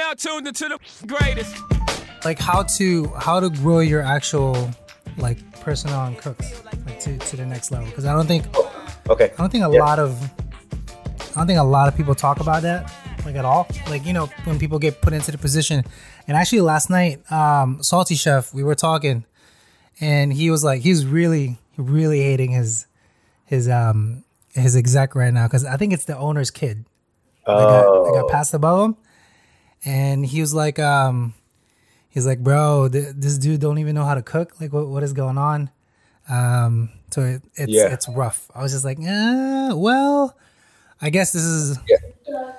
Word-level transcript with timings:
now 0.00 0.14
tuned 0.14 0.46
into 0.48 0.68
the 0.68 0.78
greatest. 1.06 1.54
Like 2.24 2.38
how 2.38 2.62
to 2.78 3.06
how 3.18 3.40
to 3.40 3.50
grow 3.50 3.80
your 3.80 4.02
actual 4.02 4.70
like 5.16 5.38
personnel 5.60 6.04
and 6.06 6.16
cooks 6.18 6.62
like 6.64 7.00
to, 7.00 7.18
to 7.18 7.36
the 7.36 7.46
next 7.46 7.70
level 7.70 7.86
because 7.86 8.04
I 8.04 8.12
don't 8.12 8.26
think 8.26 8.44
Okay. 9.08 9.30
I 9.32 9.36
don't 9.36 9.50
think 9.50 9.64
a 9.64 9.70
Yeah. 9.72 9.80
lot 9.86 9.98
of 9.98 10.12
I 11.32 11.34
don't 11.36 11.46
think 11.46 11.58
a 11.58 11.62
lot 11.64 11.86
of 11.88 11.96
people 11.96 12.14
talk 12.14 12.40
about 12.40 12.62
that 12.62 12.92
like 13.24 13.36
at 13.36 13.44
all. 13.44 13.66
Like 13.88 14.04
you 14.06 14.12
know 14.12 14.26
when 14.44 14.58
people 14.58 14.78
get 14.78 15.00
put 15.02 15.12
into 15.12 15.30
the 15.32 15.38
position. 15.38 15.84
And 16.28 16.36
actually 16.36 16.60
last 16.60 16.90
night, 16.90 17.16
um, 17.32 17.82
Salty 17.82 18.14
Chef, 18.14 18.54
we 18.54 18.62
were 18.62 18.76
talking, 18.76 19.24
and 20.00 20.32
he 20.32 20.50
was 20.50 20.62
like, 20.62 20.80
he's 20.82 21.04
really 21.06 21.58
really 21.76 22.20
hating 22.22 22.50
his 22.52 22.86
his 23.46 23.68
um 23.68 24.24
his 24.54 24.76
exec 24.76 25.14
right 25.14 25.32
now 25.32 25.46
because 25.46 25.64
I 25.64 25.76
think 25.76 25.92
it's 25.92 26.04
the 26.04 26.16
owner's 26.16 26.50
kid 26.50 26.84
that 27.46 27.68
got, 27.68 28.04
that 28.04 28.12
got 28.12 28.24
Oh, 28.26 28.28
passed 28.28 28.52
above 28.54 28.78
him, 28.84 28.96
and 29.84 30.24
he 30.26 30.40
was 30.40 30.52
like, 30.54 30.78
um, 30.78 31.34
he's 32.08 32.26
like, 32.26 32.40
bro, 32.40 32.88
th- 32.88 33.14
this 33.16 33.38
dude 33.38 33.60
don't 33.60 33.78
even 33.78 33.94
know 33.94 34.04
how 34.04 34.14
to 34.14 34.22
cook. 34.22 34.60
Like, 34.60 34.72
what 34.72 34.88
what 34.88 35.02
is 35.02 35.12
going 35.12 35.38
on? 35.38 35.70
Um, 36.28 36.90
so 37.10 37.22
it, 37.22 37.42
it's 37.54 37.72
Yeah. 37.72 37.92
it's 37.92 38.08
rough. 38.08 38.50
I 38.54 38.62
was 38.62 38.72
just 38.72 38.84
like, 38.84 38.98
uh, 38.98 39.72
well, 39.74 40.36
I 41.02 41.10
guess 41.10 41.32
this 41.32 41.42
is 41.42 41.78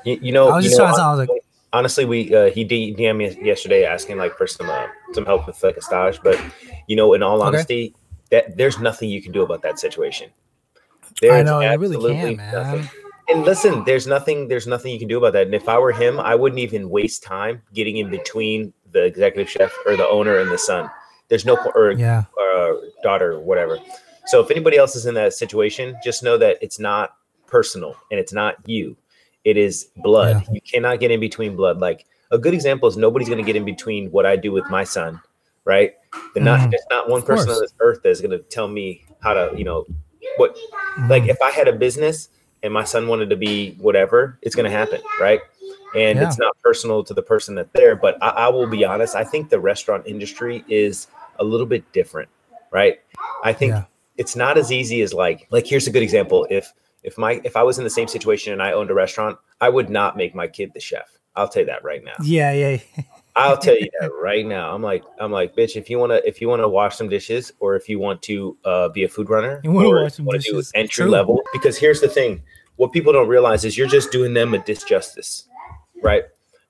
you, 0.04 0.20
you 0.22 0.32
know, 0.32 0.50
I 0.50 0.56
was 0.58 0.66
just 0.66 0.78
know, 0.78 0.86
trying 0.92 0.96
to 1.26 1.32
like- 1.32 1.44
honestly, 1.74 2.06
we 2.06 2.34
uh, 2.36 2.50
he 2.50 2.64
D- 2.64 2.94
DM'd 2.96 3.18
me 3.18 3.38
yesterday 3.46 3.86
asking 3.86 4.18
like 4.18 4.36
for 4.38 4.48
some 4.48 4.70
uh, 4.70 4.88
some 5.14 5.26
help 5.26 5.48
with 5.48 5.62
like 5.64 5.78
a 5.78 5.82
stage, 5.82 6.20
but 6.24 6.40
you 6.88 6.96
know, 6.96 7.14
in 7.14 7.24
all 7.24 7.38
Okay. 7.38 7.48
honesty, 7.48 7.96
that 8.32 8.58
there's 8.58 8.80
nothing 8.80 9.10
you 9.10 9.22
can 9.22 9.32
do 9.32 9.42
about 9.44 9.62
that 9.62 9.80
situation. 9.80 10.30
I 11.24 11.44
know, 11.44 11.60
you 11.60 11.78
really 11.78 11.98
can, 12.16 12.36
man. 12.38 12.54
nothing. 12.54 12.90
And 13.32 13.46
listen, 13.46 13.84
there's 13.86 14.08
nothing 14.08 14.48
there's 14.50 14.68
nothing 14.68 14.92
you 14.92 15.00
can 15.00 15.08
do 15.08 15.18
about 15.18 15.32
that. 15.34 15.46
And 15.46 15.56
if 15.56 15.70
I 15.70 15.78
were 15.78 15.94
him, 15.94 16.20
I 16.20 16.36
wouldn't 16.36 16.60
even 16.60 16.90
waste 16.90 17.24
time 17.24 17.62
getting 17.74 17.98
in 17.98 18.10
between 18.10 18.74
the 18.92 19.04
executive 19.04 19.50
chef 19.50 19.74
or 19.86 19.96
the 19.96 20.08
owner 20.08 20.40
and 20.40 20.52
the 20.52 20.58
son. 20.58 20.90
There's 21.30 21.46
no 21.46 21.56
or 21.76 21.94
yeah, 21.94 22.26
uh, 22.40 22.74
daughter 23.04 23.34
or 23.34 23.40
whatever. 23.40 23.80
So 24.26 24.42
if 24.42 24.52
anybody 24.52 24.76
else 24.76 24.96
is 24.98 25.06
in 25.06 25.14
that 25.16 25.34
situation, 25.34 25.96
just 26.04 26.24
know 26.24 26.38
that 26.38 26.58
it's 26.62 26.78
not 26.78 27.16
personal 27.48 27.96
and 28.12 28.20
it's 28.20 28.34
not 28.34 28.56
you. 28.66 28.98
It 29.46 29.56
is 29.56 29.88
blood. 29.98 30.44
Yeah. 30.46 30.54
You 30.54 30.62
cannot 30.62 31.00
get 31.00 31.10
in 31.10 31.20
between 31.20 31.56
blood. 31.56 31.80
Like 31.80 32.06
a 32.32 32.38
good 32.38 32.54
example 32.54 32.90
is 32.90 32.98
nobody's 32.98 33.30
going 33.30 33.44
to 33.44 33.46
get 33.46 33.56
in 33.56 33.64
between 33.64 34.12
what 34.12 34.26
I 34.26 34.36
do 34.36 34.52
with 34.52 34.70
my 34.70 34.84
son, 34.84 35.22
right? 35.64 35.94
The 36.34 36.42
not 36.42 36.60
Mhm. 36.60 36.72
there's 36.72 36.86
not 36.90 37.10
one 37.10 37.22
person 37.22 37.50
on 37.50 37.62
this 37.62 37.74
earth 37.80 38.02
that's 38.04 38.20
going 38.20 38.32
to 38.32 38.40
tell 38.40 38.68
me 38.68 39.06
how 39.22 39.34
to, 39.34 39.54
you 39.58 39.64
know, 39.64 39.86
what. 40.36 40.58
Like 41.08 41.24
Mhm. 41.24 41.30
if 41.30 41.42
I 41.42 41.52
had 41.52 41.70
a 41.70 41.74
business 41.74 42.28
and 42.64 42.74
my 42.74 42.84
son 42.84 43.08
wanted 43.08 43.30
to 43.30 43.36
be 43.36 43.72
whatever, 43.80 44.38
it's 44.42 44.56
going 44.56 44.70
to 44.70 44.76
happen, 44.78 45.02
right? 45.20 45.42
And 45.96 46.18
Yeah. 46.20 46.28
it's 46.28 46.38
not 46.40 46.56
personal 46.64 47.04
to 47.04 47.14
the 47.14 47.22
person 47.22 47.56
that's 47.56 47.72
there. 47.74 47.96
But 47.96 48.18
I, 48.22 48.30
I 48.30 48.48
will 48.50 48.68
be 48.68 48.86
honest. 48.86 49.16
I 49.16 49.24
think 49.24 49.50
the 49.50 49.60
restaurant 49.60 50.06
industry 50.08 50.64
is 50.68 51.08
a 51.40 51.44
little 51.44 51.66
bit 51.66 51.92
different, 51.92 52.30
right? 52.72 53.00
I 53.44 53.54
think 53.54 53.72
Yeah. 53.72 53.84
it's 54.18 54.36
not 54.36 54.58
as 54.58 54.72
easy 54.72 55.02
as 55.02 55.14
like 55.14 55.48
like 55.50 55.66
here's 55.68 55.88
a 55.88 55.92
good 55.92 56.04
example. 56.04 56.48
If 56.50 56.72
if 57.04 57.18
my 57.18 57.42
if 57.44 57.58
I 57.58 57.64
was 57.64 57.78
in 57.78 57.84
the 57.84 57.90
same 57.90 58.08
situation 58.08 58.54
and 58.54 58.62
I 58.62 58.72
owned 58.74 58.92
a 58.92 58.94
restaurant, 58.94 59.38
I 59.60 59.70
would 59.70 59.90
not 59.90 60.16
make 60.16 60.34
my 60.36 60.48
kid 60.48 60.72
the 60.74 60.80
chef. 60.80 61.18
I'll 61.36 61.48
tell 61.48 61.62
you 61.62 61.68
that 61.68 61.84
right 61.84 62.04
now. 62.04 62.14
yeah, 62.24 62.52
yeah, 62.54 62.78
I'll 63.36 63.58
tell 63.58 63.78
you 63.78 63.90
that 64.00 64.12
right 64.22 64.46
now. 64.46 64.74
I'm 64.74 64.82
like, 64.82 65.04
I'm 65.20 65.32
like, 65.32 65.56
bitch. 65.56 65.76
If 65.76 65.90
you 65.90 65.98
wanna, 66.00 66.22
if 66.26 66.42
you 66.42 66.50
wanna 66.50 66.68
wash 66.68 66.98
some 66.98 67.10
dishes, 67.10 67.52
or 67.60 67.76
if 67.76 67.88
you 67.88 68.00
want 68.00 68.22
to 68.24 68.58
uh, 68.66 68.90
be 68.90 69.04
a 69.04 69.10
food 69.10 69.30
runner, 69.30 69.62
You 69.64 69.72
wanna 69.72 70.02
wash 70.04 70.14
some 70.14 70.26
wanna 70.26 70.40
do 70.40 70.54
dishes. 70.54 70.72
entry 70.76 71.06
True. 71.06 71.12
level, 71.12 71.42
because 71.54 71.78
here's 71.78 72.02
the 72.02 72.08
thing: 72.10 72.42
what 72.76 72.92
people 72.92 73.14
don't 73.14 73.28
realize 73.28 73.64
is 73.64 73.78
you're 73.78 73.88
just 73.88 74.12
doing 74.12 74.34
them 74.34 74.54
a 74.54 74.60
disjustice, 74.60 75.46
right? 76.02 76.24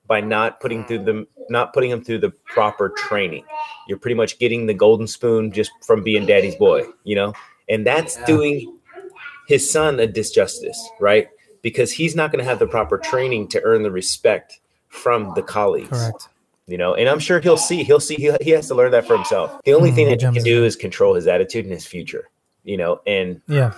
By 0.06 0.20
not 0.20 0.60
putting 0.60 0.84
through 0.84 1.04
them, 1.04 1.26
not 1.48 1.72
putting 1.72 1.90
them 1.90 2.04
through 2.04 2.18
the 2.18 2.30
proper 2.30 2.90
training. 2.90 3.44
You're 3.88 3.98
pretty 3.98 4.14
much 4.14 4.38
getting 4.38 4.66
the 4.66 4.74
golden 4.74 5.06
spoon 5.06 5.52
just 5.52 5.72
from 5.84 6.02
being 6.02 6.26
daddy's 6.26 6.54
boy, 6.54 6.84
you 7.04 7.16
know, 7.16 7.34
and 7.68 7.84
that's 7.86 8.16
Yeah. 8.18 8.26
doing 8.26 8.78
his 9.48 9.68
son 9.68 9.98
a 9.98 10.06
disjustice, 10.06 10.76
right? 11.00 11.28
Because 11.62 11.92
he's 11.92 12.14
not 12.14 12.30
going 12.30 12.38
to 12.42 12.48
have 12.48 12.58
the 12.58 12.66
proper 12.66 12.98
training 12.98 13.48
to 13.48 13.62
earn 13.62 13.82
the 13.82 13.90
respect 13.90 14.60
from 14.88 15.32
the 15.34 15.42
colleagues 15.42 15.88
correct. 15.88 16.28
You 16.66 16.78
know 16.78 16.94
and 16.94 17.08
i'm 17.08 17.18
sure 17.18 17.40
he'll 17.40 17.56
see 17.56 17.82
he'll 17.82 18.00
see 18.00 18.14
he, 18.14 18.32
he 18.40 18.50
has 18.50 18.68
to 18.68 18.74
learn 18.74 18.90
that 18.92 19.06
for 19.06 19.16
himself 19.16 19.60
the 19.64 19.72
only 19.72 19.90
Mhm, 19.90 19.94
thing 19.94 20.08
that 20.08 20.20
he 20.22 20.32
can 20.32 20.44
do 20.44 20.64
is 20.64 20.76
control 20.76 21.14
his 21.14 21.26
attitude 21.26 21.64
and 21.64 21.74
his 21.74 21.86
future 21.86 22.28
you 22.64 22.76
know 22.76 23.00
and 23.06 23.40
Yeah, 23.48 23.72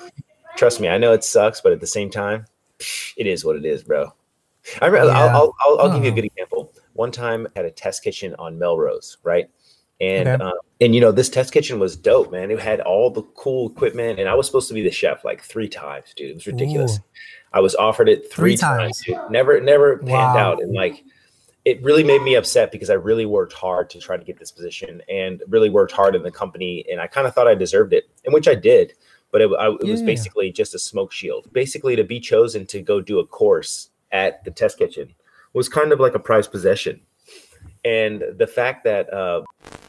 trust 0.56 0.80
me 0.80 0.88
i 0.88 0.98
know 0.98 1.12
it 1.12 1.24
sucks 1.24 1.60
but 1.60 1.72
at 1.72 1.80
the 1.80 1.86
same 1.86 2.10
time 2.10 2.44
it 3.16 3.26
is 3.26 3.44
what 3.44 3.56
it 3.56 3.64
is 3.64 3.82
bro 3.82 4.12
i 4.82 4.86
re- 4.86 4.98
Yeah. 4.98 5.06
I'll, 5.06 5.28
I'll, 5.30 5.54
I'll, 5.60 5.78
I'll 5.80 5.94
give 5.94 6.04
you 6.04 6.10
a 6.10 6.12
Oh. 6.12 6.14
good 6.16 6.24
example 6.26 6.72
one 6.92 7.10
time 7.10 7.46
I 7.56 7.60
had 7.60 7.64
a 7.66 7.70
test 7.70 8.04
kitchen 8.04 8.34
on 8.38 8.58
melrose 8.58 9.16
right 9.22 9.48
and 10.00 10.28
Okay. 10.28 10.44
uh, 10.44 10.52
and 10.80 10.94
you 10.94 11.00
know 11.00 11.12
this 11.12 11.28
test 11.30 11.52
kitchen 11.52 11.78
was 11.78 11.96
dope 11.96 12.30
man 12.32 12.50
it 12.50 12.60
had 12.60 12.80
all 12.80 13.10
the 13.10 13.22
cool 13.34 13.70
equipment 13.70 14.18
and 14.18 14.28
i 14.28 14.34
was 14.34 14.44
supposed 14.46 14.68
to 14.68 14.74
be 14.74 14.82
the 14.82 14.90
chef 14.90 15.24
like 15.24 15.40
three 15.42 15.68
times 15.68 16.12
dude 16.16 16.30
it 16.30 16.34
was 16.34 16.46
ridiculous 16.46 16.98
Ooh. 16.98 17.04
i 17.54 17.60
was 17.60 17.74
offered 17.76 18.08
it 18.08 18.30
Three 18.32 18.50
three, 18.52 18.56
times, 18.56 19.02
times. 19.04 19.30
never 19.30 19.60
never 19.60 19.98
panned 19.98 20.10
Wow. 20.34 20.36
out 20.52 20.62
and 20.62 20.72
like 20.74 21.04
it 21.64 21.82
really 21.82 22.04
made 22.04 22.22
me 22.22 22.34
upset 22.34 22.70
because 22.70 22.90
I 22.90 22.94
really 22.94 23.24
worked 23.26 23.54
hard 23.54 23.88
to 23.90 23.98
try 23.98 24.16
to 24.16 24.24
get 24.24 24.38
this 24.38 24.52
position 24.52 25.00
and 25.08 25.42
really 25.48 25.70
worked 25.70 25.92
hard 25.92 26.14
in 26.14 26.22
the 26.22 26.30
company. 26.30 26.84
And 26.90 27.00
I 27.00 27.06
kind 27.06 27.26
of 27.26 27.34
thought 27.34 27.48
I 27.48 27.54
deserved 27.54 27.92
it, 27.94 28.04
and 28.24 28.34
which 28.34 28.48
I 28.48 28.54
did. 28.54 28.94
But 29.32 29.40
it, 29.40 29.50
I, 29.58 29.68
it 29.68 29.84
was 29.84 30.02
basically 30.02 30.52
just 30.52 30.74
a 30.74 30.78
smoke 30.78 31.10
shield. 31.10 31.52
Basically, 31.52 31.96
to 31.96 32.04
be 32.04 32.20
chosen 32.20 32.66
to 32.66 32.80
go 32.80 33.00
do 33.00 33.18
a 33.18 33.26
course 33.26 33.88
at 34.12 34.44
the 34.44 34.50
test 34.50 34.78
kitchen 34.78 35.14
was 35.54 35.68
kind 35.68 35.90
of 35.92 35.98
like 36.00 36.14
a 36.14 36.18
prized 36.20 36.52
possession. 36.52 37.00
And 37.84 38.22
the 38.38 38.46
fact 38.46 38.84
that 38.84 39.12
uh, 39.12 39.42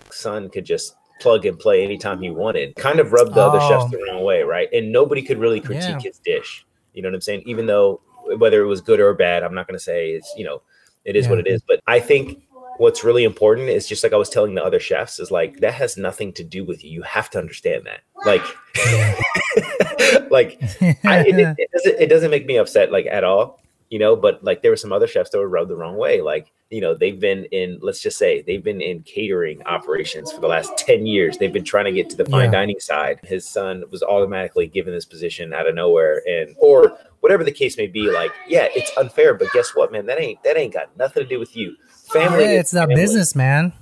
son 0.10 0.50
could 0.50 0.66
just 0.66 0.96
plug 1.20 1.46
and 1.46 1.58
play 1.60 1.84
anytime 1.84 2.22
he 2.22 2.30
wanted 2.30 2.76
kind 2.76 3.00
of 3.00 3.14
rubbed 3.14 3.34
the 3.36 3.42
other 3.42 3.60
chefs 3.62 3.86
Oh. 3.86 3.90
the 3.90 4.04
wrong 4.04 4.24
way, 4.24 4.42
right? 4.44 4.68
And 4.74 4.92
nobody 4.92 5.22
could 5.22 5.38
really 5.38 5.62
critique 5.62 5.90
Yeah. 5.90 6.00
his 6.00 6.20
dish. 6.20 6.66
You 6.94 7.02
know 7.02 7.10
what 7.10 7.16
I'm 7.16 7.22
saying? 7.22 7.44
Even 7.46 7.66
though 7.68 8.02
whether 8.38 8.62
it 8.62 8.66
was 8.66 8.82
good 8.82 9.00
or 9.00 9.14
bad, 9.14 9.44
I'm 9.44 9.54
not 9.54 9.68
going 9.68 9.78
to 9.78 9.84
say 9.84 10.12
it's 10.12 10.34
you 10.36 10.44
know 10.46 10.62
it 11.06 11.16
is 11.16 11.28
what 11.28 11.40
it 11.40 11.48
is. 11.48 11.62
But 11.68 11.80
I 11.88 12.00
think 12.00 12.42
what's 12.78 13.04
really 13.04 13.24
important 13.24 13.70
is 13.70 13.88
just 13.88 14.04
like 14.04 14.12
I 14.14 14.18
was 14.18 14.30
telling 14.30 14.54
the 14.56 14.64
other 14.64 14.80
chefs 14.80 15.20
is 15.20 15.32
like 15.32 15.60
that 15.62 15.74
has 15.76 15.96
nothing 15.98 16.34
to 16.34 16.44
do 16.44 16.66
with 16.66 16.84
you. 16.84 16.92
You 16.92 17.02
have 17.04 17.30
to 17.32 17.40
understand 17.40 17.86
that. 17.86 18.02
Like, 18.26 18.42
like 20.32 20.60
I, 21.06 21.20
it, 21.22 21.40
it, 21.40 21.56
it 21.58 21.70
doesn't 21.74 22.02
it 22.02 22.08
doesn't 22.08 22.32
make 22.32 22.46
me 22.46 22.58
upset 22.58 22.92
like 22.92 23.06
at 23.06 23.24
all, 23.24 23.62
you 23.90 24.00
know. 24.00 24.16
But 24.16 24.44
like 24.44 24.62
there 24.62 24.72
were 24.72 24.78
some 24.78 24.92
other 24.92 25.08
chefs 25.08 25.30
that 25.32 25.38
were 25.38 25.48
rubbed 25.50 25.70
the 25.70 25.76
wrong 25.76 25.98
way. 25.98 26.22
Like 26.22 26.52
you 26.72 26.82
know 26.82 26.94
they've 26.96 27.20
been 27.20 27.46
in 27.46 27.78
let's 27.82 28.02
just 28.02 28.18
say 28.18 28.42
they've 28.42 28.64
been 28.64 28.82
in 28.82 29.04
catering 29.04 29.62
operations 29.68 30.32
for 30.32 30.42
the 30.42 30.48
last 30.48 30.78
ten 30.78 31.06
years. 31.06 31.38
They've 31.38 31.54
been 31.54 31.64
trying 31.64 31.86
to 31.86 31.92
get 31.92 32.10
to 32.10 32.18
the 32.18 32.26
fine 32.26 32.46
Yeah. 32.46 32.60
dining 32.60 32.80
side. 32.80 33.20
His 33.24 33.48
son 33.48 33.84
was 33.92 34.02
automatically 34.04 34.68
given 34.68 34.94
this 34.94 35.06
position 35.06 35.54
out 35.54 35.68
of 35.68 35.76
nowhere, 35.76 36.22
and 36.28 36.56
or 36.58 36.98
whatever 37.26 37.44
the 37.44 37.52
case 37.52 37.76
may 37.76 37.88
be. 37.88 38.12
Like 38.12 38.32
yeah, 38.48 38.68
it's 38.76 38.96
unfair, 38.98 39.34
but 39.34 39.48
guess 39.52 39.72
what, 39.76 39.92
man? 39.92 40.06
That 40.06 40.20
ain't 40.22 40.44
that 40.44 40.56
ain't 40.58 40.74
got 40.74 40.96
nothing 40.96 41.24
to 41.24 41.28
do 41.28 41.40
with 41.40 41.58
you. 41.58 41.76
Family, 42.14 42.44
yeah, 42.44 42.60
it's 42.60 42.72
not 42.72 42.82
family. 42.90 42.96
business, 43.02 43.36
man. 43.36 43.74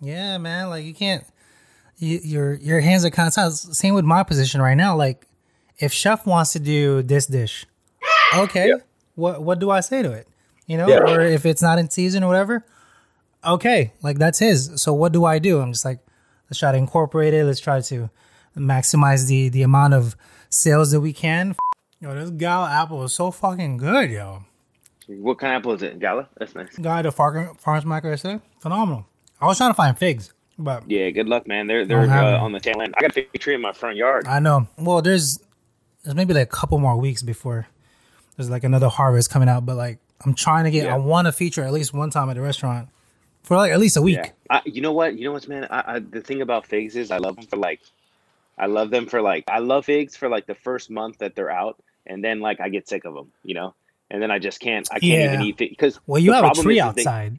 Yeah, 0.00 0.38
man. 0.38 0.70
Like 0.70 0.84
you 0.86 0.94
can't. 0.94 1.24
You, 1.98 2.20
your 2.24 2.54
your 2.54 2.80
hands 2.80 3.04
are 3.04 3.10
kind 3.10 3.28
of 3.28 3.34
tied. 3.34 3.52
Same 3.52 3.94
with 3.94 4.04
my 4.06 4.22
position 4.22 4.62
right 4.62 4.74
now. 4.74 4.96
Like, 4.96 5.26
if 5.78 5.92
chef 5.92 6.24
wants 6.26 6.52
to 6.54 6.58
do 6.58 7.02
this 7.02 7.26
dish, 7.26 7.66
okay, 8.34 8.68
Yeah. 8.68 8.74
what 9.14 9.42
what 9.42 9.58
do 9.58 9.70
I 9.70 9.80
say 9.80 10.02
to 10.02 10.10
it? 10.12 10.26
You 10.66 10.78
know, 10.78 10.88
Yeah. 10.88 11.00
or 11.00 11.20
if 11.20 11.44
it's 11.44 11.60
not 11.62 11.78
in 11.78 11.90
season 11.90 12.22
or 12.24 12.28
whatever, 12.28 12.64
okay, 13.44 13.92
like 14.02 14.18
that's 14.18 14.38
his. 14.38 14.72
So 14.82 14.92
what 14.94 15.12
do 15.12 15.24
I 15.26 15.38
do? 15.38 15.60
I'm 15.60 15.72
just 15.72 15.84
like, 15.84 16.00
let's 16.48 16.58
try 16.58 16.72
to 16.72 16.78
incorporate 16.78 17.34
it. 17.34 17.44
Let's 17.44 17.60
try 17.60 17.80
to 17.80 18.10
maximize 18.56 19.28
the 19.28 19.48
the 19.50 19.62
amount 19.62 19.92
of 19.94 20.16
sales 20.48 20.90
that 20.92 21.00
we 21.00 21.12
can. 21.12 21.54
Yo, 22.00 22.14
this 22.14 22.30
gal 22.30 22.64
apple 22.64 23.02
is 23.04 23.12
so 23.12 23.30
fucking 23.30 23.78
good, 23.78 24.10
yo. 24.10 24.44
What 25.08 25.38
kind 25.38 25.54
of 25.54 25.60
apple 25.60 25.72
is 25.72 25.82
it? 25.82 25.98
Gala? 25.98 26.28
That's 26.36 26.54
nice. 26.54 26.76
Guy 26.76 27.02
the 27.02 27.12
farm, 27.12 27.54
farmers 27.56 27.84
market 27.84 28.10
yesterday, 28.10 28.40
phenomenal. 28.58 29.06
I 29.40 29.46
was 29.46 29.56
trying 29.56 29.70
to 29.70 29.74
find 29.74 29.96
figs, 29.96 30.32
but 30.58 30.90
Yeah, 30.90 31.10
good 31.10 31.28
luck, 31.28 31.46
man. 31.46 31.66
They're 31.66 31.86
they're 31.86 32.00
uh, 32.00 32.38
on 32.38 32.52
the 32.52 32.60
tail 32.60 32.80
end. 32.82 32.94
I 32.98 33.00
got 33.00 33.10
a 33.10 33.14
fig 33.14 33.32
tree 33.38 33.54
in 33.54 33.60
my 33.60 33.72
front 33.72 33.96
yard. 33.96 34.26
I 34.26 34.40
know. 34.40 34.68
Well, 34.76 35.00
there's 35.00 35.38
there's 36.02 36.14
maybe 36.14 36.34
like 36.34 36.48
a 36.48 36.56
couple 36.56 36.78
more 36.78 36.96
weeks 36.96 37.22
before 37.22 37.66
there's 38.36 38.50
like 38.50 38.64
another 38.64 38.88
harvest 38.88 39.30
coming 39.30 39.48
out. 39.48 39.64
But 39.64 39.76
like, 39.76 39.98
I'm 40.24 40.34
trying 40.34 40.64
to 40.64 40.70
get. 40.70 40.84
Yeah. 40.84 40.94
I 40.94 40.98
want 40.98 41.26
to 41.26 41.32
feature 41.32 41.62
at 41.62 41.72
least 41.72 41.94
one 41.94 42.10
time 42.10 42.28
at 42.28 42.36
the 42.36 42.42
restaurant 42.42 42.88
for 43.42 43.56
like 43.56 43.72
at 43.72 43.78
least 43.78 43.96
a 43.96 44.02
week. 44.02 44.18
Yeah. 44.18 44.30
I, 44.50 44.62
you 44.64 44.80
know 44.80 44.92
what? 44.92 45.16
You 45.16 45.24
know 45.24 45.32
what's 45.32 45.48
man? 45.48 45.66
I, 45.70 45.94
I, 45.94 45.98
the 46.00 46.20
thing 46.20 46.42
about 46.42 46.66
figs 46.66 46.96
is 46.96 47.10
I 47.10 47.18
love 47.18 47.36
them 47.36 47.46
for 47.46 47.56
like, 47.56 47.80
I 48.58 48.66
love 48.66 48.90
them 48.90 49.06
for 49.06 49.22
like, 49.22 49.44
I 49.48 49.60
love 49.60 49.84
figs 49.84 50.16
for 50.16 50.28
like 50.28 50.46
the 50.46 50.54
first 50.54 50.90
month 50.90 51.18
that 51.18 51.36
they're 51.36 51.50
out, 51.50 51.78
and 52.06 52.22
then 52.24 52.40
like 52.40 52.60
I 52.60 52.68
get 52.68 52.88
sick 52.88 53.04
of 53.04 53.14
them, 53.14 53.32
you 53.44 53.54
know, 53.54 53.74
and 54.10 54.22
then 54.22 54.30
I 54.30 54.38
just 54.38 54.60
can't. 54.60 54.88
I 54.92 54.98
can't 54.98 55.32
even 55.34 55.46
eat 55.46 55.56
because 55.58 55.98
Well, 56.06 56.20
you 56.20 56.32
have 56.32 56.44
a 56.44 56.62
tree 56.62 56.78
that 56.78 56.94
they- 56.96 57.00
outside. 57.02 57.38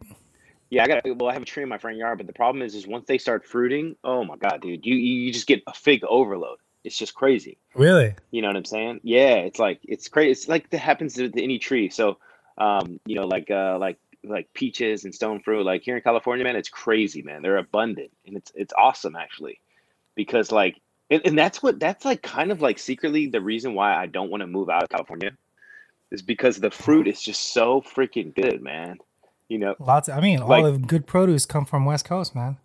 yeah, 0.69 0.83
I 0.83 0.87
got. 0.87 1.03
Well, 1.05 1.29
I 1.29 1.33
have 1.33 1.41
a 1.41 1.45
tree 1.45 1.63
in 1.63 1.69
my 1.69 1.77
front 1.77 1.97
yard, 1.97 2.17
but 2.17 2.27
the 2.27 2.33
problem 2.33 2.61
is, 2.61 2.75
is 2.75 2.85
once 2.87 3.05
they 3.07 3.17
start 3.17 3.45
fruiting, 3.45 3.95
oh 4.03 4.23
my 4.23 4.35
god, 4.37 4.61
dude, 4.61 4.85
you 4.85 4.95
you 4.95 5.21
you 5.21 5.33
just 5.33 5.47
get 5.47 5.63
a 5.67 5.73
fig 5.73 6.03
overload. 6.03 6.57
It's 6.83 6.97
just 6.97 7.15
crazy. 7.15 7.57
Really? 7.75 8.15
You 8.31 8.41
know 8.41 8.47
what 8.47 8.55
I'm 8.57 8.65
saying? 8.65 9.01
Yeah, 9.03 9.35
it's 9.35 9.59
like 9.59 9.79
it's 9.83 10.07
crazy. 10.07 10.31
It's 10.31 10.47
like 10.47 10.69
that 10.69 10.77
happens 10.79 11.15
to, 11.15 11.29
to 11.29 11.43
any 11.43 11.59
tree. 11.59 11.89
So, 11.89 12.17
um, 12.57 12.99
you 13.05 13.15
know, 13.15 13.25
like 13.27 13.51
uh, 13.51 13.77
like 13.79 13.97
like 14.23 14.51
peaches 14.53 15.03
and 15.05 15.13
stone 15.13 15.41
fruit. 15.41 15.65
Like 15.65 15.83
here 15.83 15.95
in 15.97 16.01
California, 16.01 16.43
man, 16.45 16.55
it's 16.55 16.69
crazy, 16.69 17.21
man. 17.21 17.41
They're 17.41 17.57
abundant 17.57 18.11
and 18.25 18.37
it's 18.37 18.51
it's 18.55 18.73
awesome 18.77 19.15
actually, 19.15 19.59
because 20.15 20.51
like 20.51 20.79
and, 21.09 21.21
and 21.25 21.37
that's 21.37 21.61
what 21.63 21.79
that's 21.79 22.05
like 22.05 22.21
kind 22.21 22.51
of 22.51 22.61
like 22.61 22.79
secretly 22.79 23.27
the 23.27 23.41
reason 23.41 23.73
why 23.73 23.95
I 23.95 24.05
don't 24.07 24.29
want 24.29 24.41
to 24.41 24.47
move 24.47 24.69
out 24.69 24.83
of 24.83 24.89
California 24.89 25.31
is 26.11 26.21
because 26.21 26.57
the 26.57 26.71
fruit 26.71 27.07
is 27.07 27.21
just 27.21 27.53
so 27.53 27.81
freaking 27.81 28.33
good, 28.35 28.61
man. 28.61 28.97
You 29.49 29.59
know, 29.59 29.75
Lots. 29.79 30.09
I 30.09 30.19
mean, 30.19 30.39
Like- 30.39 30.63
all 30.63 30.71
the 30.71 30.77
good 30.77 31.05
produce 31.07 31.45
come 31.45 31.65
from 31.65 31.85
West 31.85 32.05
Coast, 32.05 32.35
man. 32.35 32.57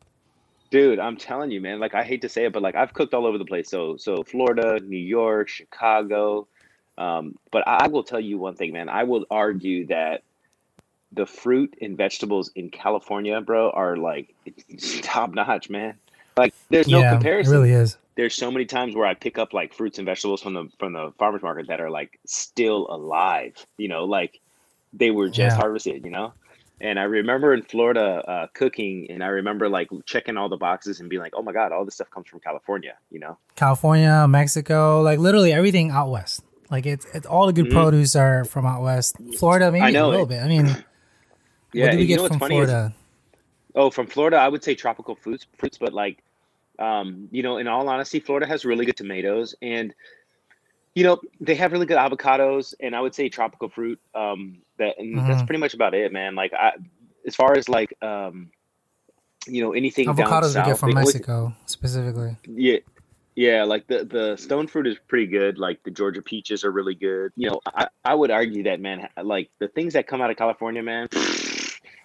dude, 0.70 0.98
I'm 0.98 1.16
telling 1.16 1.50
you, 1.50 1.60
man. 1.60 1.78
Like 1.78 1.94
I 1.94 2.02
hate 2.02 2.22
to 2.22 2.28
say 2.28 2.46
it, 2.46 2.52
but 2.52 2.62
like 2.62 2.74
I've 2.74 2.92
cooked 2.94 3.14
all 3.14 3.26
over 3.26 3.38
the 3.38 3.44
place. 3.44 3.68
So 3.68 3.96
so 3.96 4.22
Florida, 4.24 4.80
New 4.80 4.96
York, 4.96 5.48
Chicago. 5.48 6.46
Um, 6.98 7.38
but 7.50 7.66
I, 7.66 7.84
I 7.84 7.86
will 7.88 8.02
tell 8.04 8.20
you 8.20 8.38
one 8.38 8.54
thing, 8.54 8.72
man. 8.72 8.88
I 8.88 9.04
will 9.04 9.24
argue 9.30 9.86
that 9.86 10.22
the 11.12 11.26
fruit 11.26 11.76
and 11.80 11.96
vegetables 11.96 12.50
in 12.54 12.70
California, 12.70 13.40
bro, 13.40 13.70
are 13.70 13.96
like 13.96 14.34
top 15.02 15.34
notch, 15.34 15.68
man. 15.70 15.94
Like 16.36 16.54
there's 16.70 16.88
no 16.88 17.00
yeah, 17.00 17.12
comparison. 17.12 17.52
it 17.52 17.56
really 17.56 17.70
is. 17.72 17.96
There's 18.16 18.34
so 18.34 18.50
many 18.50 18.64
times 18.66 18.94
where 18.94 19.06
I 19.06 19.14
pick 19.14 19.38
up 19.38 19.52
like 19.52 19.72
fruits 19.74 19.98
and 19.98 20.06
vegetables 20.06 20.42
from 20.42 20.54
the 20.54 20.68
from 20.78 20.92
the 20.92 21.12
farmers 21.18 21.42
market 21.42 21.68
that 21.68 21.80
are 21.80 21.90
like 21.90 22.18
still 22.26 22.86
alive, 22.90 23.54
you 23.78 23.88
know, 23.88 24.04
like 24.04 24.40
they 24.92 25.10
were 25.10 25.28
just 25.28 25.56
Yeah. 25.56 25.60
harvested, 25.60 26.04
you 26.04 26.10
know. 26.10 26.32
And 26.80 26.98
I 26.98 27.04
remember 27.04 27.54
in 27.54 27.62
Florida 27.62 28.24
uh, 28.28 28.46
cooking, 28.54 29.06
and 29.08 29.22
I 29.22 29.28
remember 29.28 29.68
like 29.68 29.88
checking 30.04 30.36
all 30.36 30.48
the 30.48 30.56
boxes 30.56 30.98
and 31.00 31.08
being 31.08 31.22
like, 31.22 31.32
"Oh 31.36 31.42
my 31.42 31.52
god, 31.52 31.70
all 31.72 31.84
this 31.84 31.94
stuff 31.94 32.10
comes 32.10 32.26
from 32.28 32.40
California," 32.40 32.94
you 33.10 33.20
know. 33.20 33.38
California, 33.54 34.26
Mexico, 34.28 35.00
like 35.00 35.18
literally 35.20 35.52
everything 35.52 35.90
out 35.90 36.10
west. 36.10 36.42
Like 36.70 36.84
it's, 36.86 37.06
it's 37.14 37.26
all 37.26 37.46
the 37.46 37.52
good 37.52 37.66
Mhm. 37.66 37.72
produce 37.72 38.16
are 38.16 38.44
from 38.44 38.66
out 38.66 38.82
west. 38.82 39.14
Florida, 39.38 39.70
maybe 39.70 39.84
I 39.84 39.90
know 39.90 40.08
a 40.08 40.10
little 40.10 40.26
it. 40.26 40.30
bit. 40.30 40.42
I 40.42 40.48
mean, 40.48 40.66
Yeah, 40.66 40.74
what 41.84 41.90
do 41.92 41.98
we 41.98 42.06
get 42.06 42.20
from 42.26 42.38
funny 42.40 42.56
is- 42.58 42.68
Florida? 42.68 42.94
Oh, 43.74 43.88
from 43.90 44.06
Florida, 44.06 44.36
I 44.38 44.48
would 44.48 44.62
say 44.64 44.74
tropical 44.74 45.14
fruits, 45.14 45.46
fruits, 45.58 45.78
but 45.78 45.92
like, 45.94 46.22
um, 46.78 47.28
you 47.30 47.42
know, 47.42 47.58
in 47.58 47.68
all 47.68 47.88
honesty, 47.88 48.20
Florida 48.20 48.46
has 48.46 48.64
really 48.64 48.84
good 48.86 48.96
tomatoes, 48.96 49.54
and 49.62 49.94
you 50.94 51.04
know 51.04 51.20
they 51.40 51.54
have 51.54 51.72
really 51.72 51.86
good 51.86 51.98
avocados, 51.98 52.74
and 52.80 52.94
I 52.94 53.00
would 53.00 53.14
say 53.14 53.28
tropical 53.28 53.68
fruit. 53.68 54.00
Um, 54.14 54.58
that 54.78 54.98
and 54.98 55.18
that's 55.18 55.42
Mhm. 55.42 55.46
pretty 55.46 55.60
much 55.60 55.74
about 55.74 55.94
it, 55.94 56.12
man. 56.12 56.34
Like, 56.34 56.52
I, 56.52 56.72
as 57.26 57.34
far 57.34 57.56
as 57.56 57.68
like, 57.68 57.94
um, 58.02 58.50
you 59.46 59.62
know, 59.62 59.72
anything 59.72 60.06
down 60.06 60.16
Avocados 60.16 60.48
we 60.48 60.52
south, 60.52 60.66
get 60.66 60.78
from 60.78 60.94
Mexico 60.94 61.54
specifically. 61.66 62.36
yeah, 62.46 62.78
yeah, 63.34 63.64
like 63.64 63.86
the 63.86 64.04
the 64.04 64.36
stone 64.36 64.66
fruit 64.66 64.86
is 64.86 64.96
pretty 65.08 65.26
good. 65.26 65.58
Like 65.58 65.82
the 65.84 65.90
Georgia 65.90 66.22
peaches 66.22 66.64
are 66.64 66.70
really 66.70 66.94
good. 66.94 67.32
You 67.36 67.50
know, 67.50 67.60
I, 67.66 67.88
I 68.04 68.14
would 68.14 68.30
argue 68.30 68.64
that 68.64 68.80
man, 68.80 69.08
like 69.22 69.50
the 69.58 69.68
things 69.68 69.94
that 69.94 70.06
come 70.06 70.20
out 70.20 70.30
of 70.30 70.36
California, 70.36 70.82
man. 70.82 71.08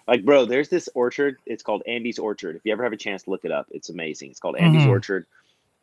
Like, 0.08 0.24
bro, 0.24 0.46
there's 0.46 0.70
this 0.70 0.88
orchard. 0.94 1.36
It's 1.46 1.62
called 1.62 1.82
Andy's 1.86 2.18
Orchard. 2.18 2.56
If 2.56 2.62
you 2.64 2.72
ever 2.72 2.82
have 2.82 2.94
a 2.94 2.96
chance 2.96 3.24
to 3.24 3.30
look 3.30 3.44
it 3.44 3.52
up, 3.52 3.66
it's 3.70 3.90
amazing. 3.90 4.30
It's 4.30 4.40
called 4.40 4.56
Andy's 4.56 4.86
Mhm. 4.86 4.88
Orchard, 4.88 5.26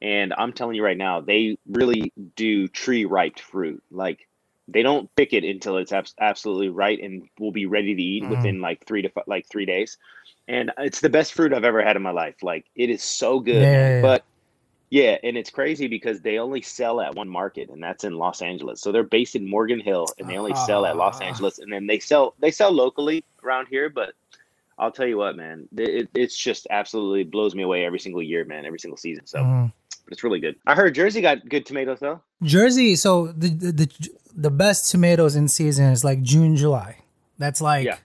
and 0.02 0.34
I'm 0.36 0.52
telling 0.52 0.76
you 0.76 0.84
right 0.84 0.98
now, 0.98 1.22
they 1.22 1.58
really 1.68 2.12
do 2.36 2.68
tree 2.68 3.06
ripe 3.06 3.40
fruit. 3.40 3.84
Like, 3.92 4.28
they 4.68 4.82
don't 4.82 5.14
pick 5.16 5.32
it 5.34 5.44
until 5.44 5.78
it's 5.78 5.92
abs- 5.94 6.16
absolutely 6.20 6.70
right 6.70 7.00
and 7.00 7.30
will 7.40 7.52
be 7.52 7.68
ready 7.68 7.94
to 7.94 8.02
eat 8.02 8.24
Mhm. 8.24 8.30
within 8.30 8.62
like 8.62 8.84
three 8.86 9.04
to 9.04 9.10
fi- 9.10 9.22
like 9.28 9.46
three 9.46 9.66
days. 9.66 9.98
And 10.48 10.72
it's 10.80 11.02
the 11.02 11.10
best 11.10 11.34
fruit 11.34 11.54
I've 11.54 11.64
ever 11.64 11.84
had 11.84 11.96
in 11.96 12.02
my 12.02 12.12
life. 12.12 12.42
Like, 12.42 12.66
it 12.76 12.90
is 12.90 13.04
so 13.04 13.40
good. 13.40 13.62
Yeah, 13.62 13.72
yeah, 13.72 13.90
yeah. 13.98 14.02
But 14.02 14.26
yeah, 14.96 15.18
and 15.24 15.36
it's 15.36 15.50
crazy 15.50 15.88
because 15.88 16.22
they 16.22 16.38
only 16.40 16.62
sell 16.62 17.02
at 17.02 17.16
one 17.16 17.28
market, 17.28 17.70
and 17.70 17.84
that's 17.84 18.06
in 18.06 18.14
Los 18.18 18.42
Angeles. 18.42 18.80
So 18.80 18.94
they're 18.94 19.04
based 19.04 19.36
in 19.36 19.50
Morgan 19.50 19.82
Hill, 19.82 20.06
and 20.18 20.30
they 20.30 20.38
only 20.38 20.56
sell 20.66 20.86
at 20.86 20.96
Los 20.96 21.20
Ah. 21.20 21.26
Angeles, 21.26 21.60
and 21.60 21.70
then 21.74 21.86
they 21.88 22.00
sell 22.00 22.34
they 22.40 22.52
sell 22.52 22.72
locally 22.72 23.26
around 23.44 23.68
here. 23.68 23.90
But 23.90 24.14
I'll 24.80 24.92
tell 24.92 25.06
you 25.08 25.18
what, 25.18 25.36
man, 25.36 25.68
it, 25.78 25.90
it- 25.90 26.10
it's 26.14 26.38
just 26.38 26.66
absolutely 26.70 27.24
blows 27.24 27.54
me 27.56 27.64
away 27.64 27.84
every 27.86 28.00
single 28.00 28.24
year, 28.24 28.46
man, 28.46 28.66
every 28.66 28.80
single 28.80 28.98
season. 28.98 29.26
So 29.26 29.40
Mhm. 29.40 29.74
but 30.06 30.14
it's 30.14 30.24
really 30.24 30.40
good. 30.40 30.56
I 30.66 30.76
heard 30.76 30.96
Jersey 30.96 31.20
got 31.22 31.38
good 31.50 31.66
tomatoes 31.66 32.00
though. 32.00 32.22
Jersey, 32.42 32.96
so 32.96 33.28
the, 33.34 33.50
the 33.50 33.72
the 33.82 34.10
the 34.48 34.52
best 34.52 34.90
tomatoes 34.92 35.36
in 35.36 35.50
season 35.50 35.86
is 35.92 36.04
like 36.06 36.22
June, 36.22 36.56
July. 36.56 37.00
That's 37.38 37.60
like 37.60 37.86
Yeah. 37.86 37.98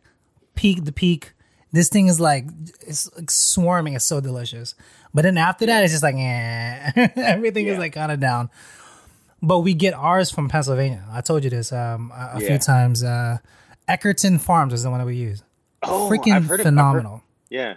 peak 0.57 0.85
the 0.85 0.93
peak. 0.93 1.35
This 1.73 1.89
thing 1.89 2.09
is 2.09 2.19
like 2.19 2.47
it's 2.85 3.09
like 3.17 3.31
swarming. 3.31 3.95
It's 3.95 4.05
so 4.05 4.21
delicious. 4.21 4.75
But 5.12 5.23
then 5.23 5.37
after 5.39 5.67
that, 5.67 5.83
it's 5.85 5.93
just 5.93 6.03
like 6.03 6.15
eh. 6.17 7.09
everything 7.17 7.67
is 7.67 7.79
like 7.79 7.93
kind 7.93 8.12
of 8.12 8.21
down. 8.21 8.51
But 9.43 9.61
we 9.61 9.75
get 9.75 9.95
ours 9.95 10.31
from 10.31 10.49
Pennsylvania. 10.49 11.03
I 11.11 11.21
told 11.23 11.45
you 11.45 11.51
this 11.51 11.73
um, 11.73 12.12
a, 12.15 12.33
a 12.37 12.41
Yeah. 12.41 12.47
few 12.49 12.59
times. 12.59 13.03
Uh, 13.03 13.39
Eckerton 13.89 14.41
Farms 14.41 14.73
is 14.73 14.83
the 14.83 14.91
one 14.91 14.99
that 15.01 15.07
we 15.07 15.17
use. 15.17 15.43
Oh, 15.83 16.09
Freaking 16.11 16.35
I've 16.35 16.45
heard 16.47 16.61
of- 16.61 16.67
I've 16.67 16.73
heard- 16.73 16.73
phenomenal. 16.75 17.23
yeah, 17.49 17.75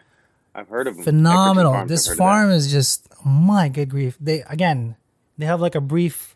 I've 0.53 0.67
heard 0.67 0.87
of 0.87 0.97
'em. 0.97 1.03
phenomenal. 1.03 1.85
This 1.87 2.05
I've 2.05 2.09
heard 2.09 2.13
of 2.13 2.17
farm 2.17 2.51
is 2.51 2.71
just 2.71 3.07
my 3.25 3.69
good 3.69 3.89
grief. 3.89 4.17
They 4.19 4.41
again, 4.49 4.95
they 5.37 5.45
have 5.45 5.61
like 5.61 5.73
a 5.75 5.81
brief 5.81 6.35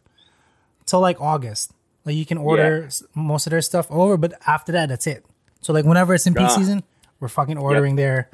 till 0.85 1.01
like 1.01 1.19
August. 1.21 1.71
Like 2.05 2.15
you 2.15 2.25
can 2.25 2.37
order 2.37 2.85
s 2.85 3.03
most 3.13 3.45
of 3.47 3.51
their 3.51 3.61
stuff 3.61 3.85
over, 3.91 4.15
but 4.17 4.33
after 4.47 4.71
that, 4.71 4.87
that's 4.89 5.05
it. 5.05 5.25
So 5.61 5.73
like 5.73 5.83
whenever 5.85 6.13
it's 6.15 6.25
in 6.25 6.33
peak 6.33 6.45
Ah. 6.45 6.55
season, 6.55 6.83
we're 7.19 7.27
fucking 7.27 7.57
ordering 7.57 7.97
there, 7.97 8.29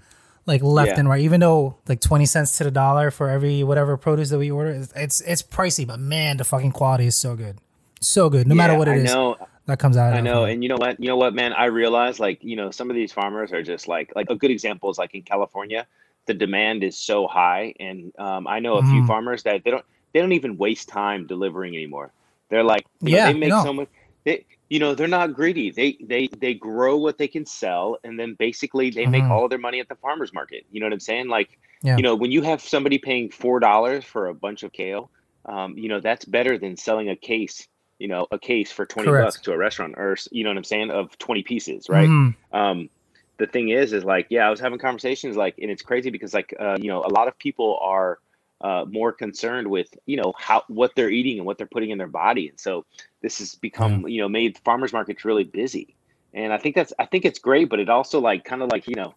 like 0.46 0.62
left 0.62 0.90
Yeah. 0.90 1.00
and 1.00 1.10
right. 1.10 1.22
Even 1.22 1.40
though 1.40 1.78
like 1.88 2.02
twenty 2.02 2.26
cents 2.26 2.58
to 2.58 2.64
the 2.66 2.72
dollar 2.72 3.12
for 3.12 3.30
every 3.30 3.64
whatever 3.64 3.96
produce 3.98 4.30
that 4.30 4.38
we 4.40 4.52
order, 4.52 4.72
it's 4.72 4.94
it's, 4.96 5.22
it's 5.22 5.42
pricey, 5.44 5.86
but 5.88 6.00
man, 6.00 6.38
the 6.38 6.44
fucking 6.44 6.72
quality 6.72 7.06
is 7.08 7.18
so 7.18 7.36
good, 7.36 7.58
so 8.02 8.30
good. 8.30 8.48
No 8.48 8.52
that. 8.54 8.56
matter 8.56 8.78
what 8.78 8.88
it 8.88 8.92
I 8.92 8.96
is 8.96 9.14
know. 9.14 9.38
that 9.68 9.80
comes 9.80 9.96
out. 9.98 10.14
I 10.14 10.22
know, 10.22 10.44
and 10.46 10.62
you 10.64 10.70
know 10.70 10.76
what? 10.78 11.00
You 11.00 11.08
know 11.08 11.16
what, 11.18 11.34
man? 11.34 11.54
I 11.54 11.66
realize, 11.66 12.20
like, 12.20 12.44
you 12.44 12.56
know, 12.56 12.72
some 12.72 12.90
of 12.90 12.96
these 12.96 13.12
farmers 13.14 13.52
are 13.54 13.64
just 13.64 13.88
like, 13.88 14.12
like 14.16 14.30
a 14.30 14.36
good 14.36 14.52
example 14.52 14.90
is 14.90 14.98
like 14.98 15.14
in 15.16 15.22
California, 15.22 15.88
the 16.26 16.34
demand 16.34 16.84
is 16.84 16.98
so 16.98 17.28
high, 17.28 17.74
and 17.80 18.12
um, 18.20 18.46
I 18.48 18.60
know 18.60 18.76
a 18.76 18.84
few 18.84 19.02
Mhm. 19.04 19.08
farmers 19.08 19.44
that 19.44 19.64
they 19.64 19.72
don't, 19.72 19.86
they 20.14 20.20
don't 20.20 20.34
even 20.34 20.58
waste 20.58 20.90
time 20.90 21.26
delivering 21.28 21.74
anymore. 21.76 22.12
They're 22.50 22.64
like, 22.64 22.86
you 23.02 23.12
know, 23.12 23.18
Yeah, 23.18 23.32
they 23.32 23.40
make 23.40 23.50
no. 23.50 23.64
so 23.64 23.74
much. 23.74 23.88
They, 24.26 24.46
you 24.74 24.80
know, 24.80 24.96
they're 24.96 25.08
not 25.08 25.36
greedy. 25.36 25.70
They, 25.70 25.98
they, 26.02 26.28
they 26.36 26.56
grow 26.56 26.98
what 26.98 27.20
they 27.20 27.28
can 27.28 27.46
sell, 27.46 27.98
and 28.04 28.20
then 28.20 28.34
basically 28.34 28.90
they 28.90 29.06
make 29.06 29.24
Mhm. 29.24 29.30
all 29.30 29.44
of 29.44 29.52
their 29.52 29.60
money 29.60 29.80
at 29.80 29.88
the 29.88 29.96
farmers 29.96 30.34
market. 30.34 30.66
You 30.72 30.80
know 30.80 30.88
what 30.88 30.94
I'm 30.94 31.00
saying? 31.00 31.28
Like, 31.28 31.60
Yeah. 31.84 31.98
you 31.98 32.02
know, 32.02 32.16
when 32.16 32.32
you 32.32 32.42
have 32.42 32.60
somebody 32.60 32.98
paying 32.98 33.30
four 33.30 33.60
dollars 33.60 34.04
for 34.04 34.28
a 34.28 34.34
bunch 34.34 34.64
of 34.64 34.72
kale, 34.74 35.12
um, 35.46 35.78
you 35.78 35.90
know, 35.90 36.00
that's 36.00 36.26
better 36.26 36.58
than 36.58 36.76
selling 36.76 37.10
a 37.10 37.16
case 37.16 37.68
you 38.00 38.08
know, 38.10 38.28
a 38.32 38.40
case 38.40 38.70
for 38.72 38.86
20 38.86 39.08
Correct. 39.08 39.24
bucks 39.24 39.40
to 39.42 39.54
a 39.54 39.58
restaurant 39.58 39.94
or, 39.98 40.18
you 40.32 40.44
know 40.44 40.50
what 40.50 40.58
I'm 40.58 40.64
saying, 40.66 40.92
of 40.92 41.18
20 41.20 41.44
pieces, 41.44 41.88
right? 41.88 42.10
Mhm. 42.10 42.36
Um, 42.52 42.90
the 43.38 43.48
thing 43.48 43.70
is, 43.70 43.94
is 43.94 44.04
like, 44.04 44.28
yeah, 44.30 44.46
I 44.46 44.50
was 44.50 44.60
having 44.60 44.80
conversations 44.80 45.38
like, 45.38 45.56
and 45.62 45.72
it's 45.72 45.84
crazy 45.84 46.10
because 46.10 46.34
like, 46.34 46.54
uh, 46.60 46.76
you 46.82 46.90
know, 46.90 47.02
a 47.04 47.08
lot 47.08 47.28
of 47.30 47.38
people 47.38 47.80
are 47.82 48.20
uh, 48.64 48.86
more 48.90 49.12
concerned 49.12 49.68
with, 49.68 49.88
you 50.06 50.16
know, 50.18 50.34
how, 50.38 50.64
what 50.70 50.96
they're 50.96 51.10
eating 51.10 51.38
and 51.38 51.46
what 51.46 51.58
they're 51.58 51.68
putting 51.68 51.90
in 51.90 51.98
their 51.98 52.08
body. 52.08 52.48
And 52.50 52.60
so 52.60 52.86
this 53.22 53.40
has 53.40 53.56
become, 53.56 54.08
you 54.08 54.22
know, 54.22 54.30
made 54.30 54.58
farmers 54.60 54.94
markets 54.94 55.26
really 55.26 55.44
busy. 55.44 55.96
And 56.34 56.52
I 56.54 56.58
think 56.58 56.74
that's, 56.76 56.94
I 56.98 57.06
think 57.06 57.26
it's 57.26 57.40
great, 57.40 57.70
but 57.70 57.80
it 57.80 57.90
also 57.90 58.20
like, 58.22 58.46
kind 58.46 58.62
of 58.64 58.72
like, 58.72 58.88
you 58.88 58.96
know, 58.96 59.14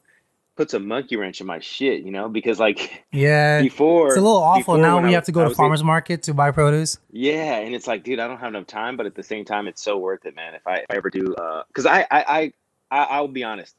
puts 0.56 0.74
a 0.74 0.80
monkey 0.80 1.16
wrench 1.16 1.40
in 1.40 1.46
my 1.46 1.60
shit, 1.60 2.02
you 2.02 2.10
know, 2.10 2.28
because 2.28 2.58
like 2.58 3.04
Yeah, 3.12 3.60
before 3.62 4.08
it's 4.08 4.16
a 4.16 4.20
little 4.20 4.38
awful. 4.38 4.76
Now 4.78 5.00
we 5.00 5.10
I- 5.10 5.12
have 5.12 5.24
to 5.26 5.32
go 5.32 5.40
I 5.40 5.44
to 5.44 5.48
was 5.50 5.58
in- 5.58 5.62
farmers 5.62 5.84
market 5.84 6.22
to 6.24 6.34
buy 6.34 6.50
produce. 6.50 6.98
Yeah, 7.12 7.58
and 7.58 7.74
it's 7.74 7.86
like, 7.86 8.02
dude, 8.02 8.18
I 8.18 8.26
don't 8.26 8.38
have 8.38 8.48
enough 8.48 8.66
time, 8.66 8.96
but 8.96 9.06
at 9.06 9.14
the 9.14 9.22
same 9.22 9.44
time, 9.44 9.68
it's 9.68 9.82
so 9.82 9.96
worth 9.98 10.24
it, 10.26 10.34
man. 10.34 10.54
If 10.54 10.66
I, 10.66 10.78
if 10.78 10.86
I 10.90 10.96
ever 10.96 11.10
do, 11.10 11.34
because 11.68 11.86
I, 11.86 12.00
I, 12.00 12.06
I, 12.10 12.52
I, 12.90 13.04
I'll 13.04 13.28
be 13.28 13.44
honest, 13.44 13.76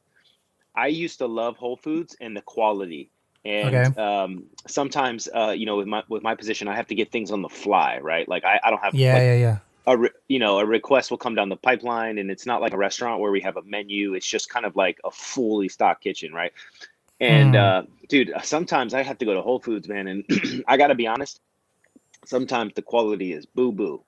I 0.75 0.87
used 0.87 1.17
to 1.19 1.25
love 1.25 1.57
Whole 1.57 1.77
Foods 1.77 2.15
and 2.21 2.37
the 2.37 2.41
quality, 2.41 3.09
and 3.47 3.87
Okay. 3.87 3.95
um, 3.97 4.45
sometimes, 4.67 5.29
uh, 5.35 5.53
you 5.57 5.65
know, 5.65 5.77
with 5.77 5.87
my 5.87 6.03
with 6.09 6.23
my 6.23 6.35
position, 6.35 6.67
I 6.67 6.75
have 6.75 6.87
to 6.87 6.95
get 6.95 7.11
things 7.11 7.31
on 7.31 7.41
the 7.41 7.49
fly, 7.49 7.99
right? 8.01 8.27
Like 8.29 8.45
I, 8.45 8.59
I 8.63 8.71
don't 8.71 8.83
have, 8.83 8.95
Yeah, 8.95 9.11
like, 9.11 9.23
yeah, 9.23 9.33
yeah. 9.35 9.59
a 9.87 9.97
re- 9.97 10.09
you 10.29 10.39
know 10.39 10.59
a 10.59 10.65
request 10.65 11.11
will 11.11 11.17
come 11.17 11.35
down 11.35 11.49
the 11.49 11.57
pipeline 11.57 12.19
and 12.19 12.31
it's 12.31 12.45
not 12.45 12.61
like 12.61 12.73
a 12.73 12.77
restaurant 12.77 13.21
where 13.21 13.31
we 13.31 13.41
have 13.41 13.57
a 13.57 13.63
menu 13.63 14.13
it's 14.15 14.27
just 14.27 14.49
kind 14.49 14.65
of 14.65 14.75
like 14.75 14.99
a 15.05 15.11
fully 15.11 15.69
stocked 15.69 16.03
kitchen 16.03 16.33
right 16.33 16.53
and 17.19 17.55
Mm. 17.55 17.55
uh 17.55 17.83
dude 18.09 18.31
sometimes 18.43 18.93
i 18.93 19.01
have 19.03 19.17
to 19.17 19.25
go 19.25 19.33
to 19.33 19.41
whole 19.41 19.59
foods 19.59 19.87
man 19.87 20.07
and 20.07 20.25
i 20.67 20.77
gotta 20.77 20.95
be 20.95 21.07
honest 21.07 21.41
sometimes 22.25 22.73
the 22.75 22.81
quality 22.81 23.33
is 23.33 23.45
boo 23.45 23.71
boo 23.71 24.03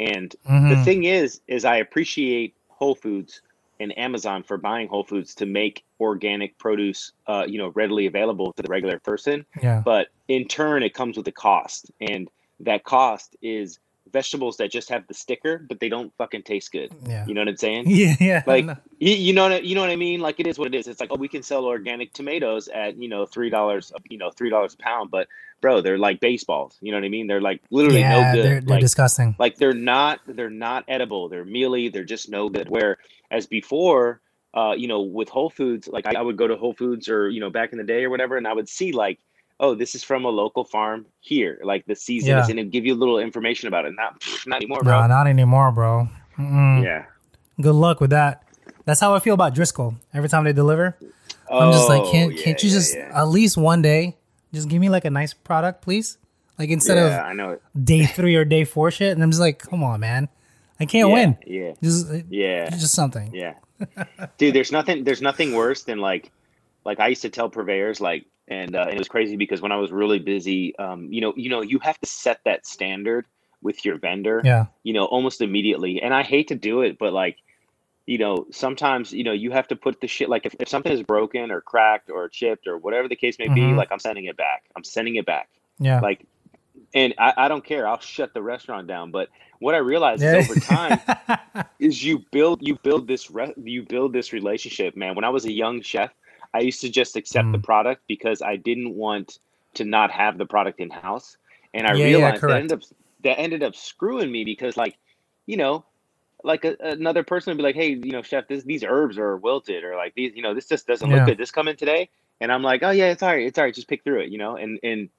and 0.00 0.36
the 0.68 0.76
Mhm. 0.76 0.76
thing 0.76 1.04
is 1.04 1.40
is 1.48 1.64
i 1.64 1.76
appreciate 1.76 2.54
whole 2.68 2.94
foods 2.94 3.42
and 3.80 3.96
amazon 3.98 4.42
for 4.42 4.56
buying 4.56 4.88
whole 4.88 5.04
foods 5.04 5.34
to 5.34 5.46
make 5.46 5.84
organic 6.00 6.56
produce 6.58 7.12
uh 7.26 7.44
you 7.46 7.58
know 7.58 7.68
readily 7.74 8.06
available 8.06 8.52
to 8.52 8.62
the 8.62 8.68
regular 8.68 8.98
person 8.98 9.44
Yeah. 9.62 9.82
but 9.84 10.08
in 10.28 10.46
turn 10.46 10.82
it 10.82 10.94
comes 10.94 11.16
with 11.16 11.26
a 11.28 11.32
cost 11.32 11.90
and 12.00 12.28
that 12.60 12.84
cost 12.84 13.36
is 13.42 13.78
vegetables 14.20 14.56
that 14.56 14.68
just 14.70 14.88
have 14.88 15.06
the 15.06 15.14
sticker 15.14 15.54
but 15.68 15.78
they 15.80 15.88
don't 15.88 16.10
fucking 16.16 16.42
taste 16.42 16.70
good. 16.72 16.90
Yeah. 17.06 17.26
you 17.26 17.34
know 17.34 17.42
what 17.42 17.48
i'm 17.48 17.56
saying? 17.66 17.84
Yeah, 18.02 18.14
yeah. 18.20 18.42
Like- 18.46 18.66
you, 18.98 19.14
you 19.26 19.32
know 19.36 19.48
what- 19.48 19.64
you 19.64 19.74
know 19.74 19.82
what 19.82 19.90
i 19.90 19.96
mean? 19.96 20.20
Like 20.20 20.40
it 20.40 20.46
is 20.46 20.58
what 20.58 20.68
it 20.72 20.74
is. 20.78 20.86
It's 20.88 21.00
like 21.00 21.10
oh 21.12 21.16
we 21.16 21.28
can 21.28 21.42
sell 21.42 21.64
organic 21.64 22.12
tomatoes 22.12 22.68
at 22.68 22.96
you 23.02 23.08
know 23.08 23.26
three 23.26 23.50
dollars 23.50 23.92
you 24.08 24.18
know 24.18 24.30
three 24.30 24.50
dollars 24.50 24.74
a 24.74 24.78
pound 24.78 25.10
but 25.10 25.28
bro 25.60 25.80
they're 25.80 25.98
like 26.08 26.18
baseballs. 26.20 26.72
You 26.80 26.92
know 26.92 26.98
what 26.98 27.04
i 27.04 27.08
mean? 27.16 27.26
They're 27.26 27.46
like 27.50 27.60
literally 27.70 28.00
yeah, 28.00 28.14
no 28.16 28.20
good. 28.22 28.44
they're, 28.44 28.60
they're 28.60 28.76
like, 28.76 28.80
disgusting. 28.88 29.36
like 29.38 29.56
they're 29.56 29.80
not 29.94 30.20
they're 30.26 30.58
not 30.68 30.84
edible. 30.88 31.28
They're 31.28 31.44
mealy. 31.58 31.88
They're 31.88 32.10
just 32.16 32.30
no 32.30 32.48
good. 32.48 32.68
Where 32.68 32.98
as 33.30 33.46
before 33.46 34.20
uh, 34.56 34.72
you 34.72 34.88
know, 34.88 35.02
with 35.02 35.28
Whole 35.28 35.50
Foods, 35.50 35.86
like 35.86 36.06
I, 36.06 36.12
I 36.18 36.22
would 36.22 36.38
go 36.38 36.46
to 36.48 36.56
Whole 36.56 36.72
Foods 36.72 37.10
or 37.10 37.28
you 37.28 37.40
know 37.40 37.50
back 37.50 37.72
in 37.72 37.78
the 37.78 37.84
day 37.84 38.04
or 38.04 38.10
whatever, 38.10 38.38
and 38.38 38.48
I 38.48 38.54
would 38.54 38.68
see 38.70 38.90
like, 38.92 39.18
oh, 39.60 39.74
this 39.74 39.94
is 39.94 40.02
from 40.04 40.24
a 40.24 40.28
local 40.28 40.64
farm 40.64 41.06
here, 41.20 41.58
like 41.64 41.84
the 41.86 41.94
season 41.96 42.30
Yeah. 42.30 42.42
is, 42.42 42.48
and 42.48 42.58
it 42.58 42.70
give 42.70 42.84
you 42.84 42.94
a 42.94 42.96
little 42.98 43.18
information 43.18 43.68
about 43.68 43.84
it. 43.86 43.94
Not 43.96 44.22
not 44.46 44.56
anymore, 44.56 44.80
bro. 44.82 45.00
No, 45.02 45.06
not 45.06 45.26
anymore, 45.26 45.72
bro. 45.72 46.08
Mm-mm. 46.38 46.84
Yeah. 46.84 47.04
Good 47.60 47.74
luck 47.74 48.00
with 48.00 48.10
that. 48.10 48.42
That's 48.84 49.00
how 49.00 49.14
I 49.14 49.18
feel 49.18 49.34
about 49.34 49.54
Driscoll. 49.54 49.96
Every 50.14 50.28
time 50.28 50.44
they 50.44 50.52
deliver, 50.52 50.96
I'm 51.50 51.72
just 51.72 51.88
like, 51.88 52.02
Oh, 52.02 52.12
can't 52.12 52.34
yeah, 52.36 52.42
can't 52.44 52.62
you 52.62 52.68
yeah, 52.70 52.74
just 52.76 52.94
at 52.96 53.24
least 53.28 53.56
one 53.56 53.82
day 53.82 54.16
just 54.52 54.68
give 54.68 54.80
me 54.80 54.88
like 54.88 55.04
a 55.04 55.10
nice 55.10 55.32
product, 55.34 55.82
please? 55.82 56.18
Like 56.58 56.70
instead 56.70 56.98
of 56.98 57.12
I 57.12 57.32
know 57.32 57.50
it. 57.52 57.62
day 57.84 58.04
three 58.06 58.34
or 58.36 58.44
day 58.44 58.64
four 58.64 58.90
shit, 58.90 59.12
and 59.12 59.22
I'm 59.22 59.30
just 59.30 59.40
like, 59.40 59.58
come 59.58 59.82
on, 59.84 60.00
man, 60.00 60.28
I 60.80 60.84
can't 60.86 61.10
win. 61.10 61.36
Yeah. 61.46 61.72
Just 61.82 62.06
Yeah. 62.30 62.70
just 62.70 62.94
something. 62.94 63.34
Yeah. 63.34 63.54
Dude, 64.38 64.54
there's 64.54 64.72
nothing 64.72 65.04
there's 65.04 65.20
nothing 65.22 65.54
worse 65.54 65.82
than 65.84 65.98
like 65.98 66.30
like 66.86 67.00
I 67.00 67.08
used 67.08 67.22
to 67.24 67.30
tell 67.30 67.50
purveyors 67.50 68.00
like 68.00 68.26
and 68.48 68.76
uh, 68.76 68.86
it 68.92 68.98
was 68.98 69.08
crazy 69.08 69.36
because 69.36 69.62
when 69.62 69.72
I 69.72 69.78
was 69.78 69.92
really 69.92 70.20
busy, 70.20 70.76
um, 70.78 71.12
you 71.12 71.22
know, 71.22 71.34
you 71.36 71.50
know, 71.50 71.62
you 71.62 71.80
have 71.80 72.00
to 72.00 72.08
set 72.08 72.40
that 72.46 72.66
standard 72.66 73.26
with 73.62 73.84
your 73.84 73.98
vendor, 73.98 74.46
Yeah, 74.46 74.66
you 74.84 74.94
know, 74.94 75.06
almost 75.06 75.42
immediately. 75.42 76.02
And 76.02 76.14
I 76.14 76.24
hate 76.24 76.48
to 76.48 76.56
do 76.56 76.82
it, 76.82 76.98
but 76.98 77.12
like, 77.14 77.38
you 78.06 78.18
know, 78.18 78.46
sometimes, 78.52 79.12
you 79.12 79.24
know, 79.24 79.32
you 79.32 79.52
have 79.52 79.68
to 79.68 79.76
put 79.76 80.00
the 80.00 80.08
shit 80.08 80.30
like 80.30 80.46
if, 80.46 80.56
if 80.60 80.68
something 80.68 80.92
is 80.92 81.02
broken 81.04 81.52
or 81.52 81.62
cracked 81.62 82.10
or 82.10 82.28
chipped 82.30 82.68
or 82.68 82.78
whatever 82.78 83.08
the 83.08 83.16
case 83.16 83.38
may 83.40 83.48
be, 83.48 83.74
Mhm. 83.74 83.76
like 83.76 83.90
I'm 83.92 84.00
sending 84.00 84.26
it 84.26 84.36
back. 84.38 84.64
I'm 84.76 84.84
sending 84.84 85.16
it 85.16 85.26
back. 85.26 85.50
yeah, 85.80 86.00
Like 86.02 86.26
and 86.94 87.14
I, 87.18 87.34
I 87.36 87.48
don't 87.48 87.64
care. 87.64 87.88
I'll 87.88 88.00
shut 88.00 88.34
the 88.34 88.42
restaurant 88.42 88.88
down. 88.88 89.12
But 89.12 89.28
what 89.60 89.74
I 89.74 89.78
realized 89.78 90.22
yeah. 90.22 90.28
is 90.28 90.34
over 90.34 90.56
time 90.56 91.02
is 91.80 92.04
you 92.04 92.24
build 92.32 92.60
you 92.62 92.76
build 92.82 93.08
this 93.08 93.30
re- 93.30 93.54
you 93.56 93.84
build 93.84 94.12
this 94.12 94.32
relationship 94.32 94.96
man 94.96 95.14
when 95.14 95.24
i 95.24 95.30
was 95.30 95.44
a 95.46 95.52
young 95.52 95.82
chef 95.82 96.10
i 96.56 96.60
used 96.60 96.82
to 96.82 96.90
just 96.90 97.16
accept 97.16 97.52
the 97.52 97.58
Mm. 97.58 97.64
product 97.70 98.02
because 98.08 98.42
i 98.42 98.56
didn't 98.56 98.94
want 98.94 99.40
to 99.74 99.84
not 99.84 100.12
have 100.12 100.38
the 100.38 100.46
product 100.46 100.80
in 100.80 100.90
house 100.90 101.38
and 101.74 101.86
i 101.88 101.92
Yeah, 101.92 102.08
yeah, 102.08 102.32
realized 102.32 102.46
that 102.46 102.58
ended 102.58 102.72
up 102.72 102.84
that 103.24 103.40
ended 103.40 103.64
up 103.64 103.76
screwing 103.76 104.32
me 104.32 104.44
because 104.44 104.76
like 104.78 104.96
you 105.46 105.58
know 105.58 105.86
like 106.44 106.64
a, 106.66 106.76
another 106.80 107.24
person 107.24 107.52
would 107.52 107.58
be 107.58 107.64
like 107.64 107.76
hey 107.76 107.90
you 108.02 108.12
know 108.12 108.22
chef 108.22 108.48
this, 108.48 108.64
these 108.64 108.84
herbs 108.84 109.18
are 109.18 109.38
wilted 109.38 109.84
or 109.84 109.96
like 109.96 110.14
these 110.16 110.32
you 110.36 110.42
know 110.42 110.54
this 110.54 110.68
just 110.68 110.86
doesn't 110.88 111.10
Yeah. 111.10 111.12
look 111.12 111.24
good 111.24 111.38
this 111.38 111.52
come 111.52 111.68
in 111.68 111.76
today 111.76 112.10
and 112.40 112.52
i'm 112.52 112.62
like 112.64 112.82
oh 112.84 112.90
yeah 112.92 113.06
it's 113.10 113.22
all 113.24 113.30
right 113.30 113.46
it's 113.46 113.58
all 113.58 113.64
right 113.64 113.74
just 113.74 113.88
pick 113.88 114.04
through 114.04 114.22
it 114.22 114.30
you 114.30 114.38
know 114.38 114.56
and 114.56 114.80
and 114.84 115.10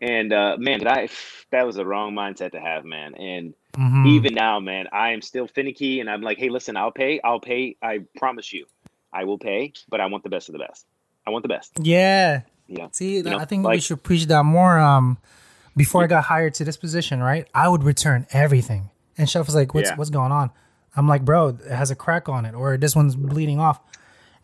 and 0.00 0.32
uh 0.32 0.56
man 0.58 0.78
did 0.80 0.88
i 0.88 1.08
that 1.52 1.66
was 1.66 1.76
the 1.76 1.86
wrong 1.86 2.14
mindset 2.14 2.52
to 2.52 2.60
have 2.60 2.84
man 2.84 3.14
and 3.16 3.54
Mhm. 3.78 4.04
even 4.04 4.34
now, 4.34 4.60
man, 4.60 4.86
I 4.92 5.12
am 5.12 5.22
still 5.22 5.48
finicky 5.48 6.00
and 6.00 6.10
I'm 6.10 6.22
like, 6.22 6.38
hey, 6.38 6.50
listen, 6.50 6.78
I'll 6.78 6.92
pay. 6.92 7.20
I'll 7.24 7.40
pay. 7.40 7.76
I 7.82 8.00
promise 8.16 8.52
you, 8.54 8.66
I 9.12 9.24
will 9.24 9.38
pay, 9.38 9.72
but 9.88 10.00
I 10.00 10.06
want 10.06 10.24
the 10.24 10.30
best 10.30 10.48
of 10.48 10.52
the 10.54 10.58
best. 10.58 10.86
I 11.26 11.30
want 11.30 11.42
the 11.42 11.48
best. 11.48 11.72
yeah. 11.82 12.42
Yeah. 12.68 12.88
See, 12.90 13.22
know, 13.22 13.38
I 13.38 13.44
think 13.44 13.64
we 13.66 13.78
should 13.80 14.02
preach 14.02 14.26
that 14.26 14.44
more. 14.44 14.76
Um, 14.78 15.18
before 15.76 16.02
I 16.02 16.06
got 16.08 16.24
hired 16.24 16.54
to 16.54 16.64
this 16.64 16.76
position, 16.76 17.22
right? 17.22 17.46
I 17.54 17.68
would 17.68 17.84
return 17.84 18.26
everything, 18.32 18.90
and 19.16 19.30
chef 19.30 19.46
was 19.46 19.54
like, 19.54 19.72
"What's 19.72 19.90
Yeah. 19.90 19.96
what's 19.96 20.10
going 20.10 20.32
on?" 20.32 20.50
I'm 20.96 21.06
like, 21.06 21.24
"Bro, 21.24 21.58
it 21.64 21.70
has 21.70 21.90
a 21.92 21.94
crack 21.94 22.28
on 22.28 22.44
it, 22.44 22.54
or 22.54 22.76
this 22.76 22.96
one's 22.96 23.14
bleeding 23.14 23.60
off," 23.60 23.78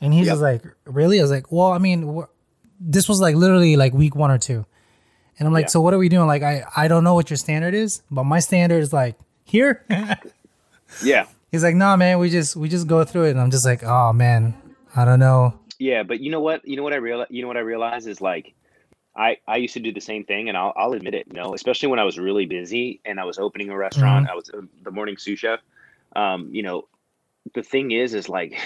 and 0.01 0.13
he's 0.15 0.27
Yep. 0.27 0.33
just 0.35 0.43
like, 0.43 0.63
"Really?" 0.85 1.19
I 1.19 1.23
was 1.23 1.33
like, 1.33 1.51
"Well, 1.51 1.73
I 1.73 1.79
mean, 1.79 2.17
wh- 2.17 2.29
this 2.79 3.09
was 3.09 3.21
like 3.21 3.35
literally 3.35 3.75
like 3.77 3.93
week 3.93 4.15
one 4.15 4.31
or 4.31 4.39
two. 4.39 4.65
and 5.39 5.49
I'm 5.49 5.53
like, 5.55 5.65
Yeah. 5.65 5.69
"So 5.71 5.81
what 5.81 5.93
are 5.95 5.99
we 5.99 6.09
doing?" 6.09 6.27
Like, 6.29 6.43
I 6.45 6.63
I 6.77 6.87
don't 6.87 7.03
know 7.03 7.15
what 7.15 7.29
your 7.31 7.39
standard 7.39 7.75
is, 7.75 8.03
but 8.11 8.23
my 8.25 8.39
standard 8.39 8.81
is 8.83 8.93
like 8.93 9.17
here. 9.45 9.85
Yeah. 11.03 11.27
He's 11.53 11.63
like, 11.63 11.77
"Nah, 11.77 11.97
man, 11.97 12.19
we 12.19 12.31
just 12.31 12.57
we 12.57 12.69
just 12.69 12.89
go 12.89 13.05
through 13.05 13.25
it," 13.25 13.31
and 13.31 13.41
I'm 13.41 13.53
just 13.53 13.65
like, 13.65 13.85
"Oh 13.85 14.13
man, 14.13 14.55
I 14.97 15.05
don't 15.05 15.21
know." 15.21 15.61
Yeah. 15.79 16.03
But 16.03 16.21
you 16.21 16.31
know 16.33 16.41
what? 16.41 16.67
You 16.67 16.77
know 16.77 16.83
what 16.83 16.93
I 16.93 16.97
realize? 16.97 17.29
You 17.31 17.43
know 17.43 17.49
what 17.49 17.57
I 17.57 17.61
realize 17.61 18.07
is 18.07 18.21
like, 18.21 18.55
I, 19.15 19.39
I 19.47 19.57
used 19.57 19.75
to 19.75 19.81
do 19.81 19.93
the 19.93 20.01
same 20.01 20.25
thing 20.25 20.49
and 20.49 20.57
I'll, 20.57 20.73
I'll 20.75 20.93
admit 20.93 21.15
it, 21.15 21.27
you 21.29 21.35
know, 21.35 21.55
especially 21.55 21.89
when 21.89 21.99
I 21.99 22.05
was 22.05 22.19
really 22.19 22.47
busy 22.47 23.01
and 23.05 23.21
I 23.21 23.25
was 23.25 23.39
opening 23.39 23.69
a 23.69 23.77
restaurant, 23.77 24.29
I 24.29 24.35
was 24.35 24.51
uh, 24.51 24.63
the 24.83 24.91
morning 24.91 25.17
sous 25.19 25.39
chef. 25.39 25.61
Um, 26.17 26.49
you 26.53 26.63
know, 26.63 26.89
the 27.55 27.63
thing 27.63 27.91
is, 27.91 28.15
is 28.15 28.29
like, 28.29 28.59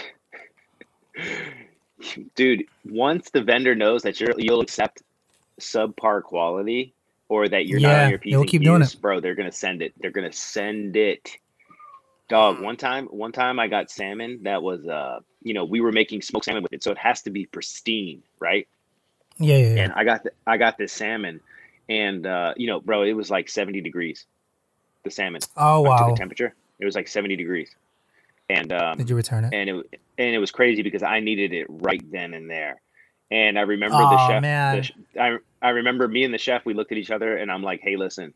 dude, 2.36 2.64
once 2.84 3.30
the 3.30 3.42
vendor 3.42 3.74
knows 3.74 4.02
that 4.02 4.20
you're, 4.20 4.34
you'll 4.38 4.60
accept 4.60 5.02
subpar 5.60 6.22
quality 6.22 6.94
or 7.28 7.48
that 7.48 7.66
you're 7.66 7.80
not 7.80 8.04
on 8.04 8.10
your 8.10 8.18
P's 8.18 8.32
they'll 8.32 8.44
keep 8.44 8.62
doing 8.62 8.82
it. 8.82 8.96
bro, 9.00 9.20
they're 9.20 9.34
going 9.34 9.50
to 9.50 9.56
send 9.56 9.82
it. 9.82 9.94
They're 9.98 10.12
going 10.12 10.30
to 10.30 10.36
send 10.36 10.96
it. 10.96 11.38
Dog, 12.28 12.60
one 12.60 12.76
time, 12.76 13.06
one 13.06 13.30
time 13.32 13.60
I 13.60 13.68
got 13.68 13.90
salmon 13.90 14.40
that 14.42 14.62
was, 14.62 14.86
uh, 14.86 15.20
you 15.42 15.54
know, 15.54 15.64
we 15.64 15.80
were 15.80 15.92
making 15.92 16.22
smoked 16.22 16.46
salmon 16.46 16.62
with 16.62 16.72
it. 16.72 16.82
So 16.82 16.90
it 16.90 16.98
has 16.98 17.22
to 17.22 17.30
be 17.30 17.46
pristine, 17.46 18.22
right? 18.40 18.66
Yeah, 19.38 19.56
yeah, 19.56 19.74
yeah. 19.74 19.82
and 19.84 19.92
I 19.92 20.04
got 20.04 20.24
the, 20.24 20.32
I 20.46 20.56
got 20.56 20.78
this 20.78 20.92
salmon, 20.92 21.40
and 21.88 22.26
uh, 22.26 22.54
you 22.56 22.66
know, 22.66 22.80
bro, 22.80 23.02
it 23.02 23.12
was 23.12 23.30
like 23.30 23.48
seventy 23.48 23.80
degrees. 23.80 24.24
The 25.04 25.10
salmon 25.10 25.42
oh 25.56 25.86
up 25.86 25.98
to 25.98 26.04
wow, 26.04 26.10
the 26.10 26.16
temperature, 26.16 26.54
it 26.78 26.84
was 26.84 26.94
like 26.94 27.06
seventy 27.08 27.36
degrees, 27.36 27.70
and 28.48 28.72
um, 28.72 28.98
did 28.98 29.10
you 29.10 29.16
return 29.16 29.44
it? 29.44 29.54
and 29.54 29.68
it 29.68 30.00
and 30.18 30.34
it 30.34 30.38
was 30.38 30.50
crazy 30.50 30.82
because 30.82 31.02
I 31.02 31.20
needed 31.20 31.52
it 31.52 31.66
right 31.68 32.02
then 32.10 32.34
and 32.34 32.48
there, 32.50 32.80
and 33.30 33.58
I 33.58 33.62
remember 33.62 33.98
the 33.98 34.26
chef. 34.26 34.42
man. 34.42 34.82
The, 35.14 35.22
I 35.22 35.36
I 35.60 35.70
remember 35.70 36.08
me 36.08 36.24
and 36.24 36.32
the 36.32 36.38
chef. 36.38 36.64
We 36.64 36.74
looked 36.74 36.92
at 36.92 36.98
each 36.98 37.10
other, 37.10 37.36
and 37.36 37.52
I'm 37.52 37.62
like, 37.62 37.80
hey, 37.82 37.96
listen, 37.96 38.32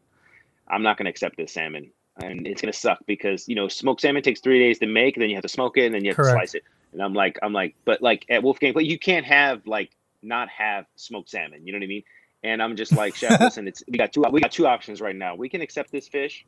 I'm 0.69 0.83
not 0.83 0.99
gonna 0.99 1.11
accept 1.11 1.39
this 1.39 1.53
salmon, 1.53 1.91
and 2.23 2.47
it's 2.47 2.61
gonna 2.61 2.73
suck 2.73 2.99
because 3.07 3.49
you 3.49 3.55
know, 3.55 3.69
smoked 3.69 4.01
salmon 4.01 4.23
takes 4.23 4.41
three 4.41 4.59
days 4.59 4.79
to 4.79 4.87
make, 4.87 5.17
and 5.17 5.23
then 5.23 5.31
you 5.31 5.37
have 5.37 5.43
to 5.43 5.49
smoke 5.49 5.77
it, 5.77 5.87
and 5.87 5.95
then 5.95 6.05
you 6.05 6.11
have 6.11 6.17
Correct. 6.17 6.35
to 6.35 6.39
slice 6.39 6.55
it. 6.55 6.65
And 6.93 7.03
I'm 7.03 7.15
like, 7.15 7.39
I'm 7.43 7.53
like, 7.53 7.77
but 7.85 8.03
like 8.03 8.27
at 8.29 8.43
Wolfgang, 8.43 8.73
but 8.73 8.85
you 8.85 8.99
can't 8.99 9.25
have 9.27 9.67
like 9.67 9.91
not 10.23 10.49
have 10.49 10.87
smoked 10.97 11.31
salmon. 11.31 11.67
You 11.67 11.73
know 11.73 11.79
what 11.79 11.85
I 11.85 11.89
mean? 11.89 12.03
And 12.43 12.63
I'm 12.63 12.77
just 12.77 12.93
like, 12.93 13.15
chef, 13.15 13.41
listen, 13.41 13.69
it's 13.69 13.83
we 13.89 13.99
got 13.99 14.13
two 14.13 14.25
we 14.31 14.41
got 14.41 14.53
two 14.53 14.67
options 14.67 15.01
right 15.01 15.17
now. 15.17 15.35
We 15.35 15.49
can 15.49 15.61
accept 15.61 15.93
this 15.93 16.09
fish, 16.09 16.47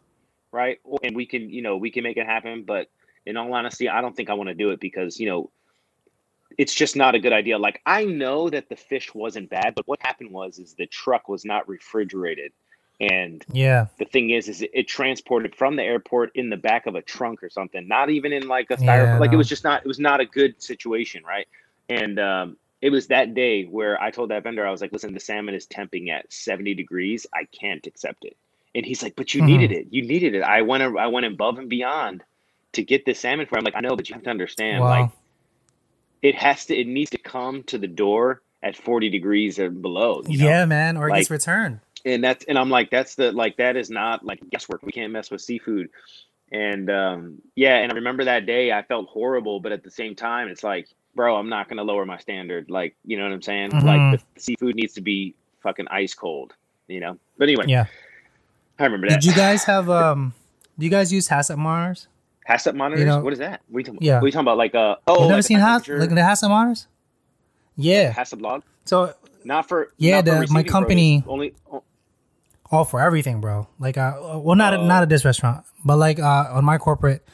right? 0.50 0.78
And 1.02 1.14
we 1.14 1.26
can, 1.26 1.50
you 1.50 1.62
know, 1.62 1.76
we 1.76 1.90
can 1.90 2.02
make 2.02 2.16
it 2.16 2.26
happen. 2.26 2.64
But 2.64 2.90
in 3.26 3.36
all 3.36 3.52
honesty, 3.52 3.88
I 3.88 4.00
don't 4.00 4.16
think 4.16 4.30
I 4.30 4.34
want 4.34 4.48
to 4.48 4.54
do 4.54 4.70
it 4.70 4.80
because, 4.80 5.20
you 5.20 5.28
know, 5.28 5.50
it's 6.58 6.74
just 6.74 6.96
not 6.96 7.14
a 7.14 7.18
good 7.18 7.32
idea. 7.32 7.58
Like 7.58 7.80
I 7.86 8.04
know 8.04 8.50
that 8.50 8.68
the 8.68 8.76
fish 8.76 9.14
wasn't 9.14 9.50
bad, 9.50 9.74
but 9.74 9.86
what 9.86 10.00
happened 10.02 10.30
was 10.30 10.58
is 10.58 10.74
the 10.74 10.86
truck 10.86 11.28
was 11.28 11.44
not 11.44 11.68
refrigerated. 11.68 12.52
And 13.02 13.44
Yeah, 13.52 13.86
the 13.98 14.04
thing 14.04 14.30
is, 14.30 14.48
is 14.48 14.62
it, 14.62 14.70
it 14.72 14.88
transported 14.88 15.56
from 15.56 15.74
the 15.74 15.82
airport 15.82 16.30
in 16.36 16.50
the 16.50 16.56
back 16.56 16.86
of 16.86 16.94
a 16.94 17.02
trunk 17.02 17.42
or 17.42 17.50
something, 17.50 17.88
not 17.88 18.10
even 18.10 18.32
in 18.32 18.46
like 18.46 18.70
a 18.70 18.76
styrofoam. 18.76 19.14
Yeah, 19.14 19.18
like 19.18 19.32
it 19.32 19.36
was 19.36 19.48
just 19.48 19.64
not, 19.64 19.82
it 19.82 19.88
was 19.88 19.98
not 19.98 20.20
a 20.20 20.24
good 20.24 20.62
situation, 20.62 21.24
right? 21.24 21.48
And 21.88 22.20
um, 22.20 22.56
it 22.80 22.90
was 22.90 23.08
that 23.08 23.34
day 23.34 23.64
where 23.64 24.00
I 24.00 24.12
told 24.12 24.30
that 24.30 24.44
vendor, 24.44 24.64
I 24.64 24.70
was 24.70 24.80
like, 24.80 24.92
listen, 24.92 25.12
the 25.14 25.20
salmon 25.20 25.54
is 25.54 25.66
temping 25.66 26.10
at 26.10 26.32
70 26.32 26.74
degrees. 26.74 27.26
I 27.34 27.44
can't 27.46 27.84
accept 27.88 28.24
it. 28.24 28.36
And 28.74 28.86
he's 28.86 29.02
like, 29.02 29.16
but 29.16 29.34
you 29.34 29.42
Mhm. 29.42 29.46
needed 29.46 29.72
it. 29.72 29.86
You 29.90 30.02
needed 30.02 30.34
it. 30.36 30.42
I 30.42 30.62
went, 30.62 30.82
I 30.96 31.08
went 31.08 31.26
above 31.26 31.58
and 31.58 31.68
beyond 31.68 32.22
to 32.74 32.82
get 32.84 33.04
the 33.04 33.14
salmon 33.14 33.46
for. 33.46 33.56
him. 33.56 33.62
I'm 33.62 33.64
like, 33.64 33.76
I 33.76 33.80
know, 33.80 33.96
but 33.96 34.08
you 34.08 34.14
have 34.14 34.22
to 34.24 34.30
understand, 34.30 34.80
wow. 34.80 34.88
like 34.88 35.10
it 36.22 36.36
has 36.36 36.66
to, 36.66 36.76
it 36.80 36.86
needs 36.86 37.10
to 37.10 37.18
come 37.18 37.64
to 37.64 37.78
the 37.78 37.88
door 37.88 38.42
at 38.62 38.76
40 38.76 39.10
degrees 39.10 39.58
or 39.58 39.70
below. 39.70 40.22
you 40.26 40.38
know? 40.38 40.44
yeah, 40.44 40.64
man, 40.66 40.96
or 40.96 41.08
it 41.08 41.14
gets 41.16 41.30
returned. 41.30 41.80
And 42.04 42.22
that's 42.22 42.44
and 42.46 42.58
I'm 42.58 42.70
like 42.70 42.90
that's 42.90 43.14
the 43.14 43.32
like 43.32 43.56
that 43.58 43.76
is 43.76 43.90
not 43.90 44.24
like 44.24 44.40
guesswork. 44.50 44.82
We 44.82 44.92
can't 44.92 45.12
mess 45.12 45.30
with 45.30 45.40
seafood. 45.40 45.88
And 46.52 46.90
um 46.90 47.38
yeah, 47.56 47.76
and 47.78 47.90
I 47.92 47.94
remember 47.94 48.24
that 48.24 48.46
day 48.46 48.72
I 48.72 48.82
felt 48.82 49.08
horrible, 49.08 49.60
but 49.60 49.72
at 49.72 49.82
the 49.84 49.90
same 49.90 50.14
time 50.14 50.48
it's 50.48 50.62
like, 50.62 50.88
bro, 51.14 51.36
I'm 51.36 51.48
not 51.48 51.68
gonna 51.68 51.82
lower 51.84 52.04
my 52.04 52.18
standard. 52.18 52.70
Like, 52.70 52.94
you 53.04 53.16
know 53.16 53.24
what 53.24 53.32
I'm 53.32 53.42
saying? 53.42 53.70
Mhm. 53.70 53.82
Like 53.84 54.20
the 54.34 54.40
seafood 54.40 54.74
needs 54.76 54.92
to 54.94 55.00
be 55.00 55.34
fucking 55.62 55.88
ice 55.88 56.14
cold, 56.14 56.52
you 56.88 57.00
know. 57.00 57.18
But 57.38 57.48
anyway, 57.48 57.64
Yeah. 57.68 57.86
I 58.78 58.84
remember 58.84 59.08
that. 59.08 59.20
Did 59.20 59.24
you 59.26 59.34
guys 59.34 59.64
have 59.64 59.88
um? 59.88 60.34
Do 60.78 60.84
you 60.86 60.90
guys 60.90 61.12
use 61.12 61.28
HACCP 61.28 61.56
monitors? 61.58 62.08
HACCP 62.48 62.74
monitors? 62.74 63.00
you 63.00 63.06
know- 63.06 63.20
what 63.20 63.32
is 63.32 63.38
that? 63.38 63.60
What 63.68 63.76
are 63.76 63.80
you 63.80 63.84
talking 63.84 63.96
about? 63.98 64.04
Yeah. 64.04 64.14
What 64.16 64.24
are 64.24 64.26
you 64.26 64.32
talking 64.32 64.44
about? 64.44 64.58
Like 64.58 64.74
uh 64.74 64.96
oh 65.06 65.14
you 65.14 65.20
never 65.28 65.34
like 65.36 65.44
seen 65.44 65.58
temperature- 65.58 66.00
Like 66.00 66.08
the 66.10 66.16
HACCP 66.16 66.48
monitors? 66.48 66.86
Yeah. 67.76 68.24
Log? 68.38 68.62
So 68.84 69.14
Not 69.44 69.68
for 69.68 69.92
Yeah, 69.96 70.20
not 70.20 70.40
for 70.40 70.46
the- 70.46 70.52
my 70.52 70.62
company- 70.62 71.22
only 71.26 71.54
oh, 71.72 71.82
all 72.72 72.84
for 72.84 73.00
everything, 73.00 73.40
bro. 73.40 73.68
Like, 73.78 73.96
uh, 73.98 74.14
well, 74.42 74.56
not 74.56 74.74
Oh. 74.74 74.84
not 74.86 75.02
at 75.02 75.08
this 75.08 75.24
restaurant, 75.24 75.64
but 75.84 75.96
like 75.98 76.18
uh, 76.18 76.48
on 76.52 76.64
my 76.64 76.78
corporate, 76.78 77.24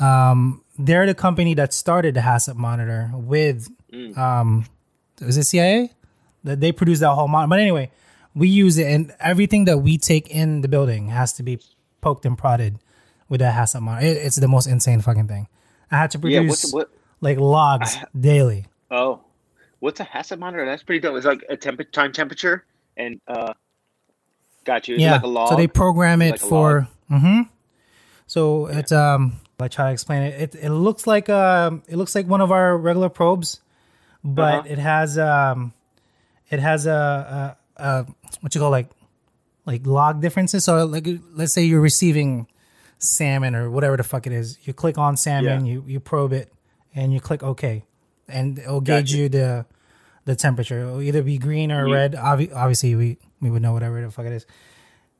um, 0.00 0.62
they're 0.78 1.06
the 1.06 1.14
company 1.14 1.54
that 1.54 1.72
started 1.72 2.14
the 2.14 2.20
HACCP 2.20 2.56
monitor 2.56 3.10
with, 3.14 3.68
Mm. 3.92 4.16
um, 4.18 4.64
is 5.20 5.36
it 5.36 5.44
CIA? 5.44 5.90
That 6.44 6.60
they 6.60 6.72
produce 6.72 7.00
that 7.00 7.10
whole 7.10 7.28
monitor. 7.28 7.48
But 7.50 7.60
anyway, 7.60 7.90
we 8.34 8.48
use 8.48 8.78
it, 8.78 8.86
and 8.86 9.12
everything 9.20 9.64
that 9.66 9.78
we 9.78 9.98
take 9.98 10.28
in 10.30 10.60
the 10.62 10.68
building 10.68 11.08
has 11.08 11.32
to 11.34 11.42
be 11.42 11.58
poked 12.00 12.24
and 12.24 12.36
prodded 12.38 12.78
with 13.28 13.40
that 13.40 13.54
HACCP 13.54 13.80
monitor. 13.82 14.06
It, 14.06 14.16
it's 14.18 14.36
the 14.36 14.48
most 14.48 14.66
insane 14.66 15.00
fucking 15.00 15.28
thing. 15.28 15.48
I 15.90 15.96
had 15.98 16.10
to 16.12 16.18
yeah, 16.18 16.40
produce 16.40 16.64
what's 16.64 16.72
what 16.72 16.90
like 17.20 17.38
logs 17.38 17.96
I- 17.96 18.04
daily. 18.18 18.66
Oh, 18.90 19.20
what's 19.80 20.00
a 20.00 20.04
HACCP 20.04 20.38
monitor? 20.38 20.64
That's 20.64 20.82
pretty 20.82 21.00
dope. 21.00 21.16
It's 21.16 21.26
like 21.26 21.44
a 21.48 21.56
temp- 21.56 21.90
time 21.92 22.12
temperature 22.12 22.64
and 22.96 23.20
uh, 23.26 23.52
got 24.68 24.86
you. 24.88 24.96
Yeah. 24.96 25.14
like 25.14 25.22
a 25.24 25.26
log? 25.26 25.48
So 25.48 25.56
they 25.56 25.66
program 25.66 26.22
it 26.22 26.32
Like 26.32 26.40
for. 26.52 26.88
hmm 27.08 27.42
So 28.26 28.66
it's 28.66 28.92
um 28.92 29.40
I 29.60 29.66
try 29.68 29.86
to 29.86 29.92
explain 29.92 30.22
it. 30.22 30.40
It 30.54 30.54
it 30.66 30.70
looks 30.70 31.06
like 31.06 31.28
um 31.28 31.82
it 31.88 31.96
looks 31.96 32.14
like 32.14 32.26
one 32.28 32.40
of 32.40 32.52
our 32.52 32.76
regular 32.78 33.08
probes, 33.08 33.60
but 34.22 34.60
Uh-huh. 34.60 34.72
it 34.74 34.78
has 34.78 35.18
um 35.18 35.72
it 36.50 36.60
has 36.60 36.86
a, 36.86 37.56
a, 37.78 37.82
a 37.82 38.06
what 38.40 38.54
you 38.54 38.60
call 38.60 38.70
like 38.70 38.88
like 39.66 39.86
log 39.86 40.20
differences. 40.22 40.64
So 40.64 40.84
like 40.86 41.06
let's 41.34 41.52
say 41.52 41.64
you're 41.64 41.80
receiving 41.82 42.46
salmon 42.98 43.54
or 43.54 43.70
whatever 43.70 43.96
the 43.96 44.02
fuck 44.04 44.26
it 44.26 44.32
is. 44.32 44.58
You 44.66 44.72
click 44.72 44.96
on 44.98 45.16
salmon, 45.16 45.64
Yeah. 45.66 45.72
you 45.72 45.84
you 45.86 46.00
probe 46.00 46.32
it, 46.32 46.52
and 46.94 47.12
you 47.12 47.20
click 47.20 47.42
OK, 47.42 47.84
and 48.28 48.58
it'll 48.58 48.80
gauge 48.80 49.12
you 49.12 49.28
the 49.28 49.66
the 50.24 50.36
temperature. 50.36 50.80
It'll 50.86 51.00
either 51.02 51.22
be 51.22 51.38
green 51.38 51.72
or 51.72 51.86
Yeah. 51.88 51.94
red. 51.94 52.12
Obvi- 52.14 52.54
obviously, 52.54 52.94
we 52.94 53.18
we 53.40 53.50
would 53.50 53.62
know 53.62 53.72
whatever 53.72 54.00
the 54.00 54.10
fuck 54.10 54.26
it 54.26 54.32
is. 54.32 54.46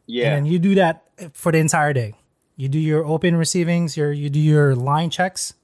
Yeah. 0.06 0.34
And 0.34 0.46
you 0.48 0.58
do 0.58 0.74
that 0.76 1.04
for 1.32 1.52
the 1.52 1.58
entire 1.58 1.92
day. 1.92 2.14
You 2.56 2.68
do 2.68 2.78
your 2.78 3.04
open 3.04 3.36
receivings, 3.36 3.96
your 3.96 4.12
you 4.12 4.30
do 4.30 4.40
your 4.40 4.74
line 4.74 5.10
checks, 5.10 5.54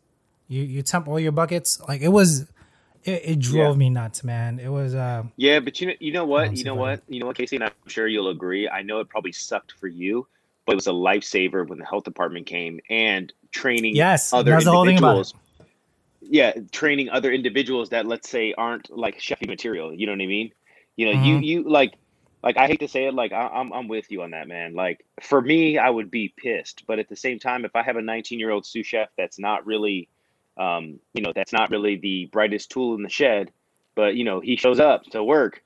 you 0.49 0.63
you 0.63 0.83
temp 0.83 1.09
all 1.09 1.19
your 1.19 1.33
buckets. 1.33 1.81
Like 1.89 2.03
it 2.03 2.09
was, 2.09 2.43
it, 3.03 3.23
it 3.25 3.39
drove 3.41 3.77
Yeah. 3.77 3.79
me 3.79 3.91
nuts, 3.91 4.23
man. 4.23 4.61
It 4.61 4.69
was 4.69 4.95
uh 4.95 5.25
Yeah, 5.37 5.61
but 5.61 5.81
you 5.81 5.89
know, 5.89 5.95
you 5.99 6.13
know 6.13 6.25
what, 6.25 6.53
you 6.57 6.65
know 6.65 6.75
what, 6.77 7.03
you 7.09 7.19
know 7.21 7.27
what, 7.27 7.37
Casey, 7.37 7.57
and 7.57 7.65
I'm 7.65 7.73
sure 7.89 8.07
you'll 8.07 8.29
agree. 8.29 8.69
I 8.69 8.83
know 8.83 9.01
it 9.01 9.09
probably 9.09 9.33
sucked 9.33 9.73
for 9.73 9.89
you, 9.89 10.29
but 10.67 10.73
it 10.73 10.77
was 10.77 10.87
a 10.87 10.91
lifesaver 10.91 11.67
when 11.67 11.79
the 11.79 11.85
health 11.85 12.05
department 12.05 12.47
came 12.47 12.81
and 12.89 13.33
training 13.51 13.97
Yes, 13.97 14.33
other 14.33 14.53
that's 14.53 14.65
the 14.65 14.71
whole 14.71 14.85
thing 14.85 14.99
about 14.99 15.19
it. 15.19 15.27
individuals. 15.27 15.35
Yeah, 16.21 16.53
training 16.73 17.11
other 17.11 17.33
individuals 17.33 17.91
that 17.91 18.07
let's 18.07 18.29
say 18.29 18.55
aren't 18.57 18.89
like 18.97 19.19
chefy 19.19 19.47
material. 19.49 19.93
You 19.93 20.07
know 20.07 20.13
what 20.13 20.23
I 20.23 20.27
mean? 20.27 20.53
You 20.97 21.07
know, 21.07 21.13
you 21.13 21.39
Mhm. 21.39 21.45
you 21.45 21.69
like 21.69 21.95
like 22.45 22.59
I 22.59 22.67
hate 22.67 22.81
to 22.81 22.89
say 22.89 23.07
it, 23.07 23.15
like 23.15 23.33
I, 23.33 23.49
I'm 23.49 23.73
I'm 23.73 23.89
with 23.89 24.13
you 24.13 24.23
on 24.23 24.33
that, 24.33 24.47
man. 24.47 24.75
Like 24.75 25.05
for 25.23 25.41
me, 25.41 25.79
I 25.79 25.89
would 25.89 26.11
be 26.11 26.33
pissed, 26.37 26.85
but 26.87 26.99
at 26.99 27.09
the 27.09 27.17
same 27.17 27.39
time, 27.39 27.65
if 27.65 27.75
I 27.75 27.83
have 27.83 27.97
a 27.97 28.03
19 28.03 28.39
year 28.39 28.51
old 28.51 28.67
sous 28.67 28.87
chef 28.87 29.09
that's 29.17 29.39
not 29.39 29.67
really, 29.67 30.09
um, 30.59 31.01
you 31.15 31.23
know, 31.23 31.33
that's 31.35 31.55
not 31.55 31.71
really 31.71 31.97
the 31.97 32.27
brightest 32.27 32.71
tool 32.71 32.95
in 32.97 33.03
the 33.03 33.09
shed, 33.09 33.51
but 33.95 34.15
you 34.15 34.25
know 34.25 34.41
he 34.41 34.57
shows 34.57 34.79
up 34.79 35.05
to 35.13 35.25
work, 35.25 35.63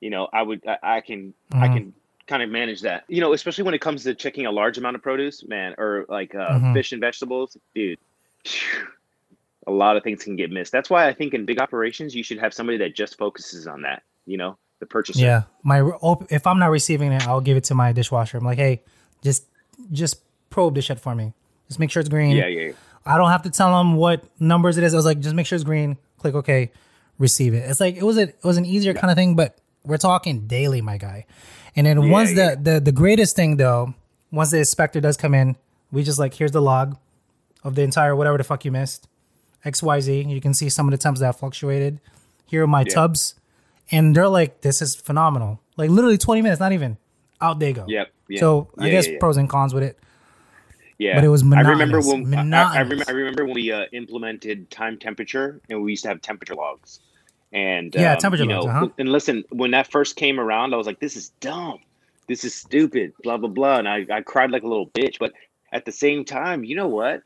you 0.00 0.08
know, 0.08 0.26
I 0.32 0.42
would 0.42 0.66
I, 0.66 0.96
I 0.96 1.00
can 1.02 1.34
I 1.52 1.68
Mhm. 1.68 1.72
can 1.74 1.94
kind 2.26 2.42
of 2.42 2.48
manage 2.48 2.80
that, 2.80 3.04
you 3.06 3.20
know, 3.20 3.34
especially 3.34 3.64
when 3.64 3.74
it 3.74 3.82
comes 3.82 4.04
to 4.04 4.14
checking 4.14 4.46
a 4.46 4.50
large 4.50 4.78
amount 4.78 4.96
of 4.96 5.02
produce, 5.02 5.46
man, 5.46 5.74
or 5.76 6.06
like 6.08 6.34
uh, 6.34 6.58
Mhm. 6.58 6.72
fish 6.72 6.92
and 6.92 7.02
vegetables, 7.02 7.54
dude. 7.74 7.98
A 9.66 9.70
lot 9.70 9.96
of 9.98 10.02
things 10.02 10.24
can 10.24 10.36
get 10.36 10.50
missed. 10.50 10.72
That's 10.72 10.88
why 10.88 11.06
I 11.06 11.12
think 11.12 11.34
in 11.34 11.44
big 11.44 11.60
operations 11.60 12.14
you 12.14 12.22
should 12.22 12.38
have 12.38 12.54
somebody 12.54 12.78
that 12.78 12.94
just 12.94 13.18
focuses 13.18 13.66
on 13.66 13.82
that. 13.82 14.02
You 14.26 14.38
know, 14.38 14.58
the 14.84 14.90
purchaser. 14.90 15.20
yeah. 15.20 15.42
My 15.62 15.90
if 16.30 16.46
I'm 16.46 16.58
not 16.58 16.70
receiving 16.70 17.12
it, 17.12 17.26
I'll 17.26 17.40
give 17.40 17.56
it 17.56 17.64
to 17.64 17.74
my 17.74 17.92
dishwasher. 17.92 18.38
I'm 18.38 18.44
like, 18.44 18.58
hey, 18.58 18.82
just 19.22 19.44
just 19.92 20.20
probe 20.50 20.74
the 20.74 20.82
shit 20.82 21.00
for 21.00 21.14
me. 21.14 21.32
Just 21.68 21.80
make 21.80 21.90
sure 21.90 22.00
it's 22.00 22.08
green. 22.08 22.36
Yeah, 22.36 22.46
yeah, 22.46 22.66
yeah. 22.66 22.72
I 23.06 23.18
don't 23.18 23.30
have 23.30 23.42
to 23.42 23.50
tell 23.50 23.76
them 23.76 23.96
what 23.96 24.24
numbers 24.40 24.78
it 24.78 24.84
is. 24.84 24.94
I 24.94 24.96
was 24.96 25.06
like, 25.06 25.20
just 25.20 25.34
make 25.34 25.46
sure 25.46 25.56
it's 25.56 25.64
green. 25.64 25.96
Click 26.18 26.34
OK, 26.34 26.70
receive 27.18 27.54
it. 27.54 27.68
It's 27.68 27.80
like 27.80 27.96
it 27.96 28.02
was 28.02 28.18
a 28.18 28.22
it 28.28 28.44
was 28.44 28.56
an 28.56 28.64
easier 28.64 28.94
kind 28.94 29.10
of 29.10 29.16
thing, 29.16 29.34
but 29.34 29.58
we're 29.84 29.98
talking 29.98 30.46
daily, 30.46 30.80
my 30.80 30.96
guy. 30.98 31.26
And 31.76 31.86
then 31.86 32.10
once 32.10 32.32
yeah. 32.32 32.54
the, 32.54 32.72
the 32.72 32.80
the 32.80 32.92
greatest 32.92 33.36
thing 33.36 33.56
though, 33.56 33.94
once 34.30 34.50
the 34.50 34.58
inspector 34.58 35.00
does 35.00 35.16
come 35.16 35.34
in, 35.34 35.56
we 35.92 36.02
just 36.02 36.18
like 36.18 36.34
here's 36.34 36.52
the 36.52 36.62
log 36.62 36.96
of 37.62 37.74
the 37.74 37.82
entire 37.82 38.14
whatever 38.14 38.38
the 38.38 38.44
fuck 38.44 38.64
you 38.64 38.72
missed, 38.72 39.08
X 39.64 39.82
Y 39.82 40.00
Z. 40.00 40.22
You 40.22 40.40
can 40.40 40.54
see 40.54 40.68
some 40.68 40.86
of 40.86 40.92
the 40.92 40.98
temps 40.98 41.20
that 41.20 41.38
fluctuated. 41.38 42.00
Here 42.46 42.62
are 42.62 42.66
my 42.66 42.84
tubs, 42.84 43.34
and 43.90 44.14
they're 44.14 44.28
like, 44.28 44.60
this 44.62 44.80
is 44.82 44.94
phenomenal. 44.94 45.60
Like 45.76 45.90
literally 45.90 46.18
20 46.18 46.42
minutes, 46.42 46.60
not 46.60 46.72
even. 46.72 46.96
Out 47.40 47.58
they 47.58 47.72
go. 47.72 47.84
Yep. 47.88 48.12
Yeah. 48.28 48.40
So 48.40 48.68
I 48.78 48.86
Yeah, 48.86 48.92
guess 48.92 49.08
yeah, 49.08 49.18
pros 49.18 49.36
and 49.36 49.48
cons 49.48 49.74
with 49.74 49.82
it. 49.82 49.98
Yeah, 50.98 51.16
But 51.16 51.24
it 51.24 51.28
was 51.28 51.42
I 51.42 51.60
remember 51.60 52.00
when 52.00 52.28
I- 52.34 52.38
I, 52.40 52.42
I, 52.42 52.80
monotonous. 52.80 52.90
remember, 52.90 53.04
I 53.08 53.12
remember 53.12 53.44
when 53.46 53.54
we 53.54 53.72
uh, 53.72 53.84
implemented 53.92 54.70
time 54.70 54.98
temperature, 54.98 55.60
and 55.68 55.82
we 55.82 55.92
used 55.92 56.04
to 56.04 56.08
have 56.08 56.22
temperature 56.22 56.54
logs. 56.54 57.00
And 57.52 57.94
Yeah, 57.94 58.12
um, 58.14 58.18
temperature 58.20 58.44
you 58.44 58.48
know, 58.48 58.62
logs, 58.62 58.74
uh-huh. 58.76 58.88
And 58.98 59.08
listen, 59.10 59.44
when 59.50 59.72
that 59.72 59.90
first 59.90 60.16
came 60.16 60.40
around, 60.40 60.72
I 60.74 60.76
was 60.76 60.86
like, 60.86 61.00
"This 61.00 61.16
is 61.16 61.30
dumb. 61.40 61.78
This 62.28 62.44
is 62.44 62.54
stupid." 62.54 63.12
Blah 63.22 63.36
blah 63.38 63.48
blah, 63.50 63.78
and 63.78 63.88
I, 63.88 64.06
I 64.10 64.20
cried 64.22 64.50
like 64.50 64.62
a 64.62 64.68
little 64.68 64.88
bitch. 64.88 65.18
But 65.18 65.32
at 65.72 65.84
the 65.84 65.92
same 65.92 66.24
time, 66.24 66.64
you 66.64 66.76
know 66.76 66.88
what? 66.88 67.22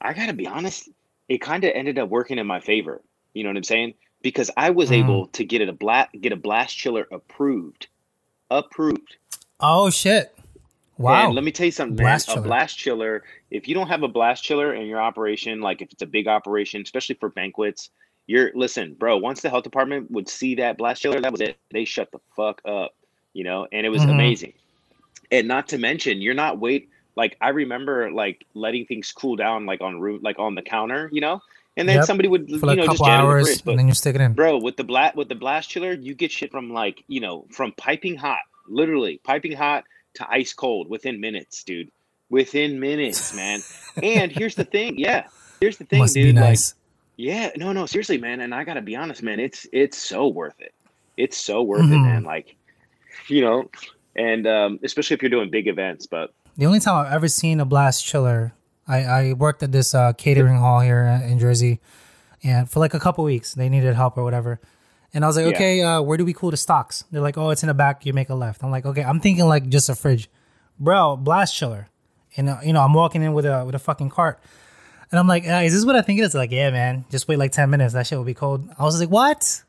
I 0.00 0.12
gotta 0.12 0.32
be 0.32 0.46
honest. 0.46 0.88
It 1.28 1.38
kind 1.40 1.64
of 1.64 1.72
ended 1.74 1.98
up 1.98 2.08
working 2.10 2.38
in 2.38 2.46
my 2.46 2.60
favor. 2.60 3.00
You 3.32 3.42
know 3.44 3.50
what 3.50 3.56
I'm 3.56 3.64
saying? 3.64 3.94
Because 4.24 4.50
I 4.56 4.70
was 4.70 4.90
Mhm. 4.90 4.94
able 4.94 5.26
to 5.28 5.44
get 5.44 5.60
it 5.60 5.68
a 5.68 5.72
blast 5.72 6.10
get 6.20 6.32
a 6.32 6.36
blast 6.36 6.76
chiller 6.76 7.06
approved, 7.12 7.86
approved. 8.50 9.16
Oh 9.60 9.90
shit! 9.90 10.36
Wow. 10.98 11.26
And 11.26 11.34
let 11.34 11.44
me 11.44 11.52
tell 11.52 11.66
you 11.66 11.72
something, 11.72 11.96
Blast 11.96 12.28
man. 12.28 12.38
A 12.38 12.40
blast 12.40 12.78
chiller. 12.78 13.22
If 13.50 13.68
you 13.68 13.74
don't 13.74 13.88
have 13.88 14.02
a 14.02 14.08
blast 14.08 14.42
chiller 14.42 14.74
in 14.74 14.86
your 14.86 15.00
operation, 15.00 15.60
like 15.60 15.82
if 15.82 15.92
it's 15.92 16.02
a 16.02 16.06
big 16.06 16.26
operation, 16.26 16.80
especially 16.82 17.16
for 17.16 17.28
banquets, 17.28 17.90
you're 18.26 18.50
listen, 18.54 18.94
bro. 18.94 19.18
Once 19.18 19.42
the 19.42 19.50
health 19.50 19.64
department 19.64 20.10
would 20.10 20.28
see 20.28 20.54
that 20.56 20.78
blast 20.78 21.02
chiller, 21.02 21.20
that 21.20 21.30
was 21.30 21.42
it. 21.42 21.58
They 21.70 21.84
shut 21.84 22.10
the 22.10 22.20
fuck 22.34 22.62
up, 22.64 22.94
you 23.34 23.44
know. 23.44 23.68
And 23.72 23.84
it 23.84 23.90
was 23.90 24.04
Mhm. 24.04 24.10
amazing. 24.10 24.54
And 25.30 25.46
not 25.46 25.68
to 25.68 25.78
mention, 25.78 26.22
you're 26.22 26.32
not 26.32 26.58
wait. 26.58 26.88
Like 27.16 27.36
I 27.42 27.50
remember, 27.50 28.10
like 28.10 28.46
letting 28.54 28.86
things 28.86 29.12
cool 29.12 29.36
down, 29.36 29.66
like 29.66 29.82
on 29.82 30.00
room, 30.00 30.20
like 30.22 30.38
on 30.38 30.54
the 30.54 30.62
counter, 30.62 31.10
you 31.12 31.20
know. 31.20 31.42
And 31.76 31.88
then 31.88 31.96
Yep. 31.96 32.04
somebody 32.06 32.28
would, 32.28 32.48
for 32.60 32.66
like 32.66 32.76
you 32.78 32.84
a 32.84 32.86
know, 32.86 32.92
just 32.92 33.04
jam 33.04 33.12
it 33.12 33.22
in 33.22 33.28
the 33.28 33.32
hours, 33.34 33.46
fridge. 33.48 33.64
But 33.64 33.70
and 33.72 33.78
then 33.80 33.88
you 33.88 33.94
stick 33.94 34.14
it 34.14 34.20
in. 34.20 34.32
bro 34.34 34.58
with 34.58 34.76
the 34.76 34.84
blast 34.84 35.16
with 35.16 35.28
the 35.28 35.34
blast 35.34 35.68
chiller 35.70 35.92
you 35.92 36.14
get 36.14 36.30
shit 36.30 36.50
from 36.50 36.70
like 36.72 37.02
you 37.08 37.20
know 37.20 37.46
from 37.50 37.72
piping 37.76 38.16
hot 38.16 38.40
literally 38.68 39.20
piping 39.24 39.52
hot 39.52 39.84
to 40.14 40.30
ice 40.30 40.52
cold 40.52 40.88
within 40.88 41.20
minutes 41.20 41.64
dude 41.64 41.90
within 42.30 42.78
minutes 42.80 43.34
man 43.34 43.60
and 44.02 44.30
here's 44.32 44.54
the 44.54 44.64
thing 44.64 44.96
yeah 44.98 45.24
here's 45.60 45.76
the 45.76 45.84
thing 45.84 45.98
Must 45.98 46.14
dude 46.14 46.34
be 46.36 46.40
like 46.40 46.58
yeah 47.16 47.50
no 47.56 47.72
no 47.72 47.84
seriously 47.86 48.18
man 48.18 48.40
and 48.40 48.54
i 48.54 48.64
gotta 48.64 48.80
be 48.80 48.96
honest 48.96 49.22
man 49.22 49.38
it's 49.40 49.66
it's 49.72 49.98
so 49.98 50.28
worth 50.28 50.58
it 50.60 50.72
it's 51.16 51.36
so 51.36 51.62
worth 51.62 51.82
it 51.82 51.94
Mhm. 51.94 52.02
man 52.02 52.22
like 52.24 52.56
you 53.28 53.40
know 53.42 53.68
and 54.16 54.46
um 54.46 54.78
especially 54.82 55.14
if 55.14 55.22
you're 55.22 55.30
doing 55.30 55.50
big 55.50 55.66
events 55.68 56.06
but 56.06 56.30
the 56.56 56.66
only 56.66 56.80
time 56.80 57.04
I've 57.06 57.12
ever 57.12 57.26
seen 57.28 57.58
a 57.60 57.64
blast 57.64 58.04
chiller, 58.04 58.52
I, 58.86 59.04
I 59.04 59.32
worked 59.32 59.62
at 59.62 59.72
this 59.72 59.94
uh, 59.94 60.12
catering 60.12 60.56
hall 60.56 60.80
here 60.80 61.04
in 61.26 61.38
Jersey, 61.38 61.80
and 62.42 62.68
for 62.68 62.80
like 62.80 62.94
a 62.94 63.00
couple 63.00 63.24
weeks 63.24 63.54
they 63.54 63.68
needed 63.68 63.94
help 63.94 64.16
or 64.18 64.24
whatever. 64.24 64.60
And 65.14 65.24
I 65.24 65.28
was 65.28 65.36
like, 65.36 65.46
Yeah. 65.46 65.52
okay, 65.56 65.82
uh, 65.82 66.02
where 66.02 66.18
do 66.18 66.24
we 66.24 66.32
cool 66.32 66.50
the 66.50 66.56
stocks? 66.56 67.04
They're 67.10 67.22
like, 67.22 67.38
oh, 67.38 67.50
it's 67.50 67.62
in 67.62 67.68
the 67.68 67.74
back. 67.74 68.04
You 68.04 68.12
make 68.12 68.30
a 68.30 68.34
left. 68.34 68.64
I'm 68.64 68.70
like, 68.70 68.84
okay, 68.84 69.02
I'm 69.04 69.20
thinking 69.20 69.46
like 69.46 69.68
just 69.68 69.88
a 69.88 69.94
fridge, 69.94 70.28
bro. 70.78 71.16
Blast 71.16 71.54
chiller, 71.56 71.88
and 72.36 72.48
uh, 72.48 72.58
you 72.64 72.72
know, 72.72 72.82
I'm 72.82 72.92
walking 72.94 73.22
in 73.22 73.32
with 73.32 73.46
a 73.46 73.64
with 73.64 73.74
a 73.74 73.78
fucking 73.78 74.10
cart, 74.10 74.38
and 75.10 75.18
I'm 75.18 75.28
like, 75.28 75.46
uh, 75.46 75.62
is 75.64 75.72
this 75.72 75.84
what 75.86 75.96
I 75.96 76.02
think 76.02 76.18
it 76.18 76.22
is? 76.24 76.32
They're 76.32 76.42
like, 76.42 76.50
yeah, 76.50 76.70
man, 76.70 77.04
just 77.10 77.28
wait 77.28 77.38
like 77.38 77.52
ten 77.52 77.70
minutes. 77.70 77.94
That 77.94 78.06
shit 78.06 78.18
will 78.18 78.24
be 78.24 78.34
cold. 78.34 78.68
I 78.78 78.82
was 78.84 78.98
like, 79.00 79.08
what? 79.10 79.62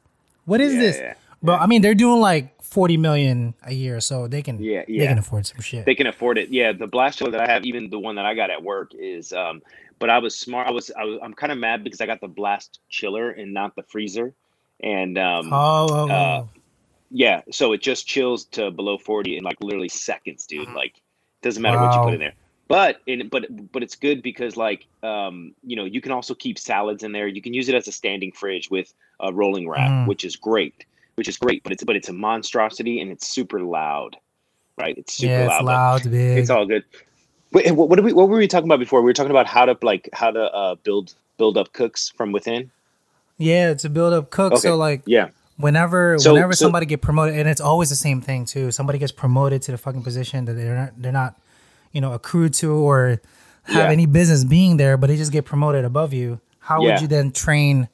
What 0.45 0.61
is 0.61 0.73
Yeah, 0.73 0.79
this, 0.79 0.97
yeah, 0.97 1.13
bro? 1.41 1.55
I 1.55 1.65
mean, 1.67 1.81
they're 1.81 1.95
doing 1.95 2.19
like 2.19 2.54
forty 2.75 2.97
million 2.97 3.53
a 3.63 3.73
year, 3.73 3.99
so 4.09 4.27
they 4.27 4.41
can 4.47 4.55
Yeah, 4.61 4.83
yeah. 4.87 4.99
they 5.01 5.07
can 5.07 5.17
afford 5.25 5.45
some 5.45 5.61
shit. 5.61 5.85
they 5.85 5.95
can 5.95 6.07
afford 6.07 6.37
it. 6.37 6.49
Yeah, 6.49 6.71
the 6.83 6.87
blast 6.95 7.17
chiller 7.17 7.31
that 7.31 7.41
I 7.47 7.49
have, 7.53 7.65
even 7.65 7.89
the 7.89 7.99
one 8.07 8.15
that 8.19 8.25
I 8.25 8.33
got 8.41 8.49
at 8.55 8.61
work, 8.61 8.89
is. 9.13 9.31
um 9.33 9.61
But 9.99 10.09
I 10.09 10.19
was 10.25 10.33
smart. 10.45 10.67
I 10.67 10.71
was. 10.71 10.85
I 11.01 11.03
was 11.07 11.17
I'm 11.23 11.33
kind 11.41 11.51
of 11.55 11.57
mad 11.67 11.77
because 11.85 12.01
I 12.03 12.05
got 12.13 12.19
the 12.19 12.33
blast 12.41 12.79
chiller 12.97 13.27
and 13.39 13.47
not 13.59 13.69
the 13.79 13.83
freezer, 13.93 14.27
and 14.83 15.17
um 15.17 15.45
Oh, 15.53 15.87
oh, 15.99 16.09
Uh, 16.09 16.41
oh. 16.43 16.49
yeah, 17.23 17.37
so 17.59 17.71
it 17.75 17.81
just 17.81 18.01
chills 18.13 18.43
to 18.57 18.71
below 18.79 18.97
40 18.97 19.37
in 19.37 19.43
like 19.49 19.57
literally 19.61 19.89
seconds, 20.09 20.45
dude. 20.51 20.69
Like 20.81 20.93
doesn't 21.43 21.63
matter 21.65 21.79
what 21.79 21.93
you 21.95 22.01
put 22.09 22.13
in 22.13 22.19
there. 22.19 22.35
But 22.67 22.93
in 23.11 23.29
but 23.29 23.43
but 23.73 23.81
it's 23.85 23.95
good 24.07 24.19
because 24.21 24.57
like 24.57 24.81
um 25.11 25.53
you 25.69 25.75
know 25.77 25.85
you 25.95 26.01
can 26.01 26.11
also 26.11 26.33
keep 26.33 26.57
salads 26.59 27.03
in 27.03 27.11
there. 27.13 27.27
You 27.27 27.41
can 27.41 27.53
use 27.59 27.69
it 27.71 27.75
as 27.75 27.87
a 27.87 27.91
standing 28.01 28.31
fridge 28.33 28.67
with 28.75 28.89
a 29.27 29.31
rolling 29.31 29.65
wrap, 29.69 29.89
Mm. 29.91 30.07
which 30.07 30.25
is 30.25 30.35
great. 30.35 30.77
Which 31.15 31.27
is 31.29 31.37
great, 31.37 31.63
but 31.63 31.71
it's 31.71 31.83
but 31.83 31.95
it's 31.95 32.09
a 32.09 32.13
monstrosity 32.13 32.99
and 32.99 33.09
it's 33.09 33.25
super 33.27 33.61
loud, 33.61 34.17
right? 34.77 34.97
It's 34.97 35.13
super 35.13 35.31
yeah, 35.31 35.47
loud. 35.47 35.55
it's 35.55 35.63
loud, 36.05 36.11
big. 36.11 36.37
It's 36.39 36.49
all 36.49 36.65
good. 36.65 36.83
Wait, 37.53 37.71
what, 37.71 37.87
what, 37.87 37.95
did 37.95 38.03
we, 38.03 38.11
what 38.11 38.27
were 38.27 38.35
we 38.37 38.47
talking 38.49 38.67
about 38.67 38.79
before? 38.79 38.99
We 39.01 39.05
were 39.05 39.13
talking 39.13 39.31
about 39.31 39.47
how 39.47 39.63
to 39.65 39.77
like 39.81 40.09
how 40.11 40.31
to 40.31 40.41
uh, 40.53 40.75
build 40.83 41.13
build 41.37 41.57
up 41.57 41.71
cooks 41.71 42.09
from 42.09 42.33
within. 42.33 42.69
yeah, 43.37 43.69
it's 43.71 43.85
a 43.85 43.89
build 43.89 44.13
up 44.13 44.29
cook. 44.29 44.53
Okay. 44.53 44.59
So 44.61 44.75
like 44.75 45.03
Yeah, 45.05 45.29
whenever 45.55 46.19
So- 46.19 46.33
whenever 46.33 46.51
so- 46.53 46.65
somebody 46.65 46.85
get 46.85 47.01
promoted, 47.01 47.35
and 47.39 47.47
it's 47.47 47.61
always 47.61 47.89
the 47.89 47.95
same 47.95 48.19
thing 48.19 48.43
too. 48.43 48.71
Somebody 48.71 48.99
gets 48.99 49.13
promoted 49.13 49.61
to 49.63 49.71
the 49.71 49.77
fucking 49.77 50.03
position 50.03 50.43
that 50.45 50.53
they're 50.55 50.75
not 50.75 51.01
they're 51.01 51.11
not 51.13 51.39
you 51.93 52.01
know 52.01 52.11
accrued 52.11 52.53
to 52.55 52.73
or 52.73 53.21
have 53.63 53.85
Yeah. 53.85 53.89
any 53.89 54.05
business 54.05 54.43
being 54.43 54.75
there, 54.75 54.97
but 54.97 55.07
they 55.07 55.15
just 55.15 55.31
get 55.31 55.45
promoted 55.45 55.85
above 55.85 56.11
you. 56.11 56.41
How 56.59 56.81
Yeah. 56.83 56.91
would 56.95 57.01
you 57.03 57.07
then 57.07 57.31
train 57.31 57.87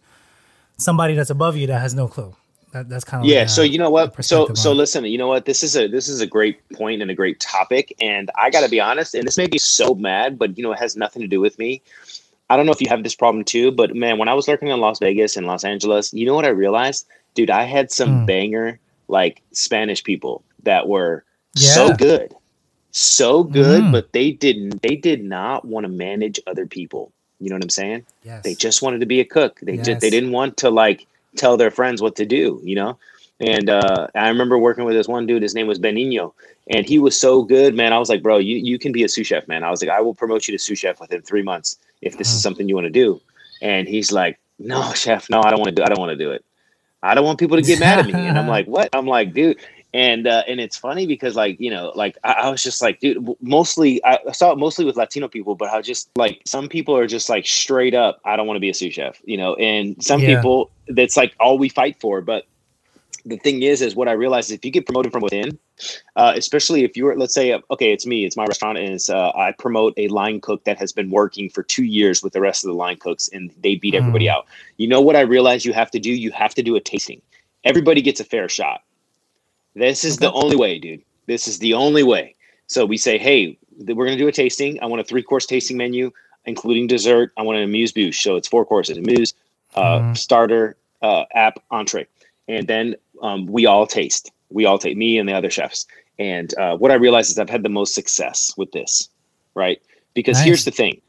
somebody 0.77 1.13
that's 1.13 1.29
above 1.29 1.55
you 1.55 1.67
that 1.67 1.79
has 1.81 1.93
no 1.93 2.07
clue? 2.07 2.35
That, 2.71 2.87
that's 2.89 3.03
kind 3.03 3.23
of 3.23 3.29
yeah 3.29 3.39
like, 3.41 3.49
so 3.49 3.61
uh, 3.61 3.65
you 3.65 3.77
know 3.77 3.89
what 3.89 4.23
so 4.23 4.53
so 4.53 4.71
listen 4.71 5.03
you 5.05 5.17
know 5.17 5.27
what 5.27 5.45
this 5.45 5.61
is 5.63 5.75
a 5.75 5.87
this 5.87 6.07
is 6.07 6.21
a 6.21 6.27
great 6.27 6.57
point 6.73 7.01
and 7.01 7.11
a 7.11 7.15
great 7.15 7.39
topic 7.39 7.93
and 7.99 8.31
i 8.37 8.49
gotta 8.49 8.69
be 8.69 8.79
honest 8.79 9.13
and 9.13 9.27
this 9.27 9.37
made 9.37 9.51
me 9.51 9.57
so 9.57 9.93
mad 9.95 10.39
but 10.39 10.57
you 10.57 10.63
know 10.63 10.71
it 10.71 10.79
has 10.79 10.95
nothing 10.95 11.21
to 11.21 11.27
do 11.27 11.41
with 11.41 11.57
me 11.59 11.81
i 12.49 12.55
don't 12.55 12.65
know 12.65 12.71
if 12.71 12.79
you 12.81 12.87
have 12.87 13.03
this 13.03 13.15
problem 13.15 13.43
too 13.43 13.71
but 13.71 13.93
man 13.95 14.17
when 14.17 14.29
i 14.29 14.33
was 14.33 14.47
working 14.47 14.69
in 14.69 14.79
las 14.79 14.99
vegas 14.99 15.35
and 15.35 15.45
los 15.47 15.63
angeles 15.65 16.13
you 16.13 16.25
know 16.25 16.33
what 16.33 16.45
i 16.45 16.49
realized 16.49 17.05
dude 17.33 17.49
i 17.49 17.63
had 17.63 17.91
some 17.91 18.19
Hmm. 18.21 18.25
banger 18.25 18.79
like 19.09 19.41
spanish 19.51 20.01
people 20.03 20.41
that 20.63 20.87
were 20.87 21.25
Yeah. 21.55 21.73
so 21.73 21.93
good 21.93 22.33
so 22.93 23.43
good, 23.45 23.83
Mhm. 23.83 23.91
but 23.93 24.11
they 24.11 24.31
didn't. 24.33 24.81
They 24.81 24.97
did 24.97 25.23
not 25.23 25.63
want 25.63 25.85
to 25.85 25.87
manage 25.89 26.41
other 26.45 26.65
people. 26.67 27.13
You 27.39 27.49
know 27.49 27.55
what 27.55 27.63
I'm 27.63 27.69
saying? 27.69 28.05
Yes. 28.23 28.43
They 28.43 28.53
just 28.53 28.81
wanted 28.81 28.99
to 28.99 29.05
be 29.05 29.21
a 29.21 29.25
cook. 29.25 29.59
They 29.61 29.77
just 29.77 30.01
they 30.01 30.09
didn't 30.09 30.33
want 30.33 30.57
to 30.57 30.69
like 30.69 31.07
tell 31.35 31.57
their 31.57 31.71
friends 31.71 32.01
what 32.01 32.15
to 32.17 32.25
do. 32.25 32.59
You 32.63 32.75
know. 32.75 32.97
And 33.39 33.71
uh, 33.71 34.07
I 34.13 34.29
remember 34.29 34.59
working 34.59 34.85
with 34.85 34.95
this 34.95 35.07
one 35.07 35.25
dude. 35.25 35.41
His 35.41 35.55
name 35.55 35.65
was 35.65 35.79
Benigno, 35.79 36.33
and 36.69 36.85
he 36.85 36.99
was 36.99 37.19
so 37.19 37.41
good, 37.41 37.73
man. 37.73 37.91
I 37.91 37.97
was 37.97 38.07
like, 38.07 38.21
bro, 38.21 38.37
you 38.37 38.57
you 38.57 38.77
can 38.77 38.91
be 38.91 39.03
a 39.03 39.09
sous 39.09 39.25
chef, 39.25 39.47
man. 39.47 39.63
I 39.63 39.71
was 39.71 39.81
like, 39.81 39.89
I 39.89 39.99
will 39.99 40.13
promote 40.13 40.47
you 40.47 40.51
to 40.51 40.59
sous 40.59 40.77
chef 40.77 40.99
within 41.01 41.23
three 41.23 41.41
months 41.41 41.77
if 42.01 42.17
this 42.17 42.31
is 42.31 42.41
something 42.41 42.69
you 42.69 42.75
want 42.75 42.85
to 42.85 42.91
do. 42.91 43.19
And 43.61 43.87
he's 43.87 44.11
like, 44.11 44.39
no, 44.59 44.93
chef, 44.93 45.29
no, 45.29 45.41
I 45.41 45.49
don't 45.49 45.59
want 45.59 45.69
to 45.69 45.75
do. 45.75 45.83
I 45.83 45.87
don't 45.87 45.99
want 45.99 46.11
to 46.11 46.23
do 46.23 46.31
it. 46.31 46.45
I 47.03 47.15
don't 47.15 47.25
want 47.25 47.39
people 47.39 47.57
to 47.57 47.63
get 47.63 47.79
mad 47.79 47.99
at 47.99 48.05
me. 48.05 48.13
And 48.13 48.37
I'm 48.37 48.47
like, 48.57 48.67
what? 48.67 48.89
I'm 48.93 49.07
like, 49.07 49.33
dude. 49.33 49.57
And 49.93 50.25
uh, 50.27 50.43
and 50.47 50.61
it's 50.61 50.77
funny 50.77 51.05
because 51.05 51.35
like 51.35 51.59
you 51.59 51.69
know 51.69 51.91
like 51.95 52.17
I, 52.23 52.33
I 52.33 52.49
was 52.49 52.63
just 52.63 52.81
like 52.81 52.99
dude 53.01 53.27
mostly 53.41 54.03
I 54.05 54.19
saw 54.31 54.51
it 54.51 54.57
mostly 54.57 54.85
with 54.85 54.95
Latino 54.95 55.27
people 55.27 55.55
but 55.55 55.69
I 55.69 55.81
just 55.81 56.09
like 56.15 56.41
some 56.45 56.69
people 56.69 56.95
are 56.95 57.07
just 57.07 57.29
like 57.29 57.45
straight 57.45 57.93
up 57.93 58.21
I 58.23 58.37
don't 58.37 58.47
want 58.47 58.55
to 58.55 58.61
be 58.61 58.69
a 58.69 58.73
sous 58.73 58.93
chef 58.93 59.21
you 59.25 59.37
know? 59.37 59.55
And 59.55 60.01
some 60.01 60.21
Yeah. 60.21 60.35
people 60.37 60.71
that's 60.87 61.17
like 61.17 61.35
all 61.41 61.57
we 61.57 61.69
fight 61.69 61.99
for 61.99 62.21
but 62.21 62.45
the 63.25 63.37
thing 63.37 63.63
is 63.63 63.81
is 63.81 63.95
what 63.95 64.07
I 64.07 64.13
realized 64.13 64.49
is 64.49 64.55
if 64.57 64.65
you 64.65 64.71
get 64.71 64.85
promoted 64.85 65.11
from 65.11 65.23
within 65.23 65.59
uh, 66.15 66.33
especially 66.35 66.83
if 66.83 66.95
you're 66.95 67.17
let's 67.17 67.33
say 67.33 67.51
uh, 67.51 67.59
okay 67.71 67.91
it's 67.91 68.05
me 68.05 68.25
it's 68.25 68.37
my 68.37 68.45
restaurant 68.45 68.77
and 68.77 68.93
it's 68.93 69.09
uh, 69.09 69.31
I 69.35 69.51
promote 69.57 69.93
a 69.97 70.07
line 70.07 70.39
cook 70.39 70.63
that 70.65 70.77
has 70.77 70.91
been 70.91 71.09
working 71.09 71.49
for 71.49 71.63
two 71.63 71.83
years 71.83 72.23
with 72.23 72.33
the 72.33 72.41
rest 72.41 72.63
of 72.63 72.69
the 72.69 72.75
line 72.77 72.97
cooks 72.97 73.29
and 73.33 73.51
they 73.61 73.75
beat 73.75 73.95
everybody 73.95 74.25
Mm. 74.25 74.31
out. 74.31 74.45
You 74.77 74.87
know 74.87 75.01
what 75.01 75.15
I 75.15 75.21
realized 75.21 75.65
you 75.65 75.73
have 75.73 75.91
to 75.91 75.99
do? 75.99 76.11
You 76.11 76.31
have 76.31 76.53
to 76.55 76.63
do 76.63 76.75
a 76.75 76.79
tasting. 76.81 77.21
Everybody 77.65 78.01
gets 78.01 78.19
a 78.19 78.23
fair 78.23 78.47
shot 78.49 78.81
this 79.75 80.03
is 80.03 80.17
the 80.17 80.31
only 80.31 80.55
way, 80.55 80.79
dude. 80.79 81.01
This 81.27 81.47
is 81.47 81.59
the 81.59 81.73
only 81.73 82.03
way. 82.03 82.35
So 82.67 82.85
we 82.85 82.97
say, 82.97 83.17
hey, 83.17 83.57
we're 83.79 84.05
going 84.05 84.17
to 84.17 84.23
do 84.23 84.27
a 84.27 84.31
tasting. 84.31 84.81
I 84.81 84.85
want 84.85 85.01
a 85.01 85.03
three 85.03 85.23
course 85.23 85.45
tasting 85.45 85.77
menu, 85.77 86.11
including 86.45 86.87
dessert. 86.87 87.31
I 87.37 87.43
want 87.43 87.57
an 87.57 87.63
amuse 87.63 87.91
bouche. 87.91 88.21
So 88.21 88.35
it's 88.35 88.47
four 88.47 88.65
courses 88.65 88.97
amuse, 88.97 89.33
uh, 89.75 89.99
Mhm. 89.99 90.17
starter, 90.17 90.75
uh, 91.01 91.25
app, 91.33 91.63
entree. 91.71 92.07
And 92.47 92.67
then 92.67 92.95
um, 93.21 93.45
we 93.45 93.65
all 93.65 93.85
taste. 93.85 94.31
We 94.49 94.65
all 94.65 94.77
take, 94.77 94.97
me 94.97 95.17
and 95.17 95.27
the 95.29 95.33
other 95.33 95.49
chefs. 95.49 95.85
And 96.19 96.53
uh, 96.57 96.77
what 96.77 96.91
I 96.91 96.95
realized 96.95 97.31
is 97.31 97.39
I've 97.39 97.49
had 97.49 97.63
the 97.63 97.69
most 97.69 97.95
success 97.95 98.53
with 98.57 98.71
this, 98.71 99.09
right? 99.55 99.81
Because 100.13 100.37
Nice. 100.37 100.45
here's 100.45 100.65
the 100.65 100.71
thing. 100.71 100.99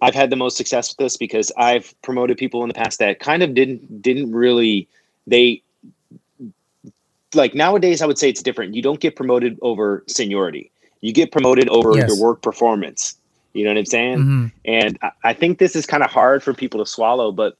I've 0.00 0.14
had 0.14 0.30
the 0.30 0.36
most 0.36 0.56
success 0.56 0.90
with 0.90 0.98
this 0.98 1.16
because 1.16 1.50
I've 1.56 1.94
promoted 2.02 2.38
people 2.38 2.62
in 2.62 2.68
the 2.68 2.74
past 2.74 2.98
that 3.00 3.18
kind 3.18 3.42
of 3.42 3.54
didn't 3.54 4.00
didn't 4.00 4.32
really 4.32 4.88
they 5.26 5.62
like 7.34 7.54
nowadays 7.54 8.02
I 8.02 8.06
would 8.06 8.18
say 8.18 8.28
it's 8.28 8.42
different. 8.42 8.74
You 8.74 8.82
don't 8.82 9.00
get 9.00 9.16
promoted 9.16 9.58
over 9.62 10.04
seniority. 10.06 10.70
You 11.00 11.12
get 11.12 11.30
promoted 11.32 11.68
over 11.68 11.94
Yes. 11.96 12.08
your 12.08 12.20
work 12.20 12.42
performance. 12.42 13.16
You 13.52 13.64
know 13.64 13.70
what 13.70 13.78
I'm 13.78 13.86
saying? 13.86 14.18
Mhm. 14.18 14.52
And 14.64 14.98
I, 15.02 15.10
I 15.24 15.32
think 15.32 15.58
this 15.58 15.74
is 15.76 15.86
kind 15.86 16.02
of 16.02 16.10
hard 16.10 16.42
for 16.42 16.52
people 16.54 16.84
to 16.84 16.86
swallow, 16.86 17.32
but 17.32 17.56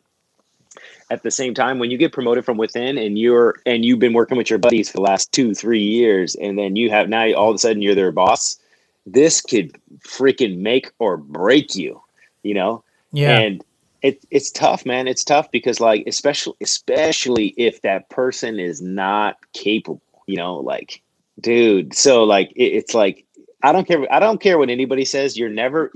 at 1.10 1.22
the 1.22 1.30
same 1.30 1.54
time, 1.54 1.78
when 1.78 1.90
you 1.90 1.96
get 1.96 2.12
promoted 2.12 2.44
from 2.44 2.56
within 2.58 2.98
and 2.98 3.18
you're 3.18 3.56
and 3.64 3.84
you've 3.84 3.98
been 3.98 4.12
working 4.12 4.36
with 4.36 4.50
your 4.50 4.58
buddies 4.58 4.90
for 4.90 4.98
the 4.98 5.02
last 5.02 5.32
two, 5.32 5.54
three 5.54 5.82
years, 5.82 6.34
and 6.36 6.58
then 6.58 6.76
you 6.76 6.90
have 6.90 7.08
now 7.08 7.32
all 7.32 7.48
of 7.48 7.54
a 7.54 7.58
sudden 7.58 7.80
you're 7.80 7.94
their 7.94 8.12
boss, 8.12 8.58
this 9.06 9.40
could 9.40 9.76
freaking 10.00 10.58
make 10.58 10.90
or 10.98 11.16
break 11.16 11.74
you, 11.74 12.00
you 12.42 12.52
know? 12.54 12.84
Yeah. 13.12 13.38
And 13.38 13.64
it, 14.02 14.24
it's 14.30 14.50
tough, 14.50 14.86
man. 14.86 15.08
It's 15.08 15.24
tough 15.24 15.50
because 15.50 15.80
like 15.80 16.04
especially 16.06 16.54
especially 16.60 17.48
if 17.56 17.82
that 17.82 18.08
person 18.10 18.58
is 18.58 18.80
not 18.82 19.36
capable, 19.54 20.02
you 20.26 20.36
know, 20.36 20.56
like 20.56 21.02
dude. 21.40 21.94
So 21.94 22.24
like 22.24 22.52
it, 22.52 22.64
it's 22.74 22.94
like 22.94 23.26
I 23.62 23.72
don't 23.72 23.86
care 23.86 24.12
I 24.12 24.20
don't 24.20 24.40
care 24.40 24.58
what 24.58 24.70
anybody 24.70 25.04
says. 25.04 25.36
You're 25.36 25.50
never 25.50 25.92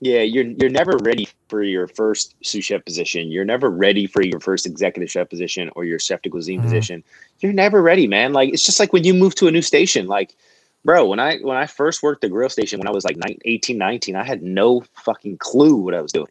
yeah, 0.00 0.22
you're 0.22 0.44
you're 0.46 0.70
never 0.70 0.98
ready 0.98 1.28
for 1.48 1.62
your 1.62 1.88
first 1.88 2.34
sous 2.44 2.64
chef 2.64 2.84
position. 2.84 3.30
You're 3.32 3.44
never 3.46 3.70
ready 3.70 4.06
for 4.06 4.22
your 4.22 4.40
first 4.40 4.66
executive 4.66 5.10
chef 5.10 5.30
position 5.30 5.70
or 5.76 5.84
your 5.84 5.98
chef 5.98 6.22
de 6.22 6.30
cuisine 6.30 6.60
Mhm. 6.60 6.62
position. 6.62 7.04
You're 7.40 7.52
never 7.54 7.82
ready, 7.82 8.06
man. 8.06 8.32
Like 8.32 8.50
it's 8.52 8.64
just 8.64 8.80
like 8.80 8.92
when 8.92 9.04
you 9.04 9.14
move 9.14 9.34
to 9.36 9.48
a 9.48 9.52
new 9.52 9.62
station. 9.62 10.06
Like, 10.06 10.36
bro, 10.84 11.06
when 11.06 11.20
I 11.20 11.38
when 11.38 11.56
I 11.56 11.66
first 11.66 12.02
worked 12.02 12.22
the 12.22 12.28
grill 12.30 12.50
station 12.50 12.78
when 12.80 12.88
I 12.88 12.92
was 12.92 13.04
like 13.04 13.16
19, 13.16 13.40
18, 13.46 13.78
19, 13.78 14.16
I 14.16 14.24
had 14.24 14.42
no 14.42 14.82
fucking 14.94 15.38
clue 15.38 15.76
what 15.76 15.94
I 15.94 16.02
was 16.02 16.12
doing. 16.12 16.28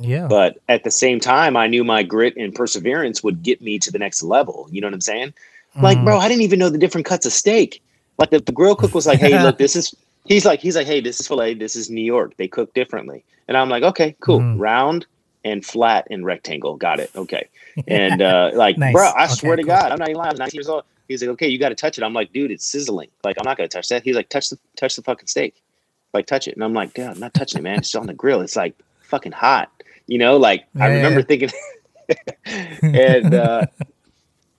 Yeah. 0.00 0.28
But 0.28 0.58
at 0.68 0.84
the 0.84 0.90
same 0.90 1.20
time, 1.20 1.56
I 1.56 1.66
knew 1.68 1.84
my 1.84 2.02
grit 2.02 2.36
and 2.36 2.54
perseverance 2.54 3.22
would 3.22 3.42
get 3.42 3.62
me 3.62 3.78
to 3.80 3.90
the 3.92 3.98
next 3.98 4.22
level. 4.22 4.68
You 4.70 4.80
know 4.80 4.88
what 4.88 4.94
I'm 4.94 5.00
saying? 5.02 5.34
Like, 5.80 5.98
Mhm. 5.98 6.04
bro, 6.04 6.18
I 6.18 6.28
didn't 6.28 6.42
even 6.44 6.58
know 6.58 6.70
the 6.70 6.78
different 6.78 7.06
cuts 7.06 7.26
of 7.26 7.32
steak. 7.32 7.82
Like 8.18 8.30
the, 8.30 8.40
the 8.40 8.52
grill 8.52 8.76
cook 8.76 8.94
was 8.94 9.06
like, 9.06 9.20
hey, 9.20 9.38
look, 9.38 9.58
this 9.58 9.76
is 9.76 9.94
he's 10.26 10.44
like, 10.46 10.60
he's 10.60 10.76
like, 10.76 10.86
hey, 10.86 11.00
this 11.00 11.20
is 11.20 11.28
filet, 11.28 11.54
this 11.54 11.76
is 11.76 11.90
New 11.90 12.04
York. 12.04 12.36
They 12.36 12.48
cook 12.48 12.74
differently. 12.74 13.24
And 13.48 13.56
I'm 13.56 13.68
like, 13.68 13.82
okay, 13.84 14.16
cool. 14.20 14.40
Mhm. 14.40 14.58
Round 14.60 15.06
and 15.44 15.64
flat 15.64 16.06
and 16.10 16.24
rectangle. 16.26 16.76
Got 16.76 17.00
it. 17.00 17.10
Okay. 17.16 17.48
And 17.88 18.22
uh 18.22 18.50
like, 18.54 18.78
Nice. 18.78 18.94
bro, 18.94 19.10
I 19.10 19.24
Okay, 19.24 19.34
swear 19.36 19.56
to 19.56 19.64
cool. 19.64 19.74
God, 19.74 19.92
I'm 19.92 19.98
not 19.98 20.08
even 20.08 20.18
lying. 20.18 20.28
I 20.28 20.32
was 20.32 20.40
19 20.40 20.58
years 20.58 20.68
old. 20.68 20.84
He's 21.08 21.22
like, 21.22 21.30
okay, 21.32 21.48
you 21.48 21.58
gotta 21.58 21.74
touch 21.76 21.98
it. 21.98 22.04
I'm 22.04 22.14
like, 22.14 22.32
dude, 22.32 22.50
it's 22.52 22.66
sizzling. 22.66 23.10
Like, 23.24 23.36
I'm 23.38 23.44
not 23.44 23.56
gonna 23.56 23.68
touch 23.68 23.88
that. 23.88 24.04
He's 24.04 24.16
like, 24.16 24.28
touch 24.28 24.50
the 24.50 24.58
touch 24.76 24.96
the 24.96 25.02
fucking 25.02 25.28
steak. 25.28 25.54
Like 26.14 26.26
touch 26.26 26.48
it. 26.48 26.54
And 26.54 26.64
I'm 26.64 26.74
like, 26.74 26.94
God, 26.94 27.12
I'm 27.12 27.20
not 27.20 27.34
touching 27.34 27.58
it, 27.60 27.62
man. 27.62 27.78
It's 27.80 27.94
on 27.94 28.06
the 28.06 28.14
grill. 28.14 28.40
It's 28.42 28.56
like 28.56 28.74
fucking 29.02 29.32
hot. 29.32 29.70
You 30.10 30.18
know, 30.18 30.36
like 30.36 30.66
I 30.80 30.88
remember 30.88 31.20
yeah. 31.20 31.24
thinking 31.24 31.50
and 32.92 33.32
uh 33.34 33.66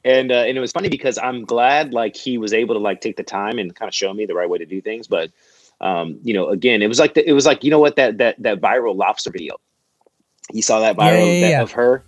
and 0.04 0.32
uh, 0.32 0.36
and 0.48 0.58
it 0.58 0.62
was 0.62 0.72
funny 0.72 0.90
because 0.90 1.18
I'm 1.20 1.46
glad 1.46 1.94
like 1.94 2.16
he 2.16 2.38
was 2.38 2.54
able 2.54 2.74
to 2.76 2.80
like 2.80 3.02
take 3.02 3.18
the 3.18 3.24
time 3.24 3.60
and 3.60 3.76
kind 3.76 3.90
of 3.90 3.94
show 3.94 4.14
me 4.14 4.26
the 4.26 4.34
right 4.34 4.50
way 4.50 4.58
to 4.58 4.66
do 4.66 4.82
things. 4.82 5.08
But 5.08 5.32
um, 5.82 6.20
you 6.24 6.34
know, 6.34 6.50
again, 6.50 6.82
it 6.82 6.88
was 6.88 7.00
like 7.00 7.14
the, 7.16 7.28
it 7.30 7.34
was 7.34 7.46
like 7.46 7.64
you 7.64 7.70
know 7.70 7.80
what 7.80 7.98
that 7.98 8.18
that 8.20 8.42
that 8.42 8.62
viral 8.62 8.96
lobster 8.96 9.30
video. 9.30 9.58
You 10.52 10.62
saw 10.62 10.80
that 10.80 10.98
Yeah, 10.98 11.04
viral 11.04 11.34
yeah, 11.34 11.40
that- 11.42 11.50
yeah. 11.50 11.62
of 11.64 11.72
her. 11.74 12.04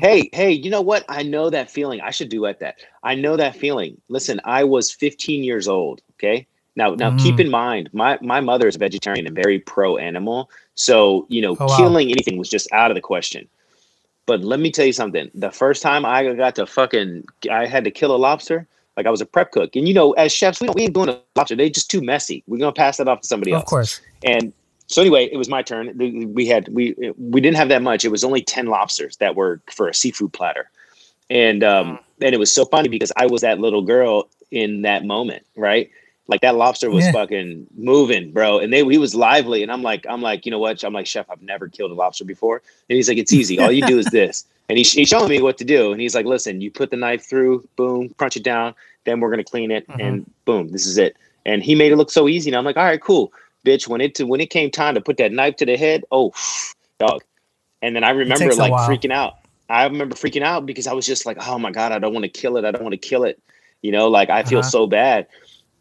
Hey, 0.00 0.28
hey, 0.32 0.50
you 0.50 0.70
know 0.70 0.80
what? 0.82 1.04
I 1.08 1.22
know 1.22 1.50
that 1.50 1.70
feeling. 1.70 2.00
I 2.00 2.10
should 2.10 2.28
duet 2.28 2.58
that. 2.60 2.76
I 3.04 3.14
know 3.14 3.36
that 3.36 3.54
feeling. 3.56 4.00
Listen, 4.08 4.40
I 4.44 4.64
was 4.64 4.90
15 4.90 5.44
years 5.44 5.68
old. 5.68 6.02
Okay. 6.14 6.46
Now, 6.76 6.94
now 6.96 7.12
keep 7.16 7.36
Mm. 7.36 7.40
in 7.46 7.50
mind, 7.50 7.90
my 7.92 8.18
my 8.20 8.40
mother 8.40 8.66
is 8.68 8.76
a 8.76 8.78
vegetarian 8.80 9.26
and 9.26 9.36
very 9.36 9.60
pro 9.60 9.96
animal. 9.96 10.50
So 10.74 11.26
you 11.28 11.40
know, 11.42 11.56
Oh, 11.60 11.66
wow. 11.66 11.76
killing 11.76 12.10
anything 12.10 12.36
was 12.38 12.48
just 12.48 12.70
out 12.72 12.90
of 12.90 12.94
the 12.94 13.00
question. 13.00 13.48
But 14.26 14.40
let 14.40 14.58
me 14.58 14.70
tell 14.70 14.86
you 14.86 14.92
something. 14.92 15.30
The 15.34 15.50
first 15.50 15.82
time 15.82 16.06
I 16.06 16.32
got 16.32 16.54
to 16.56 16.66
fucking, 16.66 17.24
I 17.50 17.66
had 17.66 17.84
to 17.84 17.90
kill 17.90 18.14
a 18.14 18.16
lobster. 18.16 18.66
Like 18.96 19.06
I 19.06 19.10
was 19.10 19.20
a 19.20 19.26
prep 19.26 19.50
cook, 19.50 19.74
and 19.76 19.88
you 19.88 19.94
know, 19.94 20.12
as 20.12 20.32
chefs, 20.32 20.60
we 20.60 20.66
don't 20.68 20.76
we 20.76 20.82
ain't 20.84 20.94
doing 20.94 21.08
a 21.08 21.20
lobster. 21.34 21.56
They 21.56 21.68
just 21.68 21.90
too 21.90 22.00
messy. 22.00 22.44
We're 22.46 22.58
gonna 22.58 22.72
pass 22.72 22.96
that 22.98 23.08
off 23.08 23.22
to 23.22 23.26
somebody 23.26 23.52
else. 23.52 23.62
of 23.62 23.66
course. 23.66 24.00
And 24.22 24.52
so 24.86 25.02
anyway, 25.02 25.28
it 25.32 25.36
was 25.36 25.48
my 25.48 25.62
turn. 25.62 25.92
We 26.32 26.46
had 26.46 26.68
we 26.68 26.94
we 27.18 27.40
didn't 27.40 27.56
have 27.56 27.68
that 27.70 27.82
much. 27.82 28.04
It 28.04 28.10
was 28.10 28.22
only 28.22 28.42
ten 28.42 28.66
lobsters 28.66 29.16
that 29.16 29.34
were 29.34 29.60
for 29.72 29.88
a 29.88 29.94
seafood 29.94 30.32
platter, 30.32 30.70
and 31.28 31.64
um 31.64 31.98
and 32.20 32.34
it 32.34 32.38
was 32.38 32.52
so 32.52 32.64
funny 32.66 32.88
because 32.88 33.10
I 33.16 33.26
was 33.26 33.40
that 33.42 33.58
little 33.58 33.82
girl 33.82 34.28
in 34.52 34.82
that 34.82 35.04
moment, 35.04 35.44
right? 35.56 35.90
Like 36.26 36.40
that 36.40 36.54
lobster 36.56 36.90
was 36.90 37.04
Yeah. 37.04 37.12
fucking 37.12 37.66
moving, 37.76 38.32
bro, 38.32 38.58
and 38.58 38.72
they 38.72 38.84
he 38.84 38.98
was 38.98 39.14
lively, 39.14 39.62
and 39.62 39.70
I'm 39.70 39.82
like 39.82 40.06
I'm 40.08 40.22
like 40.22 40.46
you 40.46 40.50
know 40.52 40.58
what? 40.58 40.82
I'm 40.82 40.92
like 40.94 41.06
chef, 41.06 41.28
I've 41.30 41.42
never 41.42 41.68
killed 41.68 41.90
a 41.90 41.94
lobster 41.94 42.24
before, 42.24 42.62
and 42.88 42.96
he's 42.96 43.08
like 43.08 43.18
it's 43.18 43.32
easy. 43.32 43.58
All 43.60 43.70
you 43.70 43.82
do 43.82 43.98
is 43.98 44.10
this, 44.10 44.46
and 44.68 44.78
he's 44.78 44.88
showing 44.88 45.28
me 45.28 45.42
what 45.42 45.58
to 45.58 45.64
do, 45.64 45.92
and 45.92 46.00
he's 46.00 46.14
like 46.14 46.26
listen, 46.26 46.60
you 46.62 46.70
put 46.70 46.90
the 46.90 46.96
knife 46.96 47.24
through, 47.28 47.68
boom, 47.76 48.08
crunch 48.16 48.36
it 48.38 48.42
down, 48.42 48.74
then 49.04 49.20
we're 49.20 49.30
gonna 49.30 49.44
clean 49.44 49.70
it, 49.70 49.86
and 49.98 50.24
boom, 50.46 50.68
this 50.68 50.86
is 50.86 50.96
it. 50.96 51.16
And 51.46 51.62
he 51.62 51.74
made 51.74 51.92
it 51.92 51.96
look 51.96 52.10
so 52.10 52.26
easy, 52.26 52.48
and 52.50 52.56
I'm 52.56 52.64
like 52.64 52.76
all 52.78 52.84
right, 52.84 53.00
cool 53.00 53.32
bitch. 53.66 53.86
When 53.88 54.00
it 54.00 54.14
to, 54.16 54.24
when 54.24 54.40
it 54.40 54.48
came 54.50 54.70
time 54.70 54.94
to 54.94 55.02
put 55.02 55.18
that 55.18 55.32
knife 55.32 55.56
to 55.56 55.66
the 55.66 55.76
head 55.76 56.04
oh 56.10 56.32
dog. 56.98 57.22
And 57.82 57.94
then 57.94 58.02
i 58.04 58.10
remember 58.10 58.54
like 58.54 58.72
freaking 58.88 59.12
out. 59.12 59.34
I 59.68 59.84
remember 59.84 60.14
freaking 60.14 60.42
out 60.42 60.64
because 60.64 60.86
i 60.86 60.92
was 60.94 61.04
just 61.06 61.26
like 61.26 61.36
oh 61.46 61.58
my 61.58 61.70
god 61.70 61.92
i 61.92 61.98
don't 61.98 62.14
want 62.14 62.24
to 62.24 62.30
kill 62.30 62.56
it. 62.56 62.64
I 62.64 62.70
don't 62.70 62.82
want 62.82 62.92
to 62.94 63.08
kill 63.08 63.24
it. 63.24 63.38
You 63.82 63.92
know 63.92 64.08
like 64.08 64.30
i 64.30 64.42
feel 64.42 64.60
Uh-huh. 64.60 64.70
so 64.70 64.86
bad 64.86 65.26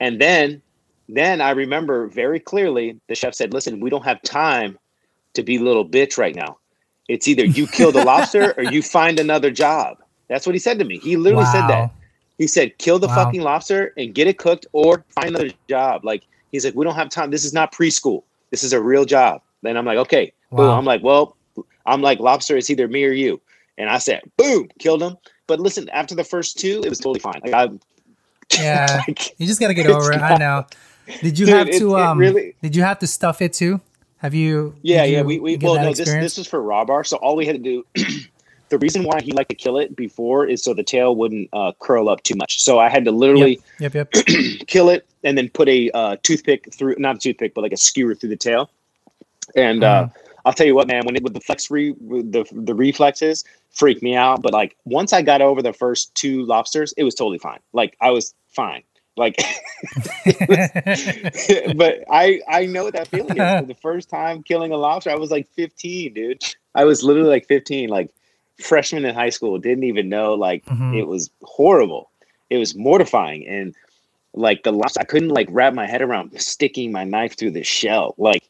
and 0.04 0.20
then 0.22 0.62
then 1.10 1.42
i 1.42 1.52
remember 1.52 2.08
very 2.08 2.40
clearly 2.40 3.00
the 3.08 3.16
chef 3.16 3.34
said 3.34 3.54
listen 3.54 3.80
we 3.80 3.90
don't 3.90 4.06
have 4.06 4.22
time 4.22 4.78
to 5.34 5.44
be 5.44 5.58
little 5.58 5.88
bitch 5.88 6.18
right 6.18 6.36
now 6.36 6.58
it's 7.10 7.28
either 7.28 7.46
you 7.46 7.66
kill 7.68 7.92
the 7.92 8.04
lobster 8.04 8.54
or 8.58 8.64
you 8.64 8.82
find 8.98 9.20
another 9.20 9.52
job 9.52 9.98
that's 10.30 10.46
what 10.46 10.56
he 10.56 10.60
said 10.60 10.80
to 10.80 10.86
me 10.86 10.98
he 11.00 11.18
literally 11.18 11.46
said 11.46 11.68
that 11.68 11.92
he 12.38 12.48
said, 12.48 12.78
kill 12.78 13.00
the 13.00 13.08
Wow. 13.08 13.16
fucking 13.16 13.42
lobster 13.42 13.94
and 13.98 14.14
get 14.14 14.28
it 14.28 14.38
cooked 14.38 14.66
or 14.74 15.06
find 15.10 15.30
another 15.30 15.52
job. 15.70 16.04
Like, 16.04 16.24
he's 16.52 16.66
like, 16.66 16.76
we 16.76 16.84
don't 16.84 16.96
have 16.96 17.10
time. 17.10 17.32
This 17.32 17.46
is 17.46 17.54
not 17.54 17.74
preschool. 17.74 18.24
This 18.52 18.64
is 18.64 18.74
a 18.74 18.82
real 18.82 19.06
job. 19.06 19.42
Then 19.62 19.78
I'm 19.78 19.86
like, 19.86 19.98
okay. 20.00 20.34
Boom. 20.52 20.70
I'm 20.70 20.86
like, 20.86 21.04
well, 21.04 21.38
I'm 21.86 22.02
like, 22.02 22.20
lobster 22.20 22.58
is 22.58 22.70
either 22.70 22.88
me 22.88 23.06
or 23.06 23.12
you. 23.12 23.42
And 23.78 23.90
I 23.90 23.98
said, 23.98 24.22
boom, 24.38 24.70
killed 24.80 25.02
him. 25.02 25.18
But 25.48 25.60
listen, 25.60 25.90
after 25.90 26.16
the 26.16 26.24
first 26.24 26.60
two, 26.60 26.82
it 26.84 26.90
was 26.90 27.00
totally 27.00 27.20
fine. 27.20 27.42
Like, 27.44 27.54
I, 27.54 27.70
Yeah. 28.58 29.02
like, 29.08 29.40
You 29.40 29.48
just 29.48 29.60
gotta 29.60 29.74
get 29.74 29.88
over 29.88 30.12
it. 30.12 30.22
I 30.22 30.38
know. 30.38 30.66
Did 31.22 31.38
you 31.38 31.46
Dude, 31.46 31.56
have 31.56 31.72
to 31.72 31.96
it 31.96 32.02
um? 32.02 32.18
really- 32.18 32.56
Did 32.62 32.76
you 32.76 32.84
have 32.84 33.00
to 33.00 33.08
stuff 33.08 33.42
it 33.42 33.54
too? 33.54 33.82
Have 34.18 34.34
you? 34.34 34.74
yeah, 34.82 35.04
did 35.06 35.12
yeah. 35.12 35.18
you 35.20 35.26
We, 35.26 35.40
we 35.40 35.58
well, 35.58 35.76
no, 35.76 35.90
this, 35.90 36.00
experience? 36.00 36.32
this 36.34 36.38
was 36.38 36.48
for 36.48 36.62
raw 36.62 36.86
bar. 36.86 37.04
So 37.04 37.18
all 37.18 37.36
we 37.36 37.46
had 37.46 37.62
to 37.62 37.62
do, 37.62 37.86
the 38.70 38.78
reason 38.78 39.04
why 39.04 39.20
he 39.22 39.34
liked 39.34 39.50
to 39.50 39.56
kill 39.56 39.78
it 39.78 39.98
before 39.98 40.46
is 40.48 40.64
so 40.64 40.74
the 40.74 40.84
tail 40.84 41.16
wouldn't 41.18 41.50
uh, 41.52 41.74
curl 41.80 42.08
up 42.08 42.24
too 42.24 42.36
much. 42.36 42.62
So 42.64 42.80
I 42.80 42.88
had 42.88 43.04
to 43.06 43.12
literally 43.12 43.60
Yep, 43.80 43.94
yep. 43.96 44.10
yep. 44.16 44.26
kill 44.68 44.90
it 44.90 45.06
and 45.26 45.38
then 45.38 45.50
put 45.50 45.68
a 45.68 45.92
uh, 45.92 46.16
toothpick 46.24 46.74
through, 46.74 46.96
not 47.00 47.18
a 47.18 47.20
toothpick, 47.20 47.54
but 47.54 47.62
like 47.62 47.74
a 47.74 47.78
skewer 47.78 48.16
through 48.16 48.30
the 48.30 48.38
tail. 48.38 48.70
And 49.58 49.84
uh, 49.84 50.08
I'll 50.46 50.54
tell 50.54 50.68
you 50.68 50.76
what, 50.76 50.88
man, 50.88 51.06
when 51.06 51.16
it 51.16 51.24
with 51.24 51.34
the 51.34 51.40
flex 51.40 51.72
re 51.72 51.94
the 51.94 52.46
the 52.52 52.76
reflexes 52.76 53.44
freaked 53.72 54.04
me 54.04 54.16
out. 54.16 54.42
But 54.42 54.54
like 54.54 54.76
once 54.86 55.14
I 55.14 55.22
got 55.22 55.42
over 55.42 55.62
the 55.62 55.74
first 55.74 56.14
two 56.16 56.46
lobsters, 56.46 56.94
it 56.98 57.04
was 57.04 57.16
totally 57.16 57.38
fine. 57.40 57.60
Like 57.72 57.96
I 58.02 58.12
was 58.12 58.34
fine. 58.50 58.84
Like, 59.16 59.36
but 61.76 62.04
I 62.10 62.42
I 62.48 62.66
know 62.66 62.90
that 62.92 63.08
feeling. 63.10 63.36
For 63.36 63.66
the 63.66 63.78
first 63.82 64.10
time 64.10 64.44
killing 64.44 64.72
a 64.72 64.78
lobster, 64.78 65.12
I 65.12 65.16
was 65.16 65.32
like 65.32 65.48
15, 65.50 66.14
dude. 66.14 66.44
I 66.76 66.86
was 66.86 67.04
literally 67.04 67.30
like 67.30 67.48
15, 67.48 67.90
like 67.90 68.10
freshman 68.60 69.06
in 69.06 69.14
high 69.14 69.30
school. 69.30 69.58
Didn't 69.60 69.84
even 69.84 70.10
know. 70.10 70.34
Like 70.34 70.66
Mhm. 70.66 70.98
it 70.98 71.08
was 71.08 71.30
horrible. 71.44 72.10
It 72.50 72.58
was 72.58 72.76
mortifying, 72.76 73.48
and 73.48 73.76
like 74.34 74.64
the 74.64 74.72
lobster, 74.72 75.00
I 75.02 75.06
couldn't 75.06 75.30
like 75.30 75.48
wrap 75.52 75.74
my 75.74 75.86
head 75.86 76.02
around 76.02 76.40
sticking 76.42 76.92
my 76.92 77.04
knife 77.04 77.38
through 77.38 77.52
the 77.52 77.64
shell. 77.64 78.16
Like, 78.18 78.50